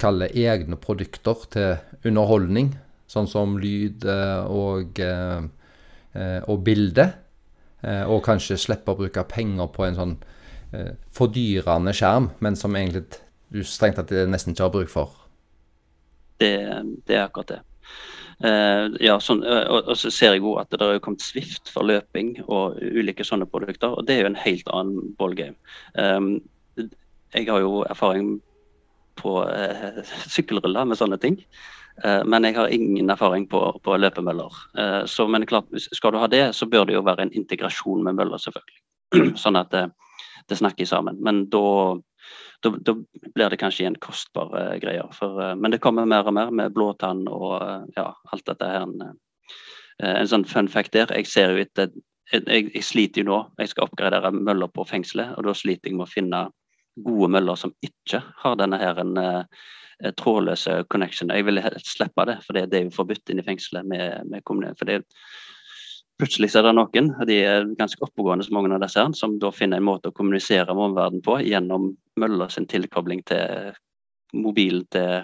kalle 0.00 0.30
egne 0.32 0.78
produkter 0.80 1.46
til 1.52 2.08
underholdning, 2.08 2.74
sånn 3.10 3.28
som 3.28 3.58
lyd 3.60 4.06
eh, 4.08 4.44
og 4.48 5.00
eh, 5.02 5.42
eh, 6.14 6.40
og 6.46 6.62
bilde. 6.66 7.10
Og 7.80 8.18
kanskje 8.20 8.58
slippe 8.60 8.92
å 8.92 8.98
bruke 8.98 9.22
penger 9.24 9.70
på 9.72 9.86
en 9.86 9.94
sånn 9.96 10.10
fordyrende 11.16 11.94
skjerm, 11.96 12.30
men 12.38 12.56
som 12.56 12.76
egentlig 12.78 13.06
du 13.50 13.64
strengt 13.66 13.98
tatt 13.98 14.12
nesten 14.30 14.54
ikke 14.54 14.68
har 14.68 14.74
bruk 14.74 14.92
for. 14.92 15.16
Det, 16.40 16.54
det 17.08 17.16
er 17.18 17.26
akkurat 17.26 17.56
det. 17.56 17.60
Uh, 18.40 18.88
ja, 19.04 19.18
sånn, 19.20 19.42
uh, 19.44 19.66
og, 19.68 19.90
og, 19.90 19.96
så 20.00 20.08
ser 20.08 20.32
jeg 20.32 20.40
jo 20.40 20.54
at 20.56 20.70
det 20.72 20.80
har 20.80 21.00
kommet 21.04 21.20
Swift 21.20 21.68
for 21.68 21.84
løping 21.84 22.38
og 22.46 22.78
ulike 22.80 23.26
sånne 23.26 23.48
produkter. 23.50 23.92
og 23.92 24.06
Det 24.08 24.16
er 24.16 24.24
jo 24.24 24.30
en 24.30 24.40
helt 24.40 24.70
annen 24.72 25.10
ballgame. 25.18 25.58
Um, 25.92 26.38
jeg 27.36 27.50
har 27.50 27.60
jo 27.60 27.82
erfaring 27.84 28.38
på 29.20 29.34
uh, 29.44 30.00
sykkelruller 30.34 30.88
med 30.88 31.00
sånne 31.00 31.20
ting. 31.20 31.42
men 32.00 32.44
jeg 32.46 32.54
har 32.56 32.70
ingen 32.72 33.10
erfaring 33.12 33.42
på, 33.50 33.58
på 33.84 33.96
løpemøller. 33.98 34.54
så, 35.04 35.26
men 35.28 35.44
klart, 35.44 35.66
skal 35.92 36.14
du 36.14 36.18
ha 36.18 36.28
det, 36.32 36.54
så 36.56 36.64
bør 36.64 36.86
det 36.88 36.94
jo 36.94 37.02
være 37.04 37.26
en 37.26 37.32
integrasjon 37.36 38.04
med 38.06 38.16
møller, 38.16 38.40
selvfølgelig. 38.40 39.34
sånn 39.42 39.58
at 39.60 39.68
det, 39.74 39.82
det 40.50 40.58
snakker 40.58 40.88
sammen. 40.88 41.18
Men 41.24 41.44
da 41.52 41.98
da, 42.60 42.94
blir 43.34 43.50
det 43.50 43.58
kanskje 43.60 43.84
igjen 43.84 43.98
kostbare 44.02 44.78
greier. 44.82 45.08
For, 45.16 45.38
uh, 45.40 45.56
men 45.56 45.72
det 45.72 45.80
kommer 45.82 46.08
mer 46.08 46.28
og 46.28 46.36
mer 46.36 46.52
med 46.54 46.74
blåtann 46.76 47.24
og 47.30 47.56
uh, 47.62 47.88
ja, 47.96 48.10
alt 48.32 48.46
dette 48.48 48.68
her. 48.68 48.86
En, 48.86 49.00
uh, 49.00 50.12
en 50.12 50.30
sånn 50.30 50.46
fun 50.48 50.68
fact 50.68 50.94
der. 50.96 51.12
Jeg 51.16 51.28
ser 51.30 51.54
jo 51.54 51.64
etter 51.64 51.92
jeg, 52.30 52.70
jeg, 52.70 52.84
sliter 52.86 53.24
jo 53.24 53.30
nå. 53.30 53.40
Jeg 53.58 53.72
skal 53.72 53.88
oppgradere 53.88 54.30
møller 54.34 54.70
på 54.70 54.86
fengselet, 54.86 55.34
og 55.38 55.48
da 55.48 55.56
sliter 55.56 55.90
jeg 55.90 55.98
med 55.98 56.06
å 56.06 56.12
finne 56.12 56.44
gode 57.00 57.30
møller 57.32 57.58
som 57.58 57.72
ikke 57.82 58.20
har 58.42 58.58
denne 58.60 58.78
her 58.78 59.00
en 59.02 59.18
trådløse 60.16 60.76
connection. 60.92 61.32
Jeg 61.34 61.44
vil 61.48 61.60
helst 61.60 61.90
slippe 61.96 62.24
det, 62.28 62.38
for 62.44 62.56
det, 62.56 62.68
det 62.70 62.78
er 62.78 62.86
jo 62.86 62.94
forbudt 62.94 63.32
inne 63.32 63.42
i 63.42 63.48
fengselet 63.48 63.88
med, 63.88 64.30
med 64.30 64.46
For 64.46 64.86
det, 64.86 65.00
Plutselig 66.20 66.50
er 66.52 66.66
det 66.66 66.74
noen, 66.76 67.10
og 67.16 67.28
de 67.28 67.36
er 67.48 67.68
ganske 67.78 68.02
oppegående 68.04 68.44
som 68.44 68.58
mange 68.58 68.74
av 68.76 68.82
disse, 68.82 69.00
her, 69.00 69.12
som 69.16 69.38
da 69.40 69.48
finner 69.54 69.80
en 69.80 69.86
måte 69.86 70.10
å 70.10 70.16
kommunisere 70.16 70.74
med 70.74 70.90
omverdenen 70.90 71.24
på 71.24 71.38
gjennom 71.46 71.94
Møller 72.20 72.50
sin 72.52 72.66
tilkobling 72.68 73.22
til 73.30 73.70
mobilen 74.36 74.84
til 74.92 75.22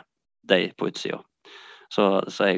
de 0.48 0.60
på 0.78 0.88
utsida. 0.88 1.18
Så, 1.92 2.06
så 2.32 2.48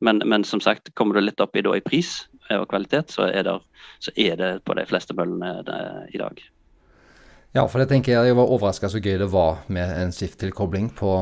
men, 0.00 0.22
men, 0.24 0.44
som 0.44 0.62
sagt, 0.64 0.92
kommer 0.94 1.18
du 1.18 1.24
litt 1.24 1.42
opp 1.42 1.56
i, 1.56 1.64
da, 1.64 1.74
i 1.76 1.84
pris 1.84 2.28
og 2.54 2.68
kvalitet, 2.70 3.10
så 3.12 3.26
er, 3.26 3.42
det, 3.44 3.58
så 4.04 4.14
er 4.16 4.38
det 4.40 4.52
på 4.64 4.78
de 4.78 4.86
fleste 4.88 5.16
møllene 5.18 5.58
i 6.14 6.20
dag. 6.20 6.40
Ja, 7.56 7.64
for 7.66 7.80
det 7.80 7.88
tenker 7.90 8.14
jeg 8.14 8.30
jeg 8.30 8.38
var 8.38 8.54
overraska 8.54 8.90
så 8.92 9.00
gøy 9.02 9.18
det 9.20 9.30
var 9.32 9.64
med 9.72 9.92
en 9.98 10.14
skifttilkobling 10.14 10.92
på, 10.96 11.12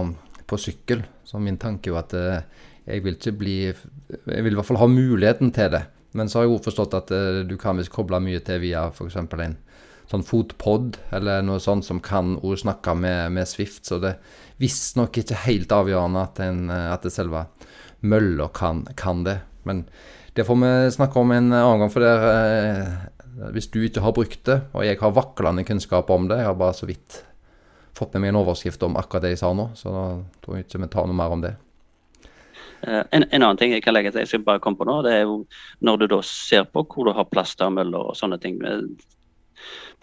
på 0.46 0.60
sykkel. 0.60 1.06
Så 1.26 1.40
min 1.42 1.58
tanke 1.58 1.88
er 1.88 1.94
jo 1.94 2.00
at 2.02 2.14
eh, 2.18 2.64
jeg 2.86 3.02
vil 3.02 3.16
ikke 3.18 3.34
bli 3.34 3.56
Jeg 3.66 4.42
vil 4.44 4.52
i 4.52 4.58
hvert 4.58 4.68
fall 4.68 4.82
ha 4.82 4.86
muligheten 4.90 5.50
til 5.54 5.72
det. 5.74 5.82
Men 6.16 6.30
så 6.30 6.40
har 6.40 6.46
jeg 6.46 6.56
òg 6.56 6.66
forstått 6.66 6.96
at 6.96 7.12
uh, 7.14 7.42
du 7.46 7.56
kan 7.60 7.78
visst 7.78 7.92
koble 7.94 8.20
mye 8.24 8.40
til 8.44 8.62
via 8.64 8.86
f.eks. 8.88 9.18
en 9.20 9.56
sånn 10.06 10.24
fotpod, 10.26 11.00
eller 11.16 11.42
noe 11.44 11.60
sånt 11.62 11.86
som 11.86 12.00
kan 12.02 12.36
òg 12.38 12.60
snakke 12.62 12.94
med, 12.98 13.34
med, 13.34 13.48
Swift. 13.50 13.84
Så 13.88 13.98
det 14.02 14.14
er 14.14 14.44
visstnok 14.62 15.18
ikke 15.18 15.42
helt 15.46 15.74
avgjørende 15.74 16.22
at, 16.22 16.40
en, 16.44 16.68
eh, 16.70 16.92
at 16.94 17.02
det 17.04 17.12
selve 17.12 17.42
mølla 18.06 18.46
kan, 18.54 18.84
kan, 18.96 19.24
det. 19.26 19.40
Men 19.66 19.82
det 20.38 20.46
får 20.46 20.60
vi 20.62 20.72
snakke 20.94 21.20
om 21.20 21.34
en 21.34 21.50
annen 21.50 21.82
gang. 21.82 21.92
For 21.92 22.06
der, 22.06 22.26
uh, 22.30 23.50
hvis 23.52 23.68
du 23.74 23.82
ikke 23.82 24.04
har 24.04 24.14
brukt 24.16 24.44
det, 24.48 24.60
og 24.72 24.86
jeg 24.86 25.02
har 25.02 25.16
vaklende 25.16 25.66
kunnskap 25.66 26.10
om 26.14 26.30
det, 26.30 26.40
jeg 26.40 26.52
har 26.52 26.60
bare 26.60 26.78
så 26.78 26.88
vidt 26.88 27.20
fått 27.96 28.14
med 28.14 28.26
meg 28.26 28.34
en 28.34 28.42
overskrift 28.44 28.82
om 28.86 28.96
akkurat 29.00 29.24
det 29.24 29.34
jeg 29.34 29.42
sa 29.42 29.52
nå, 29.56 29.70
så 29.76 29.92
da 29.92 30.08
tror 30.44 30.58
jeg 30.58 30.66
ikke 30.66 30.82
vi 30.84 30.92
tar 30.92 31.08
noe 31.08 31.16
mer 31.16 31.34
om 31.34 31.44
det. 31.44 31.56
Eh, 32.86 33.04
en, 33.10 33.24
en, 33.30 33.42
annen 33.42 33.58
ting 33.58 33.74
jeg 33.74 33.82
kan 33.82 33.96
legge 33.96 34.12
til, 34.12 34.22
jeg 34.22 34.30
skal 34.30 34.46
bare 34.46 34.62
komme 34.62 34.78
på 34.78 34.86
nå, 34.86 35.00
det 35.06 35.14
er 35.16 35.24
jo 35.26 35.40
når 35.84 36.02
du 36.02 36.06
da 36.14 36.20
ser 36.26 36.66
på 36.70 36.84
hvor 36.86 37.08
du 37.08 37.14
har 37.16 37.28
plass 37.30 37.56
til 37.58 37.72
møller 37.74 38.12
og 38.12 38.18
sånne 38.18 38.38
ting. 38.42 38.60
Eh, 38.62 38.84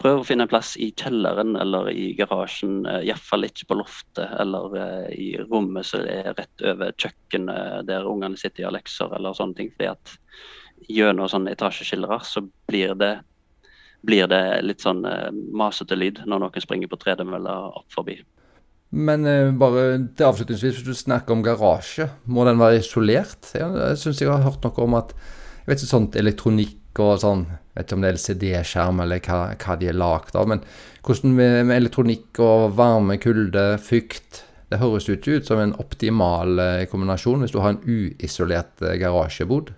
prøv 0.02 0.20
å 0.20 0.26
finne 0.26 0.48
plass 0.50 0.74
i 0.82 0.90
kjelleren 0.92 1.54
eller 1.60 1.88
i 1.94 2.10
garasjen, 2.18 2.82
eh, 2.90 3.06
iallfall 3.08 3.48
ikke 3.48 3.70
på 3.70 3.78
loftet 3.80 4.36
eller 4.42 4.76
i 5.14 5.30
rommet 5.46 5.88
som 5.88 6.04
er 6.04 6.34
rett 6.34 6.66
over 6.66 6.92
kjøkkenet 7.00 7.88
der 7.88 8.10
ungene 8.10 8.40
sitter 8.40 8.66
og 8.66 8.72
har 8.72 8.78
lekser 8.80 9.16
eller 9.16 9.38
sånne 9.38 9.60
ting. 9.60 9.72
fordi 9.76 9.92
at 9.94 10.16
gjennom 10.90 11.30
sånne 11.30 11.54
etasjeskillere 11.54 12.18
så 12.26 12.42
blir 12.68 12.92
det, 13.00 13.14
blir 14.04 14.28
det 14.28 14.44
litt 14.66 14.84
sånn 14.84 15.06
masete 15.56 15.96
lyd 15.96 16.20
når 16.26 16.42
noen 16.42 16.64
springer 16.66 16.90
på 16.90 17.00
tredemølla 17.00 17.54
opp 17.78 17.88
forbi. 17.94 18.18
Men 18.94 19.26
uh, 19.26 19.50
bare 19.58 19.84
til 20.14 20.28
avslutningsvis, 20.28 20.78
hvis 20.78 20.86
du 20.86 20.94
snakker 20.96 21.34
om 21.34 21.42
garasje, 21.44 22.08
må 22.30 22.46
den 22.46 22.60
være 22.60 22.78
isolert? 22.78 23.50
Jeg, 23.56 23.98
syns 23.98 24.22
jeg 24.22 24.30
har 24.30 24.44
hørt 24.46 24.64
noe 24.64 24.86
om 24.86 24.96
at 25.00 25.12
jeg 25.16 25.70
vet 25.70 25.82
ikke 25.82 25.90
sånt 25.90 26.18
elektronikk 26.20 27.00
og 27.02 27.16
sånn, 27.24 27.46
vet 27.74 27.88
ikke 27.88 27.96
om 27.96 28.04
det 28.04 28.10
er 28.10 28.18
LCD-skjerm 28.18 29.02
eller 29.02 29.22
hva, 29.24 29.38
hva, 29.58 29.76
de 29.80 29.88
er 29.90 29.96
lagd 29.98 30.36
av, 30.38 30.46
men 30.50 30.60
hvordan 31.04 31.34
med, 31.34 31.56
med, 31.66 31.78
elektronikk 31.80 32.38
og 32.44 32.76
varme, 32.78 33.16
kulde, 33.20 33.64
fykt 33.82 34.44
Det 34.70 34.78
høres 34.80 35.08
jo 35.08 35.16
ikke 35.16 35.38
ut 35.38 35.48
som 35.48 35.60
en 35.60 35.74
optimal 35.82 36.60
uh, 36.60 36.84
kombinasjon 36.90 37.42
hvis 37.42 37.52
du 37.54 37.58
har 37.60 37.74
en 37.74 37.82
uisolert 37.84 38.78
uh, 38.84 38.94
garasjebod? 39.00 39.74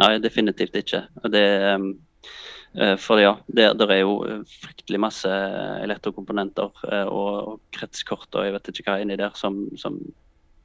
Nei, 0.00 0.14
definitivt 0.22 0.78
ikke. 0.78 1.04
Det, 1.30 1.44
um, 1.74 1.92
Eh, 2.24 2.53
for 2.98 3.20
ja, 3.22 3.36
det, 3.46 3.68
det, 3.78 3.86
er 3.90 4.00
jo 4.02 4.16
fryktelig 4.50 4.98
masse 4.98 5.30
elektrokomponenter 5.84 6.72
eh, 6.90 7.06
og, 7.06 7.34
og 7.52 7.60
kretskort 7.76 8.34
og 8.34 8.46
jeg 8.46 8.56
vet 8.56 8.70
ikke 8.72 8.88
hva 8.88 9.02
inni 9.04 9.18
der 9.20 9.36
som, 9.38 9.60
som, 9.78 10.00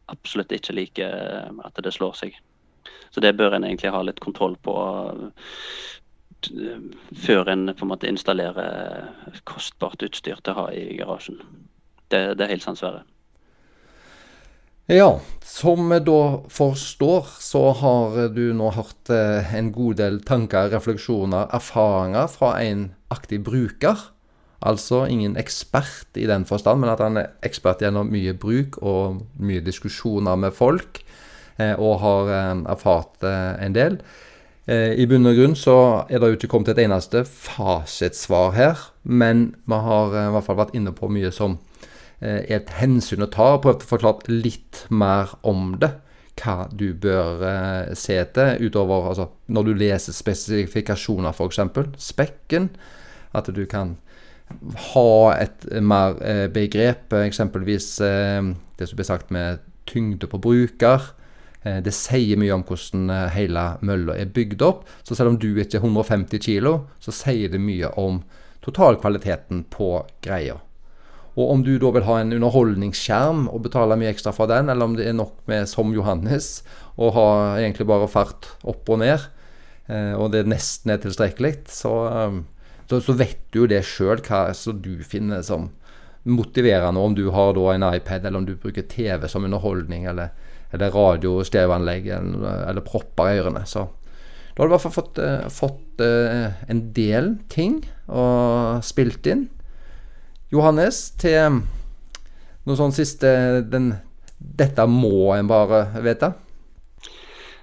absolutt 0.09 0.53
ikke 0.55 0.73
liker 0.73 1.13
eh, 1.13 1.61
at 1.67 1.77
det 1.85 1.93
slår 1.93 2.17
seg. 2.17 2.39
Så 3.13 3.21
det 3.21 3.35
bør 3.37 3.53
en 3.57 3.67
egentlig 3.67 3.93
ha 3.93 4.01
litt 4.05 4.21
kontroll 4.25 4.57
på 4.65 4.73
før 7.19 7.49
en 7.51 7.67
på 7.75 7.83
en 7.83 7.91
måte 7.91 8.07
installerer 8.07 9.09
kostbart 9.49 10.01
utstyr 10.05 10.39
til 10.39 10.53
å 10.53 10.63
ha 10.63 10.67
i 10.73 10.95
garasjen. 10.97 11.37
Det, 12.09 12.21
det 12.39 12.45
er 12.45 12.53
helt 12.55 12.65
Sverre. 12.79 13.03
Ja, 14.89 15.19
som 15.45 15.91
vi 15.91 15.99
da 16.01 16.21
forstår, 16.49 17.27
så 17.45 17.59
har 17.77 18.15
du 18.33 18.55
nå 18.57 18.71
hørt 18.73 19.11
eh, 19.13 19.51
en 19.53 19.67
god 19.69 19.99
del 19.99 20.17
tanker, 20.25 20.71
refleksjoner, 20.73 21.51
erfaringer 21.53 22.25
fra 22.33 22.55
en 22.63 22.87
aktiv 23.13 23.43
bruker. 23.45 24.01
Altså 24.65 25.03
ingen 25.05 25.37
ekspert 25.37 26.17
i 26.17 26.25
den 26.25 26.47
forstand, 26.49 26.81
men 26.81 26.89
at 26.89 27.05
han 27.05 27.21
er 27.21 27.29
ekspert 27.45 27.85
gjennom 27.85 28.09
mye 28.09 28.33
bruk 28.33 28.81
og 28.81 29.21
mye 29.37 29.61
diskusjoner 29.61 30.41
med 30.41 30.57
folk, 30.57 31.03
eh, 31.61 31.77
og 31.77 32.01
har 32.01 32.33
eh, 32.33 32.65
erfart 32.73 33.29
en 33.29 33.77
del. 33.77 34.01
I 34.69 35.05
bunn 35.09 35.25
og 35.25 35.33
grunn 35.33 35.55
så 35.57 35.79
er 36.09 36.21
det 36.21 36.27
jo 36.29 36.35
ikke 36.37 36.49
kommet 36.49 36.69
et 36.73 36.83
eneste 36.83 37.23
fasitsvar 37.25 38.51
her, 38.53 38.83
men 39.01 39.51
vi 39.65 39.79
har 39.85 40.13
i 40.13 40.29
hvert 40.33 40.45
fall 40.45 40.59
vært 40.59 40.75
inne 40.77 40.93
på 40.93 41.09
mye 41.09 41.31
som 41.33 41.55
et 42.19 42.71
hensyn 42.75 43.23
å 43.23 43.29
ta. 43.31 43.53
og 43.55 43.63
Prøvd 43.63 43.85
å 43.85 43.89
forklare 43.93 44.33
litt 44.33 44.85
mer 44.91 45.31
om 45.47 45.73
det. 45.79 45.93
Hva 46.39 46.69
du 46.71 46.93
bør 46.95 47.43
eh, 47.43 47.95
se 47.99 48.15
etter 48.19 48.59
utover 48.63 49.09
altså, 49.11 49.29
når 49.51 49.67
du 49.67 49.73
leser 49.81 50.15
spesifikasjoner, 50.15 51.35
f.eks. 51.35 51.59
Spekken. 51.99 52.69
At 53.35 53.49
du 53.53 53.63
kan 53.69 53.97
ha 54.93 55.11
et 55.35 55.67
mer 55.83 56.17
eh, 56.25 56.47
begrep, 56.51 57.13
eksempelvis 57.19 57.99
eh, 58.05 58.51
det 58.79 58.89
som 58.89 58.99
blir 58.99 59.09
sagt 59.09 59.33
med 59.35 59.65
tyngde 59.89 60.29
på 60.31 60.39
bruker. 60.41 61.11
Eh, 61.63 61.81
det 61.83 61.93
sier 61.95 62.39
mye 62.39 62.55
om 62.55 62.63
hvordan 62.65 63.11
eh, 63.13 63.27
hele 63.35 63.65
mølla 63.85 64.15
er 64.17 64.31
bygd 64.33 64.63
opp. 64.65 64.87
Så 65.03 65.17
selv 65.17 65.35
om 65.35 65.41
du 65.41 65.51
ikke 65.51 65.81
er 65.81 65.85
150 65.85 66.45
kg, 66.45 66.79
så 67.03 67.15
sier 67.15 67.51
det 67.51 67.61
mye 67.61 67.91
om 67.99 68.23
totalkvaliteten 68.65 69.67
på 69.71 69.93
greia. 70.23 70.59
Og 71.39 71.53
om 71.53 71.61
du 71.63 71.77
da 71.79 71.91
vil 71.95 72.03
ha 72.03 72.19
en 72.19 72.33
underholdningsskjerm 72.35 73.45
og 73.47 73.63
betale 73.63 73.95
mye 73.99 74.11
ekstra 74.11 74.33
for 74.35 74.51
den, 74.51 74.67
eller 74.71 74.89
om 74.89 74.95
det 74.97 75.07
er 75.07 75.15
nok 75.15 75.37
med 75.47 75.69
som 75.71 75.93
Johannes 75.95 76.59
og 76.99 77.13
ha 77.15 77.27
egentlig 77.61 77.87
bare 77.87 78.09
fart 78.11 78.49
opp 78.67 78.89
og 78.91 78.99
ned, 78.99 79.29
eh, 79.87 80.11
og 80.19 80.33
det 80.33 80.43
nesten 80.51 80.91
er 80.91 80.99
tilstrekkelig, 80.99 81.53
så, 81.71 81.93
um, 82.27 82.41
så, 82.91 83.15
vet 83.15 83.39
du 83.53 83.61
jo 83.61 83.69
det 83.71 83.85
sjøl 83.87 84.19
hva 84.25 84.49
du 84.83 84.97
finner 85.07 85.45
som 85.45 85.69
motiverende, 86.27 86.99
om 86.99 87.15
du 87.15 87.29
har 87.31 87.53
da 87.55 87.69
en 87.71 87.87
iPad, 87.87 88.25
eller 88.25 88.41
om 88.41 88.49
du 88.49 88.57
bruker 88.59 88.83
TV 88.91 89.29
som 89.31 89.47
underholdning, 89.47 90.09
eller, 90.11 90.33
eller 90.73 90.91
radio- 90.91 91.39
stereoanlegg, 91.47 92.09
eller, 92.17 92.65
eller 92.67 92.83
propper 92.83 93.31
i 93.31 93.39
ørene. 93.39 93.63
Så 93.63 93.85
da 93.87 94.59
har 94.59 94.67
du 94.67 94.73
i 94.73 94.75
hvert 94.75 94.87
fall 94.89 94.97
fått, 94.97 95.23
uh, 95.23 95.47
fått 95.47 96.03
en 96.03 96.83
del 96.95 97.33
ting 97.51 97.81
og 98.07 98.83
spilt 98.87 99.27
inn. 99.27 99.47
Johannes, 100.49 101.11
til 101.21 101.59
noe 102.65 102.77
sånn 102.77 102.93
siste 102.95 103.29
den, 103.69 103.91
Dette 104.39 104.85
må 104.89 105.33
en 105.35 105.49
bare 105.49 105.83
vite? 106.01 106.31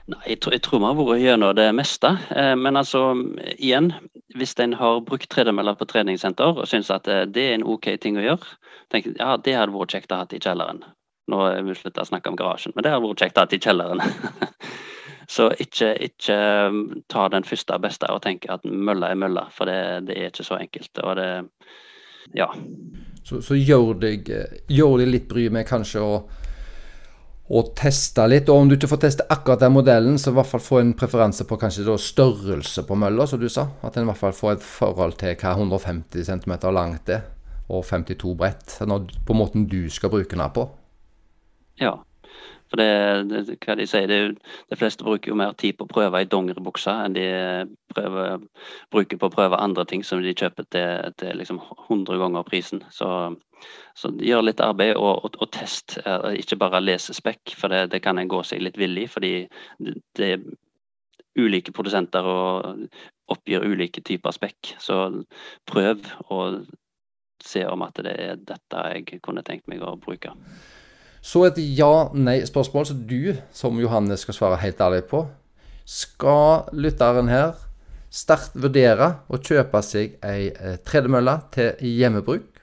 Nei, 0.06 0.20
jeg 0.30 0.38
tror, 0.38 0.54
jeg 0.54 0.62
tror 0.62 0.78
vi 0.78 0.86
har 0.86 0.98
vært 1.00 1.22
gjennom 1.24 1.54
det 1.58 1.66
meste. 1.74 2.12
Eh, 2.30 2.52
men 2.54 2.78
altså, 2.78 3.00
igjen, 3.56 3.88
hvis 4.38 4.54
en 4.62 4.76
har 4.78 5.00
brukt 5.08 5.26
tredemøller 5.32 5.74
på 5.74 5.88
treningssenter 5.90 6.60
og 6.60 6.68
syns 6.70 6.92
at 6.94 7.10
eh, 7.10 7.24
det 7.26 7.46
er 7.48 7.56
en 7.56 7.64
OK 7.66 7.88
ting 8.02 8.20
å 8.20 8.22
gjøre, 8.22 8.52
tenk 8.94 9.08
ja, 9.16 9.32
det 9.34 9.56
hadde 9.56 9.74
vært 9.74 9.96
kjekt 9.96 10.14
å 10.14 10.20
ha 10.20 10.28
i 10.30 10.38
kjelleren. 10.38 10.84
Nå 11.26 11.40
har 11.42 11.58
vi 11.66 11.74
slutta 11.74 12.04
å 12.04 12.10
snakke 12.12 12.30
om 12.30 12.38
garasjen, 12.38 12.76
men 12.76 12.86
det 12.86 12.92
hadde 12.94 13.08
vært 13.08 13.24
kjekt 13.24 13.40
å 13.40 13.46
ha 13.46 13.50
i 13.50 13.62
kjelleren. 13.66 14.04
Så 15.34 15.48
ikke, 15.58 15.90
ikke 16.06 16.38
ta 17.10 17.26
den 17.34 17.48
første 17.48 17.80
beste 17.82 18.06
og 18.14 18.22
tenke 18.22 18.52
at 18.54 18.62
mølla 18.62 19.10
er 19.10 19.18
mølla, 19.18 19.48
for 19.50 19.66
det, 19.66 20.06
det 20.06 20.20
er 20.20 20.30
ikke 20.30 20.46
så 20.46 20.60
enkelt. 20.60 21.00
Og 21.02 21.16
det 21.18 21.26
ja. 22.35 22.51
Så, 23.27 23.40
så 23.43 23.59
gjør, 23.59 23.94
deg, 24.01 24.28
gjør 24.70 25.01
deg 25.03 25.09
litt 25.11 25.28
bry 25.31 25.48
med 25.51 25.66
kanskje 25.66 26.03
å 26.03 26.19
og 27.47 27.70
teste 27.78 28.24
litt. 28.27 28.48
Og 28.51 28.62
om 28.62 28.70
du 28.70 28.77
ikke 28.77 28.90
får 28.90 29.03
teste 29.05 29.27
akkurat 29.31 29.62
den 29.62 29.74
modellen, 29.77 30.19
så 30.19 30.32
i 30.32 30.36
hvert 30.36 30.51
fall 30.51 30.62
få 30.62 30.81
en 30.81 30.94
preferanse 30.98 31.47
på 31.47 31.59
kanskje 31.61 31.94
størrelse 32.03 32.82
på 32.86 32.98
mølla, 32.98 33.27
som 33.27 33.40
du 33.40 33.48
sa. 33.53 33.69
At 33.86 33.97
en 33.97 34.07
i 34.07 34.11
hvert 34.11 34.23
fall 34.23 34.35
får 34.35 34.57
et 34.57 34.66
forhold 34.66 35.19
til 35.20 35.36
hva 35.39 35.55
150 35.55 36.27
cm 36.27 36.57
langt 36.74 37.12
er, 37.12 37.23
og 37.69 37.86
52 37.86 38.35
bredt. 38.39 38.78
På 39.27 39.39
måten 39.39 39.69
du 39.70 39.86
skal 39.90 40.11
bruke 40.11 40.35
den 40.35 40.51
på. 40.55 40.69
Ja. 41.81 41.94
For 42.70 42.80
det, 42.80 42.88
det, 43.30 43.56
hva 43.62 43.76
de 43.78 43.86
sier, 43.86 44.10
det, 44.10 44.18
de 44.70 44.78
fleste 44.78 45.06
bruker 45.06 45.30
jo 45.30 45.38
mer 45.38 45.55
tid 45.60 45.76
på 45.78 45.86
å 45.86 45.93
prøve 45.93 46.22
i 46.22 46.28
dongeribuksa 46.30 46.97
enn 47.05 47.14
de 47.14 47.26
prøver, 47.94 48.43
bruker 48.94 49.20
på 49.20 49.28
å 49.28 49.34
prøve 49.34 49.60
andre 49.62 49.84
ting 49.86 50.02
som 50.06 50.22
de 50.24 50.34
kjøper 50.34 50.66
til, 50.74 51.12
til 51.22 51.38
liksom 51.38 51.60
100 51.86 52.18
ganger 52.22 52.47
prisen. 52.48 52.82
Så, 52.90 53.09
så 53.94 54.10
gjør 54.18 54.48
litt 54.48 54.62
arbeid 54.64 54.97
og, 54.98 55.24
og, 55.28 55.38
og 55.38 55.52
test, 55.55 55.98
ikke 56.34 56.59
bare 56.64 56.82
lese 56.82 57.14
spekk, 57.16 57.55
for 57.55 57.72
det, 57.72 57.86
det 57.94 58.02
kan 58.05 58.18
en 58.18 58.30
gå 58.30 58.43
seg 58.47 58.64
litt 58.66 58.80
vill 58.80 58.98
i. 58.98 59.06
Fordi 59.10 59.34
det 60.18 60.32
er 60.34 60.48
ulike 61.36 61.74
produsenter 61.76 62.26
og 62.26 62.88
oppgir 63.30 63.64
ulike 63.66 64.02
typer 64.02 64.34
spekk. 64.34 64.74
Så 64.82 64.98
prøv 65.68 66.02
å 66.32 66.40
se 67.44 67.62
om 67.68 67.84
at 67.84 68.01
det 68.02 68.16
er 68.16 68.40
dette 68.40 68.82
jeg 68.94 69.20
kunne 69.22 69.44
tenkt 69.47 69.68
meg 69.70 69.84
å 69.84 69.97
bruke. 70.01 70.32
Så 71.27 71.43
et 71.48 71.57
ja-nei-spørsmål 71.59 72.85
som 72.86 72.98
du 73.09 73.35
som 73.55 73.78
Johannes 73.82 74.23
skal 74.23 74.36
svare 74.36 74.61
helt 74.62 74.82
ærlig 74.82 75.07
på. 75.11 75.24
Skal 75.86 76.69
lytteren 76.77 77.31
her 77.31 77.57
sterkt 78.15 78.55
vurdere 78.55 79.09
å 79.27 79.40
kjøpe 79.43 79.82
seg 79.82 80.15
ei 80.24 80.53
eh, 80.53 80.78
tredemølle 80.86 81.40
til 81.55 81.82
hjemmebruk? 81.82 82.62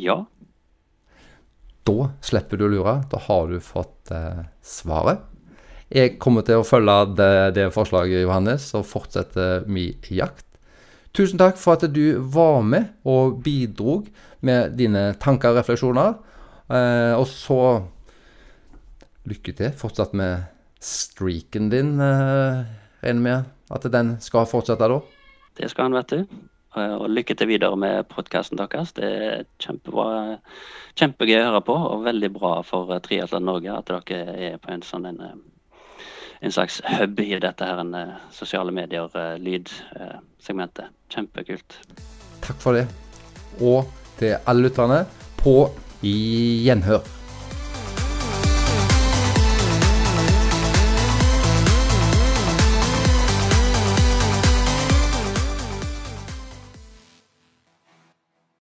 Ja. 0.00 0.22
Da 1.84 2.08
slipper 2.24 2.58
du 2.58 2.66
å 2.66 2.72
lure. 2.72 2.96
Da 3.12 3.20
har 3.26 3.52
du 3.52 3.60
fått 3.60 4.12
eh, 4.16 4.46
svaret. 4.64 5.20
Jeg 5.92 6.16
kommer 6.18 6.42
til 6.46 6.62
å 6.62 6.66
følge 6.66 6.96
det, 7.20 7.32
det 7.58 7.70
forslaget, 7.74 8.24
Johannes, 8.24 8.70
og 8.74 8.88
fortsette 8.88 9.66
min 9.68 10.08
jakt. 10.08 10.46
Tusen 11.14 11.38
takk 11.38 11.60
for 11.60 11.76
at 11.76 11.84
du 11.94 12.16
var 12.18 12.64
med 12.66 12.96
og 13.06 13.42
bidrog 13.44 14.08
med 14.42 14.72
dine 14.80 15.12
tanker 15.22 15.52
og 15.52 15.60
refleksjoner. 15.60 16.16
Eh, 16.70 17.18
og 17.18 17.26
så 17.28 17.82
lykke 19.28 19.52
til 19.56 19.72
fortsatt 19.76 20.14
med 20.16 20.44
streaken 20.80 21.70
din, 21.72 22.00
eh, 22.00 22.64
regner 23.04 23.20
med 23.20 23.44
at 23.70 23.92
den 23.92 24.20
skal 24.20 24.46
fortsette 24.46 24.88
da? 24.88 25.00
Det 25.56 25.70
skal 25.70 25.84
han, 25.84 25.94
vet 25.94 26.08
du. 26.08 26.26
Og 26.74 27.10
lykke 27.10 27.34
til 27.38 27.46
videre 27.46 27.76
med 27.78 28.04
podkasten 28.10 28.58
deres. 28.58 28.92
Det 28.96 29.04
er 29.04 29.44
kjempebra, 29.62 30.38
kjempegøy 30.98 31.38
å 31.38 31.44
høre 31.46 31.60
på, 31.62 31.72
og 31.72 32.04
veldig 32.04 32.32
bra 32.34 32.62
for 32.66 32.98
Triatlon 32.98 33.44
Norge 33.46 33.70
at 33.70 33.86
dere 33.86 34.34
er 34.34 34.58
på 34.58 34.70
en 34.74 34.82
sånn 34.82 35.06
en, 35.06 35.20
en 36.42 36.50
slags 36.50 36.82
hub 36.96 37.20
i 37.22 37.38
dette 37.38 37.64
her 37.64 37.78
en, 37.78 37.94
eh, 37.94 38.18
sosiale 38.34 38.72
medier-lydsegmentet. 38.74 40.84
Kjempekult. 41.14 41.78
Takk 42.42 42.58
for 42.58 42.72
det. 42.74 42.90
Og 43.62 43.86
til 44.18 44.34
alle 44.44 44.62
lytterne, 44.66 45.06
på 45.38 45.70
i 46.02 46.62
gjenhør. 46.64 47.04